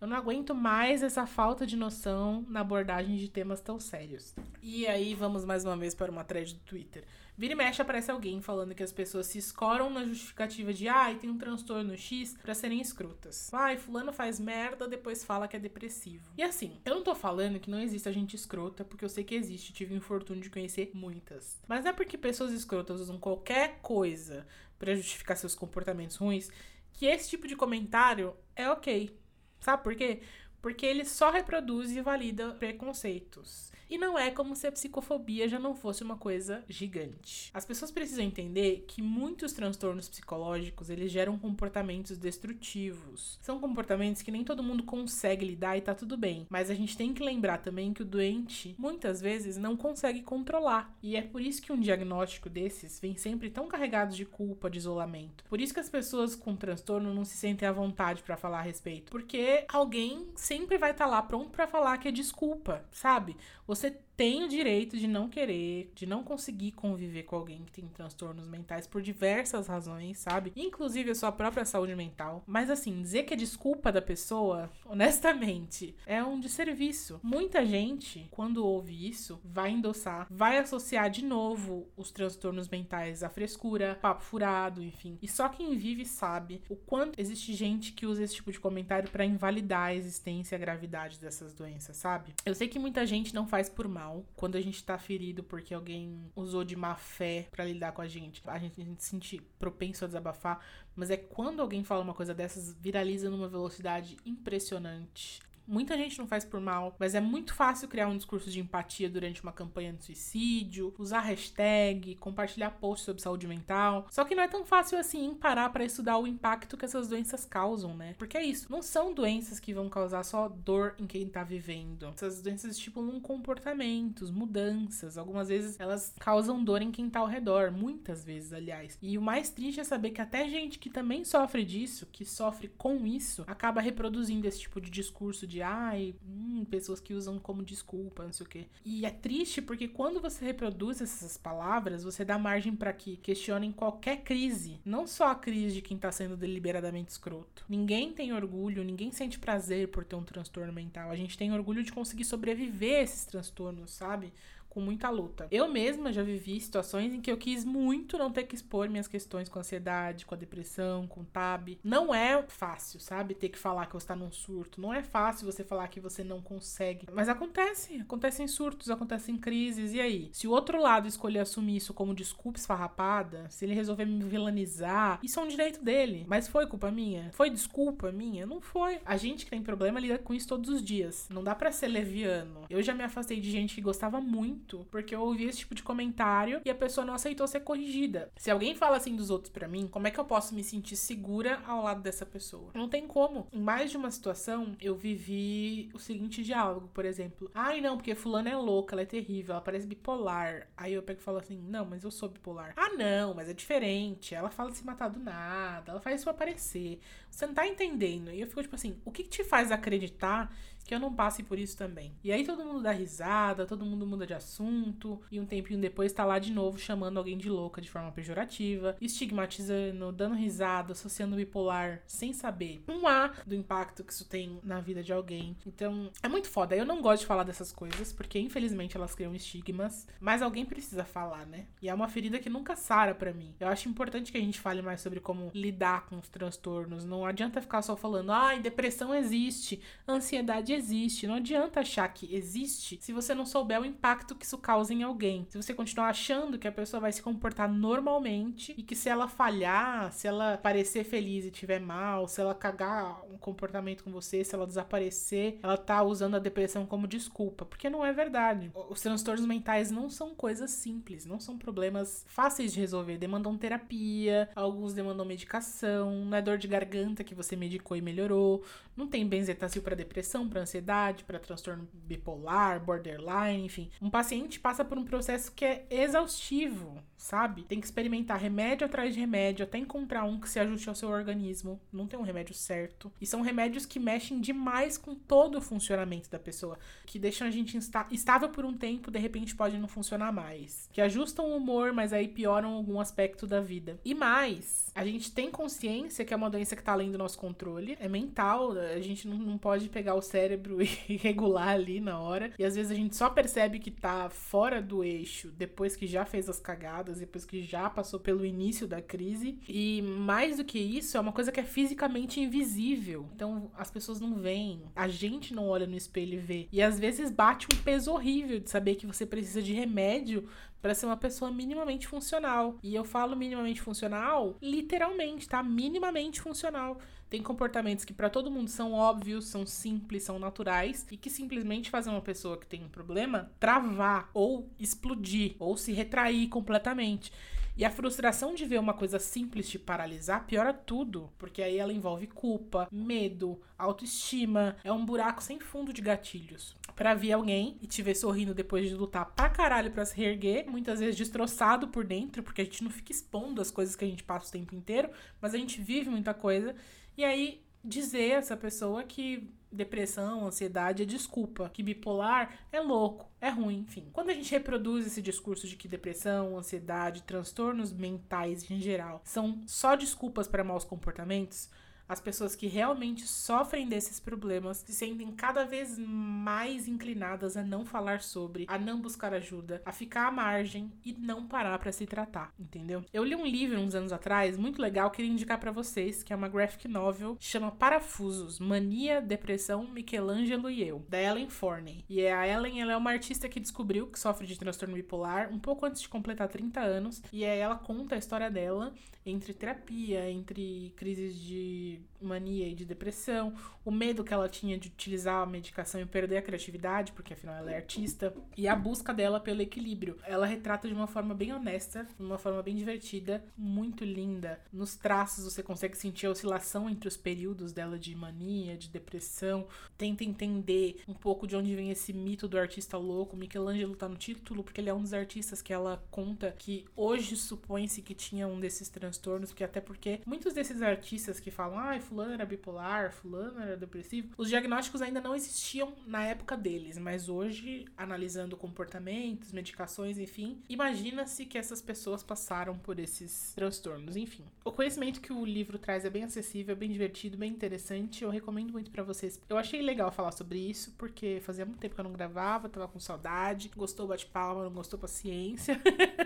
Eu 0.00 0.08
não 0.08 0.16
aguento 0.16 0.52
mais 0.52 1.02
essa 1.02 1.26
falta 1.26 1.64
de 1.64 1.76
noção 1.76 2.44
na 2.48 2.60
abordagem 2.60 3.16
de 3.16 3.28
temas 3.28 3.60
tão 3.60 3.78
sérios. 3.78 4.34
E 4.60 4.84
aí 4.88 5.14
vamos 5.14 5.44
mais 5.44 5.64
uma 5.64 5.76
vez 5.76 5.94
para 5.94 6.10
uma 6.10 6.24
thread 6.24 6.54
do 6.54 6.60
Twitter. 6.60 7.04
Vira 7.36 7.54
e 7.54 7.56
mexe 7.56 7.80
aparece 7.80 8.10
alguém 8.10 8.42
falando 8.42 8.74
que 8.74 8.82
as 8.82 8.92
pessoas 8.92 9.26
se 9.26 9.38
escoram 9.38 9.88
na 9.88 10.04
justificativa 10.04 10.72
de 10.72 10.86
ai, 10.86 11.14
ah, 11.14 11.18
tem 11.18 11.30
um 11.30 11.38
transtorno 11.38 11.96
X 11.96 12.36
para 12.40 12.54
serem 12.54 12.80
escrotas. 12.80 13.52
Ai, 13.52 13.78
fulano 13.78 14.12
faz 14.12 14.38
merda, 14.38 14.86
depois 14.86 15.24
fala 15.24 15.48
que 15.48 15.56
é 15.56 15.58
depressivo. 15.58 16.30
E 16.36 16.42
assim, 16.42 16.78
eu 16.84 16.94
não 16.94 17.02
tô 17.02 17.14
falando 17.14 17.58
que 17.58 17.70
não 17.70 17.80
existe 17.80 18.12
gente 18.12 18.36
escrota, 18.36 18.84
porque 18.84 19.04
eu 19.04 19.08
sei 19.08 19.24
que 19.24 19.34
existe, 19.34 19.72
tive 19.72 19.94
o 19.94 19.96
infortúnio 19.96 20.42
de 20.42 20.50
conhecer 20.50 20.90
muitas. 20.92 21.58
Mas 21.66 21.86
é 21.86 21.92
porque 21.92 22.18
pessoas 22.18 22.52
escrotas 22.52 23.00
usam 23.00 23.18
qualquer 23.18 23.78
coisa 23.80 24.46
para 24.78 24.94
justificar 24.94 25.36
seus 25.36 25.54
comportamentos 25.54 26.16
ruins 26.16 26.50
que 26.92 27.06
esse 27.06 27.30
tipo 27.30 27.48
de 27.48 27.56
comentário 27.56 28.36
é 28.54 28.68
ok. 28.68 29.18
Sabe 29.60 29.82
por 29.82 29.94
quê? 29.94 30.20
Porque 30.60 30.84
ele 30.84 31.04
só 31.04 31.30
reproduz 31.30 31.90
e 31.90 32.00
valida 32.00 32.52
preconceitos. 32.54 33.71
E 33.92 33.98
não 33.98 34.18
é 34.18 34.30
como 34.30 34.56
se 34.56 34.66
a 34.66 34.72
psicofobia 34.72 35.46
já 35.46 35.58
não 35.58 35.74
fosse 35.74 36.02
uma 36.02 36.16
coisa 36.16 36.64
gigante. 36.66 37.50
As 37.52 37.66
pessoas 37.66 37.90
precisam 37.90 38.24
entender 38.24 38.86
que 38.88 39.02
muitos 39.02 39.52
transtornos 39.52 40.08
psicológicos, 40.08 40.88
eles 40.88 41.12
geram 41.12 41.38
comportamentos 41.38 42.16
destrutivos. 42.16 43.38
São 43.42 43.60
comportamentos 43.60 44.22
que 44.22 44.30
nem 44.30 44.44
todo 44.44 44.62
mundo 44.62 44.82
consegue 44.82 45.44
lidar 45.44 45.76
e 45.76 45.82
tá 45.82 45.94
tudo 45.94 46.16
bem, 46.16 46.46
mas 46.48 46.70
a 46.70 46.74
gente 46.74 46.96
tem 46.96 47.12
que 47.12 47.22
lembrar 47.22 47.58
também 47.58 47.92
que 47.92 48.00
o 48.00 48.06
doente 48.06 48.74
muitas 48.78 49.20
vezes 49.20 49.58
não 49.58 49.76
consegue 49.76 50.22
controlar. 50.22 50.96
E 51.02 51.14
é 51.14 51.20
por 51.20 51.42
isso 51.42 51.60
que 51.60 51.70
um 51.70 51.78
diagnóstico 51.78 52.48
desses 52.48 52.98
vem 52.98 53.14
sempre 53.18 53.50
tão 53.50 53.68
carregado 53.68 54.16
de 54.16 54.24
culpa, 54.24 54.70
de 54.70 54.78
isolamento. 54.78 55.44
Por 55.50 55.60
isso 55.60 55.74
que 55.74 55.80
as 55.80 55.90
pessoas 55.90 56.34
com 56.34 56.56
transtorno 56.56 57.12
não 57.12 57.26
se 57.26 57.36
sentem 57.36 57.68
à 57.68 57.72
vontade 57.72 58.22
para 58.22 58.38
falar 58.38 58.60
a 58.60 58.62
respeito, 58.62 59.12
porque 59.12 59.66
alguém 59.68 60.28
sempre 60.34 60.78
vai 60.78 60.92
estar 60.92 61.04
tá 61.04 61.10
lá 61.10 61.20
pronto 61.20 61.50
para 61.50 61.66
falar 61.66 61.98
que 61.98 62.08
é 62.08 62.10
desculpa, 62.10 62.82
sabe? 62.90 63.36
Você 63.66 63.81
você 63.82 63.90
tem 64.16 64.44
o 64.44 64.48
direito 64.48 64.96
de 64.96 65.06
não 65.06 65.28
querer, 65.28 65.90
de 65.94 66.06
não 66.06 66.22
conseguir 66.22 66.72
conviver 66.72 67.24
com 67.24 67.36
alguém 67.36 67.64
que 67.64 67.72
tem 67.72 67.88
transtornos 67.88 68.46
mentais 68.46 68.86
por 68.86 69.02
diversas 69.02 69.66
razões, 69.66 70.18
sabe? 70.18 70.52
Inclusive 70.54 71.10
a 71.10 71.14
sua 71.14 71.32
própria 71.32 71.64
saúde 71.64 71.94
mental. 71.94 72.42
Mas 72.46 72.70
assim, 72.70 73.02
dizer 73.02 73.24
que 73.24 73.34
é 73.34 73.36
desculpa 73.36 73.90
da 73.90 74.02
pessoa, 74.02 74.70
honestamente, 74.84 75.96
é 76.06 76.22
um 76.22 76.38
desserviço. 76.38 77.20
Muita 77.22 77.64
gente, 77.64 78.28
quando 78.30 78.66
ouve 78.66 79.08
isso, 79.08 79.40
vai 79.44 79.70
endossar, 79.70 80.26
vai 80.30 80.58
associar 80.58 81.10
de 81.10 81.24
novo 81.24 81.88
os 81.96 82.10
transtornos 82.10 82.68
mentais 82.68 83.22
à 83.22 83.28
frescura, 83.28 83.98
papo 84.00 84.22
furado, 84.22 84.82
enfim. 84.82 85.18
E 85.22 85.28
só 85.28 85.48
quem 85.48 85.76
vive 85.76 86.04
sabe 86.04 86.62
o 86.68 86.76
quanto 86.76 87.20
existe 87.20 87.54
gente 87.54 87.92
que 87.92 88.06
usa 88.06 88.22
esse 88.22 88.34
tipo 88.34 88.52
de 88.52 88.60
comentário 88.60 89.10
para 89.10 89.24
invalidar 89.24 89.88
a 89.88 89.94
existência 89.94 90.54
e 90.54 90.56
a 90.56 90.60
gravidade 90.60 91.18
dessas 91.18 91.54
doenças, 91.54 91.96
sabe? 91.96 92.34
Eu 92.44 92.54
sei 92.54 92.68
que 92.68 92.78
muita 92.78 93.06
gente 93.06 93.34
não 93.34 93.46
faz 93.46 93.68
por 93.68 93.88
mal 93.88 94.01
quando 94.36 94.56
a 94.56 94.60
gente 94.60 94.82
tá 94.84 94.98
ferido 94.98 95.42
porque 95.42 95.74
alguém 95.74 96.30
usou 96.34 96.64
de 96.64 96.76
má 96.76 96.94
fé 96.94 97.48
para 97.50 97.64
lidar 97.64 97.92
com 97.92 98.02
a 98.02 98.08
gente, 98.08 98.42
a 98.46 98.58
gente, 98.58 98.80
a 98.80 98.84
gente 98.84 99.02
se 99.02 99.10
sente 99.10 99.42
propenso 99.58 100.04
a 100.04 100.08
desabafar, 100.08 100.64
mas 100.94 101.10
é 101.10 101.16
quando 101.16 101.60
alguém 101.60 101.84
fala 101.84 102.02
uma 102.02 102.14
coisa 102.14 102.34
dessas, 102.34 102.74
viraliza 102.74 103.30
numa 103.30 103.48
velocidade 103.48 104.16
impressionante. 104.24 105.40
Muita 105.66 105.96
gente 105.96 106.18
não 106.18 106.26
faz 106.26 106.44
por 106.44 106.60
mal, 106.60 106.94
mas 106.98 107.14
é 107.14 107.20
muito 107.20 107.54
fácil 107.54 107.88
criar 107.88 108.08
um 108.08 108.16
discurso 108.16 108.50
de 108.50 108.60
empatia 108.60 109.08
durante 109.08 109.42
uma 109.42 109.52
campanha 109.52 109.92
de 109.92 110.04
suicídio, 110.04 110.94
usar 110.98 111.20
hashtag, 111.20 112.14
compartilhar 112.16 112.70
posts 112.70 113.04
sobre 113.04 113.22
saúde 113.22 113.46
mental. 113.46 114.06
Só 114.10 114.24
que 114.24 114.34
não 114.34 114.42
é 114.42 114.48
tão 114.48 114.64
fácil 114.64 114.98
assim 114.98 115.34
parar 115.34 115.70
para 115.70 115.84
estudar 115.84 116.18
o 116.18 116.26
impacto 116.26 116.76
que 116.76 116.84
essas 116.84 117.08
doenças 117.08 117.44
causam, 117.44 117.96
né? 117.96 118.14
Porque 118.18 118.36
é 118.36 118.44
isso, 118.44 118.70
não 118.70 118.82
são 118.82 119.14
doenças 119.14 119.58
que 119.58 119.72
vão 119.72 119.88
causar 119.88 120.24
só 120.24 120.48
dor 120.48 120.94
em 120.98 121.06
quem 121.06 121.28
tá 121.28 121.42
vivendo. 121.44 122.08
Essas 122.14 122.42
doenças 122.42 122.72
estipulam 122.72 123.20
comportamentos, 123.20 124.30
mudanças. 124.30 125.16
Algumas 125.16 125.48
vezes 125.48 125.78
elas 125.78 126.14
causam 126.18 126.62
dor 126.62 126.82
em 126.82 126.90
quem 126.90 127.08
tá 127.08 127.20
ao 127.20 127.26
redor, 127.26 127.70
muitas 127.70 128.24
vezes, 128.24 128.52
aliás. 128.52 128.98
E 129.00 129.16
o 129.16 129.22
mais 129.22 129.50
triste 129.50 129.80
é 129.80 129.84
saber 129.84 130.10
que 130.10 130.20
até 130.20 130.48
gente 130.48 130.78
que 130.78 130.90
também 130.90 131.24
sofre 131.24 131.64
disso, 131.64 132.06
que 132.12 132.24
sofre 132.24 132.68
com 132.68 133.06
isso, 133.06 133.44
acaba 133.46 133.80
reproduzindo 133.80 134.46
esse 134.46 134.60
tipo 134.60 134.80
de 134.80 134.90
discurso 134.90 135.46
de 135.46 135.61
ai, 135.62 136.14
hum, 136.26 136.64
pessoas 136.70 137.00
que 137.00 137.14
usam 137.14 137.38
como 137.38 137.62
desculpa, 137.62 138.24
não 138.24 138.32
sei 138.32 138.46
o 138.46 138.48
quê. 138.48 138.66
E 138.84 139.06
é 139.06 139.10
triste 139.10 139.62
porque 139.62 139.88
quando 139.88 140.20
você 140.20 140.44
reproduz 140.44 141.00
essas 141.00 141.36
palavras, 141.36 142.04
você 142.04 142.24
dá 142.24 142.38
margem 142.38 142.74
para 142.74 142.92
que 142.92 143.16
questionem 143.16 143.72
qualquer 143.72 144.22
crise, 144.22 144.80
não 144.84 145.06
só 145.06 145.28
a 145.28 145.34
crise 145.34 145.76
de 145.76 145.82
quem 145.82 145.96
tá 145.96 146.10
sendo 146.12 146.36
deliberadamente 146.36 147.10
escroto. 147.10 147.64
Ninguém 147.68 148.12
tem 148.12 148.32
orgulho, 148.32 148.84
ninguém 148.84 149.10
sente 149.10 149.38
prazer 149.38 149.88
por 149.88 150.04
ter 150.04 150.16
um 150.16 150.24
transtorno 150.24 150.72
mental. 150.72 151.10
A 151.10 151.16
gente 151.16 151.38
tem 151.38 151.52
orgulho 151.52 151.82
de 151.82 151.92
conseguir 151.92 152.24
sobreviver 152.24 153.00
a 153.00 153.02
esses 153.02 153.24
transtornos, 153.24 153.92
sabe? 153.92 154.32
Com 154.72 154.80
muita 154.80 155.10
luta. 155.10 155.46
Eu 155.50 155.68
mesma 155.68 156.10
já 156.10 156.22
vivi 156.22 156.58
situações 156.58 157.12
em 157.12 157.20
que 157.20 157.30
eu 157.30 157.36
quis 157.36 157.62
muito 157.62 158.16
não 158.16 158.32
ter 158.32 158.44
que 158.44 158.54
expor 158.54 158.88
minhas 158.88 159.06
questões 159.06 159.46
com 159.46 159.58
ansiedade, 159.58 160.24
com 160.24 160.34
a 160.34 160.38
depressão, 160.38 161.06
com 161.06 161.22
TAB. 161.24 161.78
Não 161.84 162.14
é 162.14 162.42
fácil, 162.48 162.98
sabe? 162.98 163.34
Ter 163.34 163.50
que 163.50 163.58
falar 163.58 163.84
que 163.84 163.92
você 163.92 164.06
tá 164.06 164.16
num 164.16 164.32
surto. 164.32 164.80
Não 164.80 164.94
é 164.94 165.02
fácil 165.02 165.44
você 165.44 165.62
falar 165.62 165.88
que 165.88 166.00
você 166.00 166.24
não 166.24 166.40
consegue. 166.40 167.06
Mas 167.12 167.28
acontece. 167.28 168.00
Acontecem 168.00 168.48
surtos, 168.48 168.88
acontecem 168.88 169.36
crises. 169.36 169.92
E 169.92 170.00
aí? 170.00 170.30
Se 170.32 170.48
o 170.48 170.50
outro 170.52 170.80
lado 170.80 171.06
escolher 171.06 171.40
assumir 171.40 171.76
isso 171.76 171.92
como 171.92 172.14
desculpa 172.14 172.58
esfarrapada, 172.58 173.50
se 173.50 173.66
ele 173.66 173.74
resolver 173.74 174.06
me 174.06 174.24
vilanizar, 174.24 175.20
isso 175.22 175.38
é 175.38 175.42
um 175.42 175.48
direito 175.48 175.84
dele. 175.84 176.24
Mas 176.26 176.48
foi 176.48 176.66
culpa 176.66 176.90
minha? 176.90 177.30
Foi 177.34 177.50
desculpa 177.50 178.10
minha? 178.10 178.46
Não 178.46 178.62
foi. 178.62 179.00
A 179.04 179.18
gente 179.18 179.44
que 179.44 179.50
tem 179.50 179.62
problema 179.62 180.00
lida 180.00 180.16
com 180.16 180.32
isso 180.32 180.48
todos 180.48 180.70
os 180.70 180.82
dias. 180.82 181.28
Não 181.28 181.44
dá 181.44 181.54
para 181.54 181.70
ser 181.70 181.88
leviano. 181.88 182.62
Eu 182.70 182.82
já 182.82 182.94
me 182.94 183.04
afastei 183.04 183.38
de 183.38 183.50
gente 183.50 183.74
que 183.74 183.82
gostava 183.82 184.18
muito 184.18 184.61
muito, 184.62 184.86
porque 184.90 185.14
eu 185.14 185.20
ouvi 185.20 185.44
esse 185.44 185.58
tipo 185.58 185.74
de 185.74 185.82
comentário 185.82 186.60
e 186.64 186.70
a 186.70 186.74
pessoa 186.74 187.04
não 187.04 187.14
aceitou 187.14 187.46
ser 187.46 187.60
corrigida. 187.60 188.30
Se 188.36 188.50
alguém 188.50 188.74
fala 188.74 188.96
assim 188.96 189.16
dos 189.16 189.30
outros 189.30 189.52
para 189.52 189.66
mim, 189.68 189.88
como 189.88 190.06
é 190.06 190.10
que 190.10 190.18
eu 190.18 190.24
posso 190.24 190.54
me 190.54 190.62
sentir 190.62 190.96
segura 190.96 191.60
ao 191.66 191.82
lado 191.82 192.02
dessa 192.02 192.24
pessoa? 192.24 192.70
Não 192.74 192.88
tem 192.88 193.06
como. 193.06 193.46
Em 193.52 193.60
mais 193.60 193.90
de 193.90 193.96
uma 193.96 194.10
situação, 194.10 194.76
eu 194.80 194.94
vivi 194.94 195.90
o 195.92 195.98
seguinte 195.98 196.42
diálogo, 196.42 196.88
por 196.94 197.04
exemplo: 197.04 197.50
"Ai, 197.54 197.80
não, 197.80 197.96
porque 197.96 198.14
fulana 198.14 198.50
é 198.50 198.56
louca, 198.56 198.94
ela 198.94 199.02
é 199.02 199.06
terrível, 199.06 199.54
ela 199.54 199.60
parece 199.60 199.86
bipolar". 199.86 200.68
Aí 200.76 200.94
eu 200.94 201.02
pego 201.02 201.20
e 201.20 201.24
falo 201.24 201.38
assim: 201.38 201.58
"Não, 201.58 201.84
mas 201.84 202.04
eu 202.04 202.10
sou 202.10 202.28
bipolar". 202.28 202.72
"Ah, 202.76 202.90
não, 202.96 203.34
mas 203.34 203.48
é 203.48 203.52
diferente. 203.54 204.34
Ela 204.34 204.50
fala 204.50 204.70
de 204.70 204.76
se 204.76 204.86
matar 204.86 205.08
do 205.08 205.18
nada, 205.20 205.90
ela 205.92 206.00
faz 206.00 206.20
isso 206.20 206.30
aparecer". 206.30 207.00
Você 207.30 207.46
não 207.46 207.54
tá 207.54 207.66
entendendo. 207.66 208.30
E 208.30 208.40
eu 208.40 208.46
fico 208.46 208.62
tipo 208.62 208.74
assim: 208.74 208.96
"O 209.04 209.10
que, 209.10 209.24
que 209.24 209.30
te 209.30 209.44
faz 209.44 209.72
acreditar 209.72 210.54
que 210.84 210.94
eu 210.94 211.00
não 211.00 211.12
passe 211.12 211.42
por 211.42 211.58
isso 211.58 211.76
também. 211.76 212.12
E 212.22 212.32
aí 212.32 212.44
todo 212.44 212.64
mundo 212.64 212.82
dá 212.82 212.90
risada, 212.90 213.66
todo 213.66 213.84
mundo 213.84 214.06
muda 214.06 214.26
de 214.26 214.34
assunto, 214.34 215.20
e 215.30 215.38
um 215.38 215.46
tempinho 215.46 215.80
depois 215.80 216.12
tá 216.12 216.24
lá 216.24 216.38
de 216.38 216.52
novo 216.52 216.78
chamando 216.78 217.18
alguém 217.18 217.38
de 217.38 217.48
louca 217.48 217.80
de 217.80 217.90
forma 217.90 218.10
pejorativa, 218.12 218.96
estigmatizando, 219.00 220.12
dando 220.12 220.34
risada, 220.34 220.92
associando 220.92 221.36
bipolar 221.36 222.02
sem 222.06 222.32
saber 222.32 222.82
um 222.88 223.06
A 223.06 223.32
do 223.46 223.54
impacto 223.54 224.04
que 224.04 224.12
isso 224.12 224.28
tem 224.28 224.60
na 224.62 224.80
vida 224.80 225.02
de 225.02 225.12
alguém. 225.12 225.56
Então, 225.66 226.10
é 226.22 226.28
muito 226.28 226.48
foda. 226.48 226.76
Eu 226.76 226.84
não 226.84 227.00
gosto 227.00 227.22
de 227.22 227.26
falar 227.26 227.44
dessas 227.44 227.72
coisas, 227.72 228.12
porque 228.12 228.38
infelizmente 228.38 228.96
elas 228.96 229.14
criam 229.14 229.34
estigmas, 229.34 230.06
mas 230.20 230.42
alguém 230.42 230.64
precisa 230.64 231.04
falar, 231.04 231.46
né? 231.46 231.66
E 231.80 231.88
é 231.88 231.94
uma 231.94 232.08
ferida 232.08 232.38
que 232.38 232.50
nunca 232.50 232.76
sara 232.76 233.14
para 233.14 233.32
mim. 233.32 233.54
Eu 233.60 233.68
acho 233.68 233.88
importante 233.88 234.32
que 234.32 234.38
a 234.38 234.40
gente 234.40 234.60
fale 234.60 234.82
mais 234.82 235.00
sobre 235.00 235.20
como 235.20 235.50
lidar 235.54 236.06
com 236.06 236.18
os 236.18 236.28
transtornos. 236.28 237.04
Não 237.04 237.24
adianta 237.24 237.60
ficar 237.60 237.82
só 237.82 237.96
falando, 237.96 238.32
ai, 238.32 238.60
depressão 238.60 239.14
existe, 239.14 239.80
ansiedade 240.06 240.71
existe. 240.74 241.26
Não 241.26 241.34
adianta 241.34 241.80
achar 241.80 242.08
que 242.08 242.34
existe 242.34 242.98
se 243.00 243.12
você 243.12 243.34
não 243.34 243.46
souber 243.46 243.80
o 243.80 243.84
impacto 243.84 244.34
que 244.34 244.44
isso 244.44 244.58
causa 244.58 244.92
em 244.92 245.02
alguém. 245.02 245.46
Se 245.48 245.56
você 245.56 245.74
continuar 245.74 246.08
achando 246.08 246.58
que 246.58 246.68
a 246.68 246.72
pessoa 246.72 247.00
vai 247.00 247.12
se 247.12 247.22
comportar 247.22 247.70
normalmente 247.70 248.74
e 248.76 248.82
que 248.82 248.94
se 248.94 249.08
ela 249.08 249.28
falhar, 249.28 250.12
se 250.12 250.26
ela 250.26 250.58
parecer 250.58 251.04
feliz 251.04 251.44
e 251.44 251.50
tiver 251.50 251.80
mal, 251.80 252.28
se 252.28 252.40
ela 252.40 252.54
cagar 252.54 253.22
um 253.30 253.38
comportamento 253.38 254.04
com 254.04 254.10
você, 254.10 254.44
se 254.44 254.54
ela 254.54 254.66
desaparecer, 254.66 255.58
ela 255.62 255.76
tá 255.76 256.02
usando 256.02 256.36
a 256.36 256.38
depressão 256.38 256.86
como 256.86 257.06
desculpa, 257.06 257.64
porque 257.64 257.90
não 257.90 258.04
é 258.04 258.12
verdade. 258.12 258.70
Os 258.90 259.00
transtornos 259.00 259.46
mentais 259.46 259.90
não 259.90 260.08
são 260.08 260.34
coisas 260.34 260.70
simples, 260.70 261.26
não 261.26 261.40
são 261.40 261.58
problemas 261.58 262.24
fáceis 262.28 262.72
de 262.72 262.80
resolver, 262.80 263.18
demandam 263.18 263.56
terapia, 263.56 264.48
alguns 264.54 264.92
demandam 264.92 265.24
medicação, 265.24 266.24
não 266.24 266.36
é 266.36 266.42
dor 266.42 266.58
de 266.58 266.68
garganta 266.68 267.24
que 267.24 267.34
você 267.34 267.56
medicou 267.56 267.96
e 267.96 268.00
melhorou, 268.00 268.62
não 268.96 269.06
tem 269.06 269.26
benzetacil 269.26 269.82
para 269.82 269.96
depressão, 269.96 270.48
para 270.48 270.61
ansiedade, 270.62 271.24
para 271.24 271.38
transtorno 271.38 271.88
bipolar, 271.92 272.84
borderline, 272.84 273.64
enfim. 273.64 273.90
Um 274.00 274.10
paciente 274.10 274.60
passa 274.60 274.84
por 274.84 274.98
um 274.98 275.04
processo 275.04 275.52
que 275.52 275.64
é 275.64 275.86
exaustivo, 275.90 277.02
sabe? 277.16 277.62
Tem 277.64 277.80
que 277.80 277.86
experimentar 277.86 278.38
remédio 278.38 278.86
atrás 278.86 279.14
de 279.14 279.20
remédio 279.20 279.64
até 279.64 279.78
encontrar 279.78 280.24
um 280.24 280.40
que 280.40 280.48
se 280.48 280.58
ajuste 280.58 280.88
ao 280.88 280.94
seu 280.94 281.08
organismo. 281.08 281.80
Não 281.92 282.06
tem 282.06 282.18
um 282.18 282.24
remédio 282.24 282.54
certo. 282.54 283.12
E 283.20 283.26
são 283.26 283.42
remédios 283.42 283.86
que 283.86 284.00
mexem 284.00 284.40
demais 284.40 284.96
com 284.98 285.14
todo 285.14 285.58
o 285.58 285.60
funcionamento 285.60 286.30
da 286.30 286.38
pessoa, 286.38 286.78
que 287.06 287.18
deixam 287.18 287.46
a 287.46 287.50
gente 287.50 287.78
estável 288.10 288.48
por 288.48 288.64
um 288.64 288.74
tempo, 288.74 289.10
de 289.10 289.18
repente 289.18 289.54
pode 289.54 289.78
não 289.78 289.88
funcionar 289.88 290.32
mais. 290.32 290.88
Que 290.92 291.00
ajustam 291.00 291.46
o 291.46 291.56
humor, 291.56 291.92
mas 291.92 292.12
aí 292.12 292.28
pioram 292.28 292.74
algum 292.74 293.00
aspecto 293.00 293.46
da 293.46 293.60
vida. 293.60 293.98
E 294.04 294.14
mais, 294.14 294.91
a 294.94 295.04
gente 295.04 295.32
tem 295.32 295.50
consciência 295.50 296.24
que 296.24 296.34
é 296.34 296.36
uma 296.36 296.50
doença 296.50 296.76
que 296.76 296.82
tá 296.82 296.92
além 296.92 297.10
do 297.10 297.18
nosso 297.18 297.38
controle, 297.38 297.96
é 298.00 298.08
mental, 298.08 298.72
a 298.72 299.00
gente 299.00 299.26
não, 299.26 299.38
não 299.38 299.58
pode 299.58 299.88
pegar 299.88 300.14
o 300.14 300.22
cérebro 300.22 300.78
e 300.82 301.16
regular 301.16 301.68
ali 301.68 302.00
na 302.00 302.18
hora. 302.20 302.52
E 302.58 302.64
às 302.64 302.76
vezes 302.76 302.92
a 302.92 302.94
gente 302.94 303.16
só 303.16 303.30
percebe 303.30 303.78
que 303.78 303.90
tá 303.90 304.28
fora 304.28 304.82
do 304.82 305.02
eixo 305.02 305.50
depois 305.56 305.96
que 305.96 306.06
já 306.06 306.24
fez 306.24 306.48
as 306.48 306.60
cagadas, 306.60 307.20
depois 307.20 307.44
que 307.44 307.62
já 307.62 307.88
passou 307.88 308.20
pelo 308.20 308.44
início 308.44 308.86
da 308.86 309.00
crise. 309.00 309.58
E 309.68 310.02
mais 310.02 310.56
do 310.56 310.64
que 310.64 310.78
isso, 310.78 311.16
é 311.16 311.20
uma 311.20 311.32
coisa 311.32 311.50
que 311.50 311.60
é 311.60 311.64
fisicamente 311.64 312.40
invisível. 312.40 313.28
Então 313.34 313.70
as 313.76 313.90
pessoas 313.90 314.20
não 314.20 314.34
veem, 314.34 314.82
a 314.94 315.08
gente 315.08 315.54
não 315.54 315.68
olha 315.68 315.86
no 315.86 315.96
espelho 315.96 316.34
e 316.34 316.38
vê. 316.38 316.68
E 316.70 316.82
às 316.82 316.98
vezes 316.98 317.30
bate 317.30 317.66
um 317.72 317.76
peso 317.82 318.12
horrível 318.12 318.60
de 318.60 318.70
saber 318.70 318.96
que 318.96 319.06
você 319.06 319.24
precisa 319.24 319.62
de 319.62 319.72
remédio 319.72 320.48
para 320.82 320.94
ser 320.94 321.06
uma 321.06 321.16
pessoa 321.16 321.50
minimamente 321.50 322.08
funcional. 322.08 322.76
E 322.82 322.94
eu 322.94 323.04
falo 323.04 323.36
minimamente 323.36 323.80
funcional, 323.80 324.58
literalmente, 324.60 325.48
tá? 325.48 325.62
Minimamente 325.62 326.40
funcional. 326.40 326.98
Tem 327.30 327.40
comportamentos 327.40 328.04
que 328.04 328.12
para 328.12 328.28
todo 328.28 328.50
mundo 328.50 328.68
são 328.68 328.92
óbvios, 328.92 329.46
são 329.46 329.64
simples, 329.64 330.24
são 330.24 330.38
naturais 330.38 331.06
e 331.10 331.16
que 331.16 331.30
simplesmente 331.30 331.88
fazem 331.88 332.12
uma 332.12 332.20
pessoa 332.20 332.58
que 332.58 332.66
tem 332.66 332.84
um 332.84 332.88
problema 332.88 333.50
travar 333.58 334.28
ou 334.34 334.68
explodir 334.78 335.54
ou 335.58 335.76
se 335.76 335.92
retrair 335.92 336.48
completamente. 336.48 337.32
E 337.74 337.86
a 337.86 337.90
frustração 337.90 338.54
de 338.54 338.66
ver 338.66 338.78
uma 338.78 338.92
coisa 338.92 339.18
simples 339.18 339.68
te 339.68 339.78
paralisar 339.78 340.46
piora 340.46 340.74
tudo, 340.74 341.32
porque 341.38 341.62
aí 341.62 341.78
ela 341.78 341.92
envolve 341.92 342.26
culpa, 342.26 342.86
medo, 342.92 343.60
autoestima, 343.78 344.76
é 344.84 344.92
um 344.92 345.06
buraco 345.06 345.42
sem 345.42 345.58
fundo 345.58 345.90
de 345.90 346.02
gatilhos. 346.02 346.76
Pra 346.94 347.14
ver 347.14 347.32
alguém 347.32 347.78
e 347.80 347.86
te 347.86 348.02
ver 348.02 348.14
sorrindo 348.14 348.54
depois 348.54 348.86
de 348.86 348.94
lutar 348.94 349.24
pra 349.34 349.48
caralho 349.48 349.90
pra 349.90 350.04
se 350.04 350.14
reerguer, 350.14 350.68
muitas 350.68 351.00
vezes 351.00 351.16
destroçado 351.16 351.88
por 351.88 352.04
dentro, 352.04 352.42
porque 352.42 352.60
a 352.60 352.64
gente 352.64 352.84
não 352.84 352.90
fica 352.90 353.10
expondo 353.10 353.62
as 353.62 353.70
coisas 353.70 353.96
que 353.96 354.04
a 354.04 354.08
gente 354.08 354.22
passa 354.22 354.48
o 354.48 354.52
tempo 354.52 354.74
inteiro, 354.74 355.10
mas 355.40 355.54
a 355.54 355.58
gente 355.58 355.80
vive 355.80 356.10
muita 356.10 356.34
coisa 356.34 356.74
e 357.16 357.24
aí 357.24 357.62
dizer 357.82 358.32
a 358.32 358.38
essa 358.38 358.56
pessoa 358.56 359.02
que 359.02 359.50
depressão, 359.72 360.46
ansiedade 360.46 361.02
é 361.02 361.06
desculpa, 361.06 361.70
que 361.72 361.82
bipolar 361.82 362.66
é 362.70 362.80
louco, 362.80 363.30
é 363.40 363.48
ruim, 363.48 363.80
enfim. 363.80 364.08
Quando 364.12 364.30
a 364.30 364.34
gente 364.34 364.50
reproduz 364.50 365.06
esse 365.06 365.22
discurso 365.22 365.66
de 365.66 365.76
que 365.76 365.88
depressão, 365.88 366.58
ansiedade, 366.58 367.22
transtornos 367.22 367.92
mentais 367.92 368.70
em 368.70 368.80
geral 368.80 369.20
são 369.24 369.60
só 369.66 369.94
desculpas 369.94 370.46
para 370.46 370.64
maus 370.64 370.84
comportamentos, 370.84 371.70
as 372.12 372.20
pessoas 372.20 372.54
que 372.54 372.66
realmente 372.66 373.26
sofrem 373.26 373.88
desses 373.88 374.20
problemas 374.20 374.84
se 374.86 374.92
sentem 374.92 375.32
cada 375.32 375.64
vez 375.64 375.98
mais 375.98 376.86
inclinadas 376.86 377.56
a 377.56 377.62
não 377.62 377.86
falar 377.86 378.20
sobre, 378.20 378.66
a 378.68 378.78
não 378.78 379.00
buscar 379.00 379.32
ajuda, 379.32 379.80
a 379.84 379.92
ficar 379.92 380.28
à 380.28 380.30
margem 380.30 380.92
e 381.02 381.14
não 381.14 381.46
parar 381.46 381.78
para 381.78 381.90
se 381.90 382.04
tratar, 382.04 382.52
entendeu? 382.60 383.02
Eu 383.14 383.24
li 383.24 383.34
um 383.34 383.46
livro 383.46 383.80
uns 383.80 383.94
anos 383.94 384.12
atrás, 384.12 384.58
muito 384.58 384.80
legal, 384.80 385.10
queria 385.10 385.30
indicar 385.30 385.58
para 385.58 385.72
vocês, 385.72 386.22
que 386.22 386.34
é 386.34 386.36
uma 386.36 386.48
graphic 386.48 386.86
novel, 386.86 387.36
chama 387.40 387.70
Parafusos: 387.70 388.60
Mania, 388.60 389.22
Depressão, 389.22 389.86
Michelangelo 389.86 390.68
e 390.68 390.86
eu, 390.86 391.04
da 391.08 391.20
Ellen 391.20 391.48
Forney. 391.48 392.04
E 392.10 392.26
a 392.26 392.46
Ellen, 392.46 392.82
ela 392.82 392.92
é 392.92 392.96
uma 392.96 393.10
artista 393.10 393.48
que 393.48 393.58
descobriu 393.58 394.06
que 394.06 394.18
sofre 394.18 394.46
de 394.46 394.58
transtorno 394.58 394.94
bipolar 394.94 395.50
um 395.50 395.58
pouco 395.58 395.86
antes 395.86 396.02
de 396.02 396.10
completar 396.10 396.48
30 396.48 396.78
anos, 396.78 397.22
e 397.32 397.42
aí 397.42 397.58
ela 397.58 397.76
conta 397.76 398.16
a 398.16 398.18
história 398.18 398.50
dela 398.50 398.92
entre 399.24 399.54
terapia, 399.54 400.30
entre 400.30 400.92
crises 400.96 401.40
de 401.40 402.01
mania 402.20 402.68
e 402.68 402.74
de 402.74 402.84
depressão, 402.84 403.54
o 403.84 403.90
medo 403.90 404.24
que 404.24 404.32
ela 404.32 404.48
tinha 404.48 404.78
de 404.78 404.88
utilizar 404.88 405.42
a 405.42 405.46
medicação 405.46 406.00
e 406.00 406.06
perder 406.06 406.38
a 406.38 406.42
criatividade, 406.42 407.12
porque 407.12 407.32
afinal 407.32 407.56
ela 407.56 407.72
é 407.72 407.76
artista, 407.76 408.34
e 408.56 408.68
a 408.68 408.76
busca 408.76 409.12
dela 409.12 409.40
pelo 409.40 409.62
equilíbrio. 409.62 410.18
Ela 410.24 410.46
retrata 410.46 410.86
de 410.86 410.94
uma 410.94 411.06
forma 411.06 411.34
bem 411.34 411.52
honesta, 411.52 412.06
de 412.18 412.24
uma 412.24 412.38
forma 412.38 412.62
bem 412.62 412.76
divertida, 412.76 413.44
muito 413.56 414.04
linda. 414.04 414.60
Nos 414.72 414.96
traços 414.96 415.44
você 415.44 415.62
consegue 415.62 415.96
sentir 415.96 416.26
a 416.26 416.30
oscilação 416.30 416.88
entre 416.88 417.08
os 417.08 417.16
períodos 417.16 417.72
dela 417.72 417.98
de 417.98 418.14
mania, 418.14 418.76
de 418.76 418.88
depressão. 418.88 419.66
Tenta 419.98 420.24
entender 420.24 421.02
um 421.08 421.14
pouco 421.14 421.46
de 421.46 421.56
onde 421.56 421.74
vem 421.74 421.90
esse 421.90 422.12
mito 422.12 422.46
do 422.46 422.58
artista 422.58 422.96
louco. 422.96 423.36
Michelangelo 423.36 423.96
tá 423.96 424.08
no 424.08 424.16
título 424.16 424.62
porque 424.62 424.80
ele 424.80 424.90
é 424.90 424.94
um 424.94 425.02
dos 425.02 425.12
artistas 425.12 425.60
que 425.60 425.72
ela 425.72 426.02
conta 426.10 426.54
que 426.58 426.84
hoje 426.96 427.36
supõe-se 427.36 428.02
que 428.02 428.14
tinha 428.14 428.46
um 428.46 428.60
desses 428.60 428.88
transtornos, 428.88 429.50
porque 429.50 429.64
até 429.64 429.80
porque 429.80 430.20
muitos 430.24 430.54
desses 430.54 430.82
artistas 430.82 431.40
que 431.40 431.50
falam, 431.50 431.78
ah, 431.82 432.00
fulano 432.00 432.32
era 432.32 432.46
bipolar, 432.46 433.12
fulano 433.12 433.60
era 433.60 433.76
depressivo, 433.76 434.34
os 434.36 434.48
diagnósticos 434.48 435.02
ainda 435.02 435.20
não 435.20 435.34
existiam 435.34 435.92
na 436.06 436.24
época 436.24 436.56
deles, 436.56 436.96
mas 436.98 437.28
hoje, 437.28 437.86
analisando 437.96 438.56
comportamentos, 438.56 439.52
medicações, 439.52 440.18
enfim, 440.18 440.62
imagina-se 440.68 441.44
que 441.44 441.58
essas 441.58 441.82
pessoas 441.82 442.22
passaram 442.22 442.78
por 442.78 442.98
esses 442.98 443.52
transtornos, 443.54 444.16
enfim. 444.16 444.44
O 444.64 444.70
conhecimento 444.70 445.20
que 445.20 445.32
o 445.32 445.44
livro 445.44 445.78
traz 445.78 446.04
é 446.04 446.10
bem 446.10 446.24
acessível, 446.24 446.76
bem 446.76 446.90
divertido, 446.90 447.36
bem 447.36 447.50
interessante, 447.50 448.22
eu 448.22 448.30
recomendo 448.30 448.72
muito 448.72 448.90
para 448.90 449.02
vocês. 449.02 449.40
Eu 449.48 449.58
achei 449.58 449.82
legal 449.82 450.12
falar 450.12 450.32
sobre 450.32 450.58
isso, 450.58 450.94
porque 450.96 451.40
fazia 451.42 451.64
muito 451.64 451.80
tempo 451.80 451.94
que 451.94 452.00
eu 452.00 452.04
não 452.04 452.12
gravava, 452.12 452.68
tava 452.68 452.88
com 452.88 453.00
saudade, 453.00 453.70
gostou 453.76 454.06
bate 454.06 454.26
palma, 454.26 454.64
não 454.64 454.72
gostou 454.72 454.98
paciência. 454.98 455.80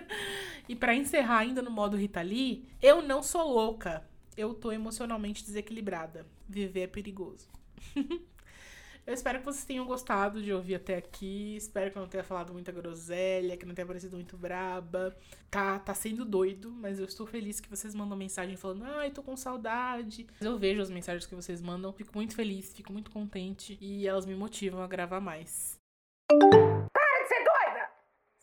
e 0.68 0.76
para 0.76 0.94
encerrar 0.94 1.38
ainda 1.38 1.62
no 1.62 1.70
modo 1.70 1.96
Rita 1.96 2.20
Lee, 2.20 2.68
eu 2.82 3.00
não 3.00 3.22
sou 3.22 3.48
louca 3.48 4.04
eu 4.36 4.54
tô 4.54 4.70
emocionalmente 4.70 5.44
desequilibrada. 5.44 6.26
Viver 6.48 6.82
é 6.82 6.86
perigoso. 6.86 7.48
eu 9.06 9.14
espero 9.14 9.38
que 9.38 9.44
vocês 9.44 9.64
tenham 9.64 9.86
gostado 9.86 10.42
de 10.42 10.52
ouvir 10.52 10.74
até 10.74 10.96
aqui. 10.96 11.56
Espero 11.56 11.90
que 11.90 11.96
eu 11.96 12.02
não 12.02 12.08
tenha 12.08 12.22
falado 12.22 12.52
muita 12.52 12.70
groselha, 12.70 13.56
que 13.56 13.64
não 13.64 13.74
tenha 13.74 13.86
parecido 13.86 14.16
muito 14.16 14.36
braba. 14.36 15.16
Tá, 15.50 15.78
tá 15.78 15.94
sendo 15.94 16.24
doido, 16.24 16.70
mas 16.70 16.98
eu 16.98 17.06
estou 17.06 17.26
feliz 17.26 17.60
que 17.60 17.68
vocês 17.70 17.94
mandam 17.94 18.16
mensagem 18.16 18.56
falando: 18.56 18.84
ai, 18.84 19.10
tô 19.10 19.22
com 19.22 19.36
saudade. 19.36 20.26
Eu 20.40 20.58
vejo 20.58 20.82
as 20.82 20.90
mensagens 20.90 21.26
que 21.26 21.34
vocês 21.34 21.62
mandam, 21.62 21.92
fico 21.92 22.12
muito 22.14 22.34
feliz, 22.34 22.74
fico 22.74 22.92
muito 22.92 23.10
contente 23.10 23.78
e 23.80 24.06
elas 24.06 24.26
me 24.26 24.34
motivam 24.34 24.82
a 24.82 24.86
gravar 24.86 25.20
mais. 25.20 25.78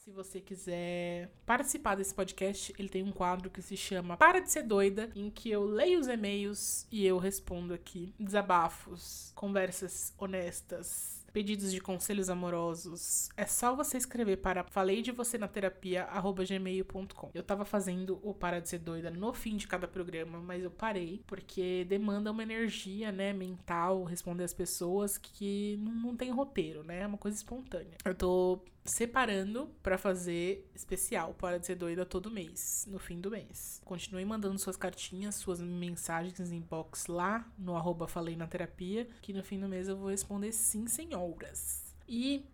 Se 0.04 0.12
você 0.12 0.42
quiser 0.42 1.32
participar 1.46 1.96
desse 1.96 2.14
podcast, 2.14 2.74
ele 2.78 2.90
tem 2.90 3.02
um 3.02 3.12
quadro 3.14 3.50
que 3.50 3.62
se 3.62 3.78
chama 3.78 4.18
Para 4.18 4.42
de 4.42 4.52
Ser 4.52 4.64
Doida, 4.64 5.10
em 5.16 5.30
que 5.30 5.50
eu 5.50 5.64
leio 5.64 5.98
os 5.98 6.08
e-mails 6.08 6.86
e 6.92 7.06
eu 7.06 7.18
respondo 7.18 7.74
aqui. 7.74 8.14
Desabafos, 8.20 9.32
conversas 9.34 10.14
honestas, 10.18 11.24
pedidos 11.32 11.72
de 11.72 11.80
conselhos 11.80 12.30
amorosos, 12.30 13.30
é 13.38 13.46
só 13.46 13.76
você 13.76 13.98
escrever 13.98 14.38
para 14.38 14.66
falei 14.66 15.02
de 15.02 15.12
você 15.12 15.38
na 15.38 15.48
terapia 15.48 16.06
gmail.com. 16.06 17.32
Eu 17.34 17.42
tava 17.42 17.64
fazendo 17.64 18.20
o 18.22 18.34
Para 18.34 18.60
de 18.60 18.68
Ser 18.68 18.80
Doida 18.80 19.10
no 19.10 19.34
fim 19.34 19.56
de 19.56 19.68
cada 19.68 19.88
programa, 19.88 20.40
mas 20.40 20.66
eu 20.66 20.72
parei 20.72 21.24
porque 21.26 21.86
demanda 21.86 22.30
uma 22.30 22.44
energia, 22.44 23.10
né, 23.10 23.32
mental, 23.32 24.04
responder 24.04 24.44
as 24.44 24.54
pessoas 24.54 25.18
que 25.18 25.78
não, 25.82 25.94
não 25.94 26.16
tem 26.18 26.30
roteiro, 26.30 26.84
né? 26.84 27.02
É 27.02 27.08
uma 27.08 27.18
coisa 27.18 27.38
espontânea. 27.38 27.98
Eu 28.04 28.14
tô 28.14 28.60
separando 28.86 29.70
para 29.82 29.98
fazer 29.98 30.70
especial 30.76 31.34
Para 31.34 31.60
de 31.60 31.66
Ser 31.66 31.76
Doida 31.76 32.06
todo 32.06 32.30
mês, 32.30 32.86
no 32.90 33.00
fim 33.00 33.20
do 33.20 33.32
mês. 33.32 33.82
Continue 33.86 34.26
mandando 34.26 34.60
suas 34.60 34.78
cartinhas, 34.78 35.36
suas 35.36 35.60
mensagens 35.60 36.52
inbox 36.52 37.08
lá 37.08 37.50
no 37.58 37.76
arroba 37.76 38.08
Falei 38.08 38.36
na 38.36 38.48
Terapia, 38.48 39.08
que 39.22 39.34
no 39.34 39.44
fim 39.44 39.60
do 39.60 39.70
mês 39.70 39.88
eu 39.88 39.98
vou 39.98 40.10
responder 40.10 40.52
sim, 40.52 40.88
senhoras. 40.88 41.94
E 42.08 42.46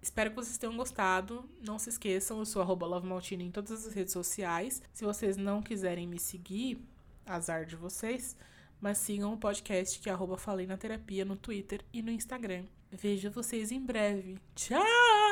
Espero 0.00 0.30
que 0.30 0.36
vocês 0.36 0.56
tenham 0.56 0.76
gostado. 0.76 1.50
Não 1.60 1.80
se 1.80 1.88
esqueçam, 1.88 2.38
eu 2.38 2.46
sou 2.46 2.62
arroba 2.62 2.86
em 3.32 3.50
todas 3.50 3.86
as 3.86 3.92
redes 3.92 4.12
sociais. 4.12 4.80
Se 4.92 5.04
vocês 5.04 5.36
não 5.36 5.60
quiserem 5.60 6.06
me 6.06 6.16
seguir, 6.16 6.78
azar 7.26 7.66
de 7.66 7.74
vocês, 7.74 8.36
mas 8.80 8.98
sigam 8.98 9.32
o 9.32 9.36
podcast 9.36 9.98
que 9.98 10.08
é 10.08 10.12
arroba 10.12 10.38
Falei 10.38 10.64
na 10.64 10.76
Terapia 10.76 11.24
no 11.24 11.36
Twitter 11.36 11.84
e 11.92 12.02
no 12.02 12.12
Instagram. 12.12 12.66
Vejo 12.92 13.32
vocês 13.32 13.72
em 13.72 13.80
breve. 13.80 14.38
Tchau! 14.54 15.25